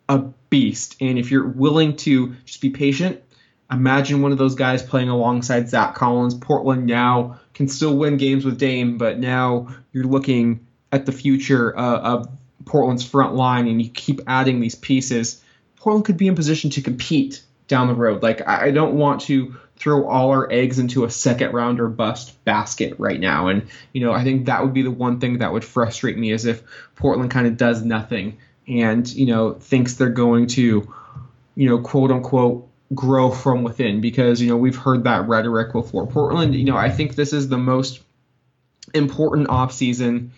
a 0.09 0.25
beast. 0.51 0.97
And 1.01 1.19
if 1.19 1.31
you're 1.31 1.49
willing 1.49 1.97
to 1.97 2.35
just 2.45 2.61
be 2.61 2.71
patient, 2.71 3.23
imagine 3.71 4.23
one 4.23 4.33
of 4.33 4.39
those 4.39 4.55
guys 4.55 4.83
playing 4.83 5.09
alongside 5.09 5.69
Zach 5.69 5.95
Collins. 5.95 6.35
Portland 6.35 6.87
now 6.87 7.41
can 7.55 7.69
still 7.69 7.97
win 7.97 8.17
games 8.17 8.45
with 8.45 8.59
Dame, 8.59 8.99
but 8.99 9.19
now 9.19 9.69
you're 9.93 10.05
looking 10.05 10.67
at 10.93 11.07
the 11.07 11.13
future 11.13 11.77
uh, 11.77 11.99
of 12.01 12.29
Portland's 12.65 13.05
front 13.05 13.35
line 13.35 13.67
and 13.69 13.81
you 13.83 13.91
keep 13.91 14.21
adding 14.27 14.61
these 14.61 14.75
pieces. 14.75 15.43
Portland 15.77 16.05
could 16.05 16.17
be 16.17 16.29
in 16.29 16.35
position 16.35 16.71
to 16.71 16.83
compete 16.83 17.43
down 17.67 17.89
the 17.89 17.95
road. 17.95 18.23
Like, 18.23 18.47
I 18.47 18.71
don't 18.71 18.95
want 18.95 19.23
to 19.23 19.55
throw 19.77 20.09
all 20.09 20.31
our 20.31 20.51
eggs 20.51 20.79
into 20.79 21.05
a 21.05 21.11
second 21.11 21.53
round 21.53 21.79
or 21.79 21.89
bust 21.89 22.43
basket 22.45 22.95
right 22.99 23.21
now. 23.21 23.49
And, 23.49 23.69
you 23.93 24.05
know, 24.05 24.13
I 24.13 24.25
think 24.25 24.47
that 24.47 24.63
would 24.63 24.75
be 24.75 24.83
the 24.83 24.91
one 24.91 25.21
thing 25.21 25.39
that 25.39 25.53
would 25.53 25.65
frustrate 25.65 26.19
me 26.19 26.33
is 26.33 26.47
if 26.47 26.63
Portland 26.97 27.31
kind 27.31 27.47
of 27.47 27.57
does 27.57 27.83
nothing 27.83 28.39
and, 28.69 29.09
you 29.13 29.27
know, 29.27 29.55
thinks 29.55 29.95
they're 29.95 30.11
going 30.11 30.47
to, 30.49 30.93
you 31.55 31.69
know, 31.69 31.79
quote 31.79 32.11
unquote, 32.11 32.69
grow 32.95 33.31
from 33.31 33.63
within 33.63 34.01
because, 34.01 34.41
you 34.41 34.49
know, 34.49 34.57
we've 34.57 34.77
heard 34.77 35.05
that 35.05 35.29
rhetoric 35.29 35.73
before. 35.73 36.07
Portland, 36.07 36.55
you 36.55 36.65
know, 36.65 36.77
I 36.77 36.91
think 36.91 37.15
this 37.15 37.33
is 37.33 37.49
the 37.49 37.59
most 37.59 38.01
important 38.95 39.49
offseason 39.49 40.31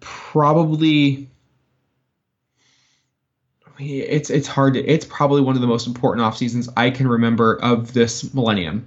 probably 0.00 1.28
it's 3.78 4.30
it's 4.30 4.46
hard 4.46 4.74
to 4.74 4.80
it's 4.80 5.04
probably 5.04 5.42
one 5.42 5.54
of 5.54 5.60
the 5.60 5.66
most 5.66 5.86
important 5.86 6.24
off 6.24 6.36
seasons 6.36 6.68
I 6.76 6.90
can 6.90 7.08
remember 7.08 7.58
of 7.60 7.92
this 7.92 8.32
millennium. 8.32 8.86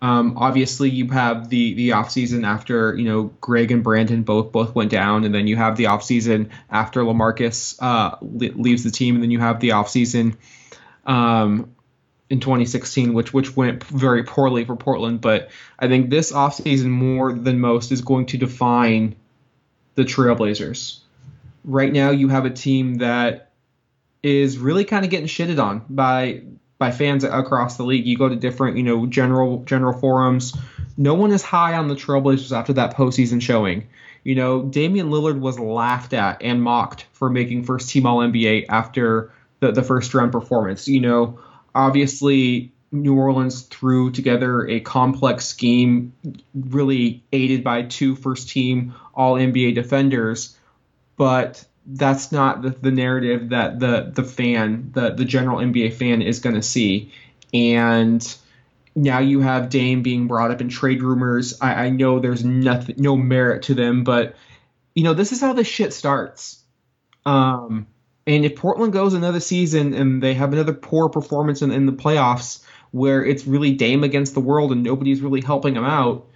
Um, 0.00 0.34
obviously, 0.36 0.90
you 0.90 1.08
have 1.08 1.48
the 1.48 1.74
the 1.74 1.92
off 1.92 2.10
season 2.10 2.44
after 2.44 2.96
you 2.96 3.04
know 3.04 3.24
Greg 3.40 3.72
and 3.72 3.82
Brandon 3.82 4.22
both 4.22 4.52
both 4.52 4.74
went 4.74 4.90
down, 4.90 5.24
and 5.24 5.34
then 5.34 5.46
you 5.46 5.56
have 5.56 5.76
the 5.76 5.86
off 5.86 6.04
season 6.04 6.50
after 6.70 7.02
LaMarcus 7.02 7.76
uh, 7.80 8.16
le- 8.22 8.54
leaves 8.54 8.84
the 8.84 8.92
team, 8.92 9.16
and 9.16 9.22
then 9.22 9.30
you 9.30 9.40
have 9.40 9.58
the 9.58 9.72
off 9.72 9.88
season 9.88 10.36
um, 11.04 11.74
in 12.30 12.38
2016, 12.38 13.12
which 13.12 13.32
which 13.32 13.56
went 13.56 13.82
very 13.84 14.22
poorly 14.22 14.64
for 14.64 14.76
Portland. 14.76 15.20
But 15.20 15.50
I 15.78 15.88
think 15.88 16.10
this 16.10 16.30
off 16.32 16.54
season 16.54 16.90
more 16.90 17.32
than 17.32 17.58
most 17.58 17.90
is 17.90 18.00
going 18.00 18.26
to 18.26 18.38
define 18.38 19.16
the 19.96 20.04
Trailblazers. 20.04 21.00
Right 21.64 21.92
now, 21.92 22.10
you 22.10 22.28
have 22.28 22.44
a 22.44 22.50
team 22.50 22.96
that 22.96 23.50
is 24.22 24.58
really 24.58 24.84
kind 24.84 25.04
of 25.04 25.10
getting 25.10 25.26
shitted 25.26 25.62
on 25.62 25.84
by 25.90 26.42
by 26.78 26.90
fans 26.92 27.24
across 27.24 27.76
the 27.76 27.82
league. 27.82 28.06
You 28.06 28.16
go 28.16 28.28
to 28.28 28.36
different, 28.36 28.76
you 28.76 28.82
know, 28.82 29.06
general 29.06 29.62
general 29.64 29.98
forums. 29.98 30.56
No 30.96 31.14
one 31.14 31.32
is 31.32 31.42
high 31.42 31.74
on 31.74 31.88
the 31.88 31.94
Trailblazers 31.94 32.56
after 32.56 32.72
that 32.74 32.94
postseason 32.94 33.42
showing. 33.42 33.88
You 34.24 34.34
know, 34.34 34.62
Damian 34.62 35.10
Lillard 35.10 35.40
was 35.40 35.58
laughed 35.58 36.12
at 36.12 36.42
and 36.42 36.62
mocked 36.62 37.06
for 37.12 37.30
making 37.30 37.64
first 37.64 37.88
team 37.90 38.06
All 38.06 38.18
NBA 38.18 38.66
after 38.68 39.32
the, 39.60 39.72
the 39.72 39.82
first 39.82 40.12
round 40.14 40.32
performance. 40.32 40.88
You 40.88 41.00
know, 41.00 41.38
obviously 41.74 42.72
New 42.90 43.16
Orleans 43.16 43.62
threw 43.62 44.10
together 44.10 44.66
a 44.66 44.80
complex 44.80 45.46
scheme, 45.46 46.12
really 46.54 47.22
aided 47.32 47.62
by 47.62 47.82
two 47.82 48.16
first 48.16 48.48
team 48.48 48.94
All 49.14 49.34
NBA 49.34 49.74
defenders, 49.74 50.56
but 51.16 51.64
that's 51.88 52.30
not 52.30 52.60
the, 52.60 52.70
the 52.70 52.90
narrative 52.90 53.48
that 53.48 53.80
the 53.80 54.12
the 54.14 54.22
fan, 54.22 54.90
the 54.92 55.10
the 55.10 55.24
general 55.24 55.58
NBA 55.58 55.94
fan 55.94 56.20
is 56.20 56.40
going 56.40 56.54
to 56.54 56.62
see. 56.62 57.12
And 57.54 58.22
now 58.94 59.20
you 59.20 59.40
have 59.40 59.70
Dame 59.70 60.02
being 60.02 60.26
brought 60.26 60.50
up 60.50 60.60
in 60.60 60.68
trade 60.68 61.02
rumors. 61.02 61.58
I, 61.60 61.86
I 61.86 61.90
know 61.90 62.18
there's 62.18 62.44
nothing, 62.44 62.96
no 62.98 63.16
merit 63.16 63.64
to 63.64 63.74
them, 63.74 64.04
but 64.04 64.36
you 64.94 65.02
know 65.02 65.14
this 65.14 65.32
is 65.32 65.40
how 65.40 65.54
this 65.54 65.66
shit 65.66 65.94
starts. 65.94 66.62
Um, 67.24 67.86
and 68.26 68.44
if 68.44 68.56
Portland 68.56 68.92
goes 68.92 69.14
another 69.14 69.40
season 69.40 69.94
and 69.94 70.22
they 70.22 70.34
have 70.34 70.52
another 70.52 70.74
poor 70.74 71.08
performance 71.08 71.62
in, 71.62 71.70
in 71.70 71.86
the 71.86 71.92
playoffs, 71.92 72.62
where 72.90 73.24
it's 73.24 73.46
really 73.46 73.72
Dame 73.72 74.04
against 74.04 74.34
the 74.34 74.40
world 74.40 74.72
and 74.72 74.82
nobody's 74.82 75.22
really 75.22 75.40
helping 75.40 75.74
him 75.74 75.84
out, 75.84 76.26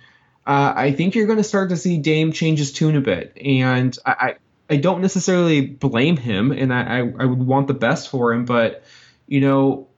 uh, 0.46 0.72
I 0.74 0.92
think 0.92 1.14
you're 1.14 1.26
going 1.26 1.38
to 1.38 1.44
start 1.44 1.68
to 1.70 1.76
see 1.76 1.98
Dame 1.98 2.32
change 2.32 2.58
his 2.58 2.72
tune 2.72 2.96
a 2.96 3.00
bit. 3.00 3.36
And 3.36 3.96
I, 4.04 4.36
I, 4.72 4.76
don't 4.76 5.00
necessarily 5.02 5.60
blame 5.60 6.16
him, 6.16 6.52
and 6.52 6.72
I, 6.72 6.82
I, 6.82 6.98
I 6.98 7.24
would 7.24 7.42
want 7.42 7.68
the 7.68 7.74
best 7.74 8.08
for 8.08 8.32
him, 8.32 8.44
but 8.44 8.84
you 9.26 9.40
know, 9.40 9.88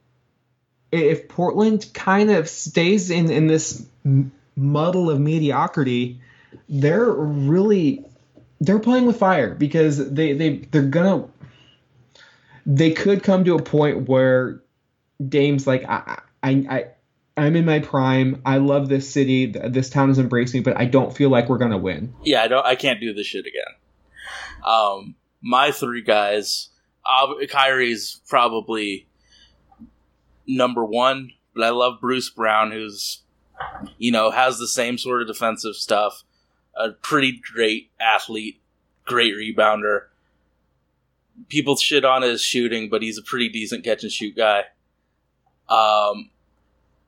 if 0.91 1.27
Portland 1.27 1.85
kind 1.93 2.31
of 2.31 2.47
stays 2.47 3.09
in 3.09 3.31
in 3.31 3.47
this 3.47 3.85
muddle 4.55 5.09
of 5.09 5.19
mediocrity, 5.19 6.21
they're 6.69 7.09
really 7.09 8.05
they're 8.61 8.79
playing 8.79 9.05
with 9.05 9.17
fire 9.17 9.53
because 9.53 10.11
they 10.11 10.33
they 10.33 10.57
they're 10.57 10.83
gonna 10.83 11.27
they 12.65 12.91
could 12.91 13.23
come 13.23 13.43
to 13.45 13.55
a 13.55 13.61
point 13.61 14.07
where 14.07 14.61
Dame's 15.27 15.67
like 15.67 15.83
I 15.87 16.21
I 16.41 16.49
I 16.69 16.85
I'm 17.37 17.55
in 17.55 17.65
my 17.65 17.79
prime. 17.79 18.41
I 18.45 18.57
love 18.57 18.87
this 18.87 19.11
city. 19.11 19.47
This 19.47 19.89
town 19.89 20.07
has 20.07 20.19
embraced 20.19 20.53
me, 20.53 20.61
but 20.61 20.77
I 20.77 20.85
don't 20.85 21.15
feel 21.15 21.29
like 21.29 21.49
we're 21.49 21.57
gonna 21.57 21.77
win. 21.77 22.13
Yeah, 22.23 22.43
I 22.43 22.47
don't. 22.47 22.65
I 22.65 22.75
can't 22.75 23.01
do 23.01 23.13
this 23.13 23.27
shit 23.27 23.45
again. 23.45 23.75
Um, 24.65 25.15
my 25.41 25.71
three 25.71 26.01
guys. 26.01 26.69
Uh, 27.05 27.27
Khyri's 27.43 28.21
probably 28.27 29.07
number 30.47 30.83
one, 30.83 31.31
but 31.53 31.63
I 31.63 31.69
love 31.69 32.01
Bruce 32.01 32.29
Brown, 32.29 32.71
who's 32.71 33.21
you 33.97 34.11
know 34.11 34.31
has 34.31 34.57
the 34.57 34.67
same 34.67 34.97
sort 34.97 35.21
of 35.21 35.27
defensive 35.27 35.75
stuff. 35.75 36.23
A 36.75 36.89
pretty 36.91 37.41
great 37.53 37.91
athlete, 38.01 38.59
great 39.05 39.33
rebounder. 39.35 40.05
People 41.47 41.75
shit 41.75 42.03
on 42.05 42.21
his 42.21 42.41
shooting, 42.41 42.89
but 42.89 43.01
he's 43.01 43.17
a 43.17 43.21
pretty 43.23 43.49
decent 43.49 43.83
catch 43.83 44.03
and 44.03 44.11
shoot 44.11 44.35
guy. 44.35 44.59
Um, 45.69 46.29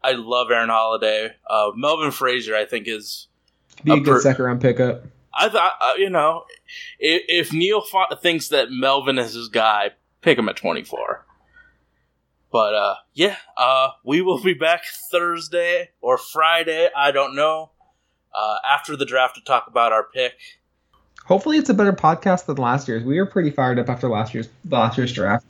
I 0.04 0.12
love 0.14 0.52
Aaron 0.52 0.70
Holiday. 0.70 1.32
Uh, 1.50 1.72
Melvin 1.76 2.12
Frazier, 2.12 2.56
I 2.56 2.66
think, 2.66 2.88
is 2.88 3.28
Be 3.84 3.92
a 3.92 3.96
A 3.96 4.00
good 4.00 4.06
per- 4.16 4.22
second 4.22 4.46
round 4.46 4.62
pickup. 4.62 5.04
I 5.38 5.50
thought, 5.50 5.74
you 5.98 6.10
know, 6.10 6.46
if, 7.00 7.22
if 7.28 7.54
Neil 7.54 7.84
thinks 8.22 8.50
that 8.50 8.72
Melvin 8.72 9.20
is 9.20 9.34
his 9.34 9.50
guy, 9.50 9.92
pick 10.22 10.38
him 10.38 10.50
at 10.50 10.56
24. 10.56 11.26
But, 12.52 12.74
uh, 12.74 12.96
yeah, 13.14 13.36
uh, 13.56 13.90
we 14.04 14.22
will 14.22 14.42
be 14.42 14.54
back 14.54 14.84
Thursday 15.12 15.90
or 16.02 16.18
Friday, 16.18 16.90
I 16.96 17.12
don't 17.12 17.36
know, 17.36 17.72
uh, 18.34 18.58
after 18.68 18.96
the 18.96 19.06
draft 19.06 19.36
to 19.36 19.42
talk 19.42 19.68
about 19.68 19.92
our 19.92 20.04
pick. 20.04 20.34
Hopefully, 21.26 21.58
it's 21.58 21.70
a 21.70 21.74
better 21.74 21.94
podcast 21.94 22.46
than 22.46 22.56
last 22.56 22.88
year's. 22.88 23.04
We 23.04 23.18
were 23.18 23.26
pretty 23.26 23.52
fired 23.52 23.80
up 23.80 23.90
after 23.90 24.08
last 24.08 24.34
year's 24.34 24.48
last 24.70 24.98
year's 24.98 25.12
draft. 25.12 25.46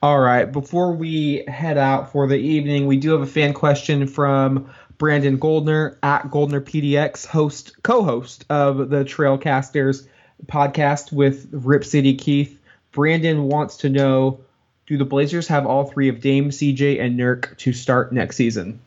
All 0.00 0.20
right, 0.20 0.44
before 0.44 0.92
we 0.92 1.42
head 1.48 1.76
out 1.76 2.12
for 2.12 2.28
the 2.28 2.36
evening, 2.36 2.86
we 2.86 2.98
do 2.98 3.10
have 3.10 3.20
a 3.20 3.26
fan 3.26 3.52
question 3.52 4.06
from 4.06 4.70
Brandon 4.96 5.38
Goldner 5.38 5.98
at 6.04 6.30
Goldner 6.30 6.60
PDX, 6.60 7.26
host 7.26 7.82
co-host 7.82 8.44
of 8.48 8.90
the 8.90 9.04
Trailcasters 9.04 10.06
podcast 10.46 11.10
with 11.12 11.48
Rip 11.50 11.84
City 11.84 12.14
Keith. 12.14 12.60
Brandon 12.92 13.48
wants 13.48 13.78
to 13.78 13.88
know 13.88 14.38
do 14.86 14.96
the 14.96 15.04
Blazers 15.04 15.48
have 15.48 15.66
all 15.66 15.84
three 15.86 16.08
of 16.08 16.20
Dame, 16.20 16.50
CJ, 16.50 17.00
and 17.00 17.18
Nurk 17.18 17.56
to 17.58 17.72
start 17.72 18.12
next 18.12 18.36
season? 18.36 18.78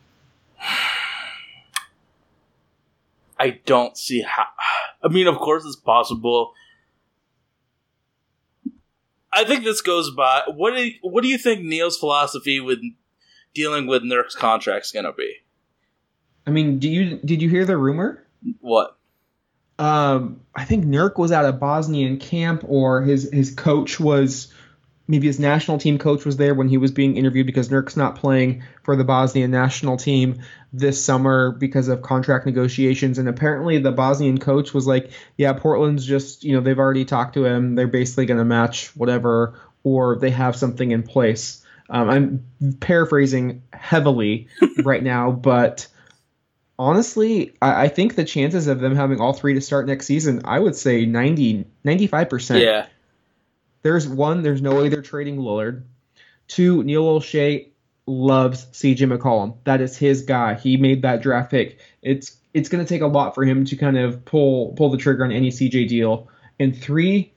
I 3.38 3.60
don't 3.66 3.98
see 3.98 4.22
how. 4.22 4.46
I 5.02 5.08
mean, 5.08 5.26
of 5.26 5.36
course, 5.36 5.66
it's 5.66 5.76
possible. 5.76 6.54
I 9.32 9.44
think 9.44 9.64
this 9.64 9.80
goes 9.80 10.10
by. 10.14 10.42
What 10.46 10.74
do 10.74 10.84
you, 10.84 10.94
what 11.02 11.22
do 11.22 11.28
you 11.28 11.38
think 11.38 11.62
Neil's 11.62 11.98
philosophy 11.98 12.60
with 12.60 12.80
dealing 13.54 13.86
with 13.86 14.02
Nurk's 14.02 14.34
contract's 14.34 14.92
gonna 14.92 15.12
be? 15.12 15.36
I 16.46 16.50
mean, 16.50 16.78
do 16.78 16.88
you 16.88 17.18
did 17.18 17.40
you 17.40 17.48
hear 17.48 17.64
the 17.64 17.76
rumor? 17.76 18.26
What? 18.60 18.96
Um, 19.78 20.40
I 20.54 20.64
think 20.64 20.84
Nurk 20.84 21.18
was 21.18 21.32
at 21.32 21.44
a 21.44 21.52
Bosnian 21.52 22.18
camp, 22.18 22.64
or 22.66 23.02
his 23.02 23.30
his 23.32 23.52
coach 23.54 23.98
was 23.98 24.52
maybe 25.12 25.26
his 25.26 25.38
national 25.38 25.76
team 25.76 25.98
coach 25.98 26.24
was 26.24 26.38
there 26.38 26.54
when 26.54 26.68
he 26.68 26.78
was 26.78 26.90
being 26.90 27.18
interviewed 27.18 27.46
because 27.46 27.70
Nurk's 27.70 27.98
not 27.98 28.16
playing 28.16 28.64
for 28.82 28.96
the 28.96 29.04
Bosnian 29.04 29.50
national 29.50 29.98
team 29.98 30.40
this 30.72 31.04
summer 31.04 31.52
because 31.52 31.88
of 31.88 32.00
contract 32.00 32.46
negotiations. 32.46 33.18
And 33.18 33.28
apparently, 33.28 33.76
the 33.76 33.92
Bosnian 33.92 34.38
coach 34.38 34.72
was 34.72 34.86
like, 34.86 35.10
"Yeah, 35.36 35.52
Portland's 35.52 36.06
just 36.06 36.44
you 36.44 36.54
know 36.54 36.62
they've 36.62 36.78
already 36.78 37.04
talked 37.04 37.34
to 37.34 37.44
him. 37.44 37.74
They're 37.74 37.86
basically 37.86 38.24
going 38.24 38.38
to 38.38 38.44
match 38.46 38.88
whatever, 38.96 39.60
or 39.84 40.16
they 40.16 40.30
have 40.30 40.56
something 40.56 40.90
in 40.90 41.02
place." 41.02 41.62
Um, 41.90 42.08
I'm 42.08 42.76
paraphrasing 42.80 43.64
heavily 43.74 44.48
right 44.82 45.02
now, 45.02 45.30
but 45.30 45.88
honestly, 46.78 47.54
I, 47.60 47.84
I 47.84 47.88
think 47.88 48.14
the 48.14 48.24
chances 48.24 48.66
of 48.66 48.80
them 48.80 48.96
having 48.96 49.20
all 49.20 49.34
three 49.34 49.52
to 49.54 49.60
start 49.60 49.86
next 49.86 50.06
season, 50.06 50.40
I 50.46 50.58
would 50.58 50.74
say 50.74 51.04
90, 51.04 51.66
95%. 51.84 52.62
Yeah, 52.62 52.86
There's 53.82 54.08
one, 54.08 54.42
there's 54.42 54.62
no 54.62 54.74
way 54.74 54.88
they're 54.88 55.02
trading 55.02 55.38
Lillard. 55.38 55.82
Two, 56.48 56.82
Neil 56.84 57.04
Olshey 57.04 57.68
loves 58.06 58.66
CJ 58.66 59.16
McCollum. 59.16 59.56
That 59.64 59.80
is 59.80 59.96
his 59.96 60.22
guy. 60.22 60.54
He 60.54 60.76
made 60.76 61.02
that 61.02 61.22
draft 61.22 61.50
pick. 61.50 61.78
It's 62.02 62.36
it's 62.54 62.68
going 62.68 62.84
to 62.84 62.88
take 62.88 63.02
a 63.02 63.06
lot 63.06 63.34
for 63.34 63.44
him 63.44 63.64
to 63.66 63.76
kind 63.76 63.96
of 63.96 64.24
pull 64.24 64.72
pull 64.72 64.90
the 64.90 64.98
trigger 64.98 65.24
on 65.24 65.32
any 65.32 65.50
CJ 65.50 65.88
deal. 65.88 66.28
And 66.60 66.76
three, 66.76 67.32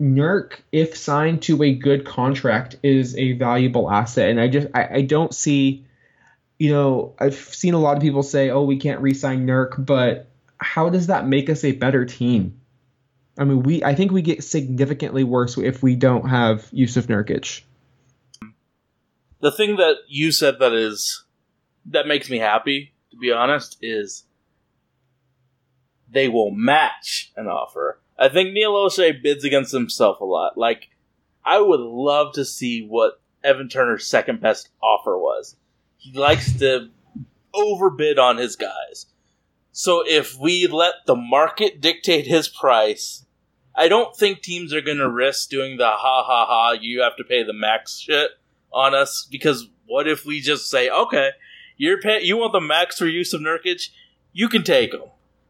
Nurk, 0.00 0.60
if 0.70 0.96
signed 0.96 1.42
to 1.42 1.62
a 1.62 1.74
good 1.74 2.04
contract, 2.04 2.76
is 2.82 3.16
a 3.16 3.32
valuable 3.32 3.90
asset. 3.90 4.30
And 4.30 4.40
I 4.40 4.48
just 4.48 4.68
I, 4.74 4.88
I 4.96 5.02
don't 5.02 5.34
see, 5.34 5.86
you 6.58 6.72
know, 6.72 7.14
I've 7.18 7.34
seen 7.34 7.74
a 7.74 7.78
lot 7.78 7.96
of 7.96 8.02
people 8.02 8.22
say, 8.22 8.50
oh, 8.50 8.62
we 8.62 8.76
can't 8.76 9.00
re-sign 9.00 9.46
Nurk, 9.46 9.84
but 9.84 10.28
how 10.58 10.88
does 10.88 11.08
that 11.08 11.26
make 11.26 11.50
us 11.50 11.64
a 11.64 11.72
better 11.72 12.04
team? 12.04 12.60
I 13.38 13.44
mean, 13.44 13.62
we 13.62 13.84
I 13.84 13.94
think 13.94 14.10
we 14.10 14.22
get 14.22 14.42
significantly 14.42 15.24
worse 15.24 15.56
if 15.56 15.82
we 15.82 15.94
don't 15.94 16.28
have 16.28 16.70
Jusuf 16.72 17.06
Nurkic. 17.06 17.62
the 19.40 19.52
thing 19.52 19.76
that 19.76 19.96
you 20.08 20.32
said 20.32 20.58
that 20.58 20.72
is 20.72 21.24
that 21.86 22.06
makes 22.06 22.28
me 22.28 22.38
happy, 22.38 22.92
to 23.10 23.16
be 23.16 23.32
honest, 23.32 23.78
is 23.80 24.24
they 26.10 26.28
will 26.28 26.50
match 26.50 27.32
an 27.36 27.46
offer. 27.46 28.00
I 28.18 28.28
think 28.28 28.52
Neil 28.52 28.72
Olshey 28.72 29.22
bids 29.22 29.44
against 29.44 29.72
himself 29.72 30.20
a 30.20 30.24
lot. 30.24 30.58
Like, 30.58 30.88
I 31.44 31.60
would 31.60 31.80
love 31.80 32.32
to 32.34 32.44
see 32.44 32.84
what 32.84 33.20
Evan 33.44 33.68
Turner's 33.68 34.06
second 34.06 34.40
best 34.40 34.70
offer 34.82 35.16
was. 35.16 35.56
He 35.96 36.18
likes 36.18 36.58
to 36.58 36.90
overbid 37.54 38.18
on 38.18 38.36
his 38.36 38.56
guys. 38.56 39.06
So 39.72 40.02
if 40.04 40.36
we 40.36 40.66
let 40.66 40.94
the 41.06 41.14
market 41.14 41.80
dictate 41.80 42.26
his 42.26 42.48
price, 42.48 43.24
I 43.78 43.88
don't 43.88 44.14
think 44.16 44.42
teams 44.42 44.74
are 44.74 44.80
going 44.80 44.98
to 44.98 45.08
risk 45.08 45.50
doing 45.50 45.76
the 45.76 45.86
ha 45.86 46.24
ha 46.24 46.46
ha, 46.46 46.72
you 46.72 47.02
have 47.02 47.16
to 47.16 47.24
pay 47.24 47.44
the 47.44 47.52
max 47.52 48.00
shit 48.00 48.32
on 48.72 48.92
us 48.94 49.28
because 49.30 49.68
what 49.86 50.08
if 50.08 50.26
we 50.26 50.40
just 50.40 50.68
say, 50.68 50.90
okay, 50.90 51.30
you're 51.76 52.00
pay- 52.00 52.22
you 52.22 52.36
want 52.36 52.52
the 52.52 52.60
max 52.60 52.98
for 52.98 53.06
Jusuf 53.06 53.40
Nurkic, 53.40 53.90
you 54.32 54.48
can 54.48 54.64
take 54.64 54.90
them. 54.90 55.02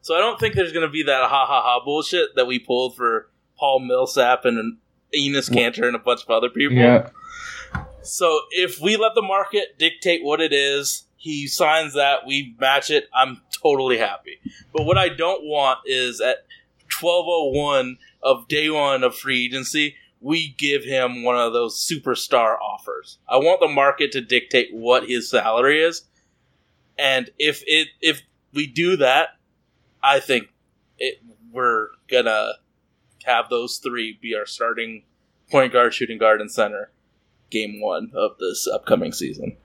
So 0.03 0.15
I 0.15 0.19
don't 0.19 0.39
think 0.39 0.55
there's 0.55 0.73
going 0.73 0.87
to 0.87 0.93
be 0.93 1.05
that 1.05 1.23
ha 1.23 1.47
ha 1.47 1.63
ha 1.63 1.83
bullshit 1.85 2.37
that 2.37 2.47
we 2.47 2.59
pulled 2.59 2.97
for 2.97 3.31
Paul 3.59 3.81
Millsap 3.81 4.45
and 4.45 4.77
Enes 5.17 5.51
Kanter 5.51 5.87
and 5.87 5.97
a 5.97 5.99
bunch 5.99 6.23
of 6.23 6.31
other 6.31 6.51
people. 6.51 6.77
Yeah. 6.77 7.09
So 8.03 8.41
if 8.51 8.79
we 8.79 8.97
let 8.97 9.15
the 9.15 9.23
market 9.23 9.79
dictate 9.79 10.23
what 10.23 10.41
it 10.41 10.53
is, 10.53 11.05
he 11.17 11.47
signs 11.47 11.95
that, 11.95 12.27
we 12.27 12.55
match 12.61 12.91
it, 12.91 13.09
I'm 13.13 13.41
totally 13.51 13.99
happy. 13.99 14.39
But 14.73 14.85
what 14.85 14.99
I 14.99 15.09
don't 15.09 15.45
want 15.45 15.81
is 15.87 16.21
at 16.21 16.47
1201 17.01 17.99
of 18.23 18.49
day 18.49 18.69
one 18.71 19.05
of 19.05 19.17
free 19.17 19.47
agency, 19.47 19.97
we 20.21 20.55
give 20.59 20.85
him 20.85 21.23
one 21.23 21.37
of 21.37 21.53
those 21.53 21.79
superstar 21.79 22.57
offers. 22.59 23.19
I 23.29 23.37
want 23.37 23.61
the 23.61 23.69
market 23.69 24.13
to 24.13 24.21
dictate 24.21 24.69
what 24.73 25.09
his 25.09 25.31
salary 25.31 25.83
is. 25.83 26.03
And 26.99 27.31
if 27.39 27.63
it 27.67 27.89
if 28.01 28.23
we 28.53 28.67
do 28.67 28.97
that, 28.97 29.31
I 30.03 30.21
think 30.21 30.49
it 30.99 31.23
we're 31.53 31.89
gonna 32.11 32.53
have 33.25 33.49
those 33.49 33.79
three 33.79 34.19
be 34.21 34.35
our 34.35 34.47
starting 34.47 35.05
point 35.51 35.73
guard, 35.73 35.95
shooting 35.95 36.19
guard, 36.19 36.41
and 36.41 36.51
center 36.51 36.91
game 37.51 37.81
one 37.81 38.11
of 38.15 38.33
this 38.39 38.67
upcoming 38.67 39.13
season. 39.13 39.57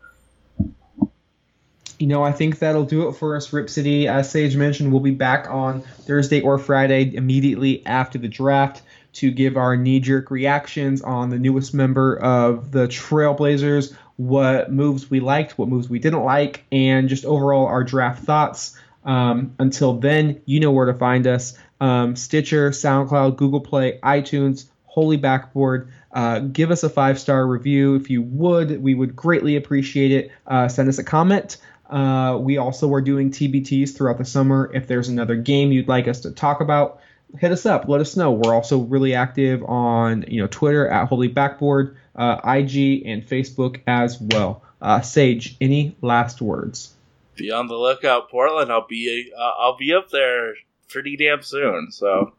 You 2.03 2.09
know, 2.09 2.21
I 2.21 2.33
think 2.33 2.59
that'll 2.59 2.83
do 2.83 3.07
it 3.07 3.13
for 3.13 3.37
us, 3.37 3.53
Rip 3.53 3.69
City. 3.69 4.09
As 4.09 4.29
Sage 4.29 4.57
mentioned, 4.57 4.91
we'll 4.91 4.99
be 4.99 5.11
back 5.11 5.49
on 5.49 5.79
Thursday 6.01 6.41
or 6.41 6.57
Friday 6.57 7.15
immediately 7.15 7.81
after 7.85 8.17
the 8.17 8.27
draft 8.27 8.81
to 9.13 9.31
give 9.31 9.55
our 9.55 9.77
knee 9.77 10.01
jerk 10.01 10.29
reactions 10.29 11.01
on 11.01 11.29
the 11.29 11.39
newest 11.39 11.73
member 11.73 12.17
of 12.17 12.73
the 12.73 12.89
Trailblazers, 12.89 13.95
what 14.17 14.69
moves 14.69 15.09
we 15.09 15.21
liked, 15.21 15.57
what 15.57 15.69
moves 15.69 15.87
we 15.87 15.97
didn't 15.97 16.25
like, 16.25 16.65
and 16.73 17.07
just 17.07 17.23
overall 17.23 17.67
our 17.67 17.85
draft 17.85 18.25
thoughts. 18.25 18.77
Um, 19.05 19.55
until 19.57 19.93
then, 19.93 20.41
you 20.43 20.59
know 20.59 20.71
where 20.71 20.87
to 20.87 20.93
find 20.93 21.25
us 21.25 21.57
um, 21.79 22.17
Stitcher, 22.17 22.71
SoundCloud, 22.71 23.37
Google 23.37 23.61
Play, 23.61 23.99
iTunes, 24.03 24.65
Holy 24.87 25.15
Backboard. 25.15 25.89
Uh, 26.11 26.39
give 26.39 26.69
us 26.69 26.83
a 26.83 26.89
five 26.89 27.17
star 27.17 27.47
review 27.47 27.95
if 27.95 28.09
you 28.09 28.23
would. 28.23 28.83
We 28.83 28.93
would 28.93 29.15
greatly 29.15 29.55
appreciate 29.55 30.11
it. 30.11 30.31
Uh, 30.45 30.67
send 30.67 30.89
us 30.89 30.99
a 30.99 31.03
comment. 31.05 31.57
Uh, 31.93 32.37
we 32.37 32.57
also 32.57 32.91
are 32.93 33.01
doing 33.01 33.29
TBTs 33.29 33.95
throughout 33.95 34.17
the 34.17 34.25
summer. 34.25 34.71
If 34.73 34.87
there's 34.87 35.09
another 35.09 35.35
game 35.35 35.71
you'd 35.71 35.87
like 35.87 36.07
us 36.07 36.21
to 36.21 36.31
talk 36.31 36.59
about, 36.61 36.99
hit 37.39 37.51
us 37.51 37.65
up. 37.65 37.87
Let 37.87 38.01
us 38.01 38.15
know. 38.17 38.31
We're 38.31 38.53
also 38.53 38.79
really 38.79 39.13
active 39.13 39.63
on 39.63 40.25
you 40.27 40.41
know 40.41 40.47
Twitter 40.47 40.87
at 40.87 41.07
Holy 41.07 41.27
Backboard, 41.29 41.95
uh, 42.15 42.39
IG, 42.43 43.05
and 43.05 43.23
Facebook 43.25 43.81
as 43.85 44.19
well. 44.19 44.63
Uh, 44.81 45.01
Sage, 45.01 45.55
any 45.61 45.95
last 46.01 46.41
words? 46.41 46.93
Be 47.35 47.51
on 47.51 47.67
the 47.67 47.75
lookout, 47.75 48.29
Portland. 48.29 48.71
I'll 48.71 48.87
be 48.87 49.31
uh, 49.37 49.51
I'll 49.59 49.77
be 49.77 49.93
up 49.93 50.09
there 50.09 50.55
pretty 50.89 51.15
damn 51.15 51.41
soon. 51.43 51.91
So 51.91 52.33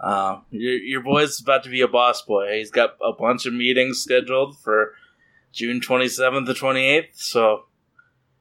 Uh, 0.00 0.40
your 0.50 0.74
your 0.74 1.02
boy's 1.02 1.40
about 1.40 1.64
to 1.64 1.70
be 1.70 1.80
a 1.80 1.88
boss 1.88 2.20
boy. 2.22 2.58
He's 2.58 2.70
got 2.70 2.96
a 3.02 3.12
bunch 3.12 3.46
of 3.46 3.54
meetings 3.54 4.02
scheduled 4.02 4.58
for 4.58 4.94
June 5.52 5.80
twenty 5.80 6.08
seventh 6.08 6.46
to 6.48 6.54
twenty 6.54 6.84
eighth. 6.84 7.16
So, 7.16 7.64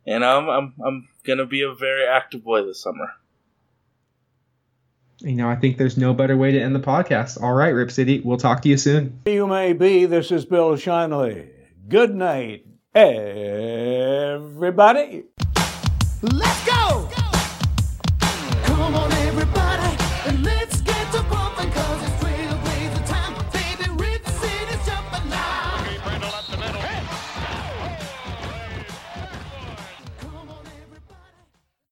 you 0.06 0.20
know, 0.20 0.40
I'm, 0.40 0.50
I'm 0.50 0.74
I'm 0.86 1.08
gonna 1.24 1.46
be 1.46 1.62
a 1.62 1.74
very 1.74 2.06
active 2.06 2.44
boy 2.44 2.64
this 2.64 2.82
summer. 2.82 3.08
You 5.20 5.36
know, 5.36 5.50
I 5.50 5.56
think 5.56 5.78
there's 5.78 5.98
no 5.98 6.14
better 6.14 6.36
way 6.36 6.52
to 6.52 6.60
end 6.60 6.76
the 6.76 6.82
podcast. 6.82 7.42
All 7.42 7.54
right, 7.54 7.70
Rip 7.70 7.92
City, 7.92 8.20
we'll 8.20 8.38
talk 8.38 8.62
to 8.64 8.70
you 8.70 8.76
soon. 8.78 9.22
You 9.26 9.48
may 9.48 9.72
be. 9.74 10.06
This 10.06 10.32
is 10.32 10.44
Bill 10.44 10.72
Shinley. 10.74 11.48
Good 11.88 12.14
night, 12.14 12.66
everybody. 12.94 14.74
Let's 16.22 16.66
go! 16.66 17.23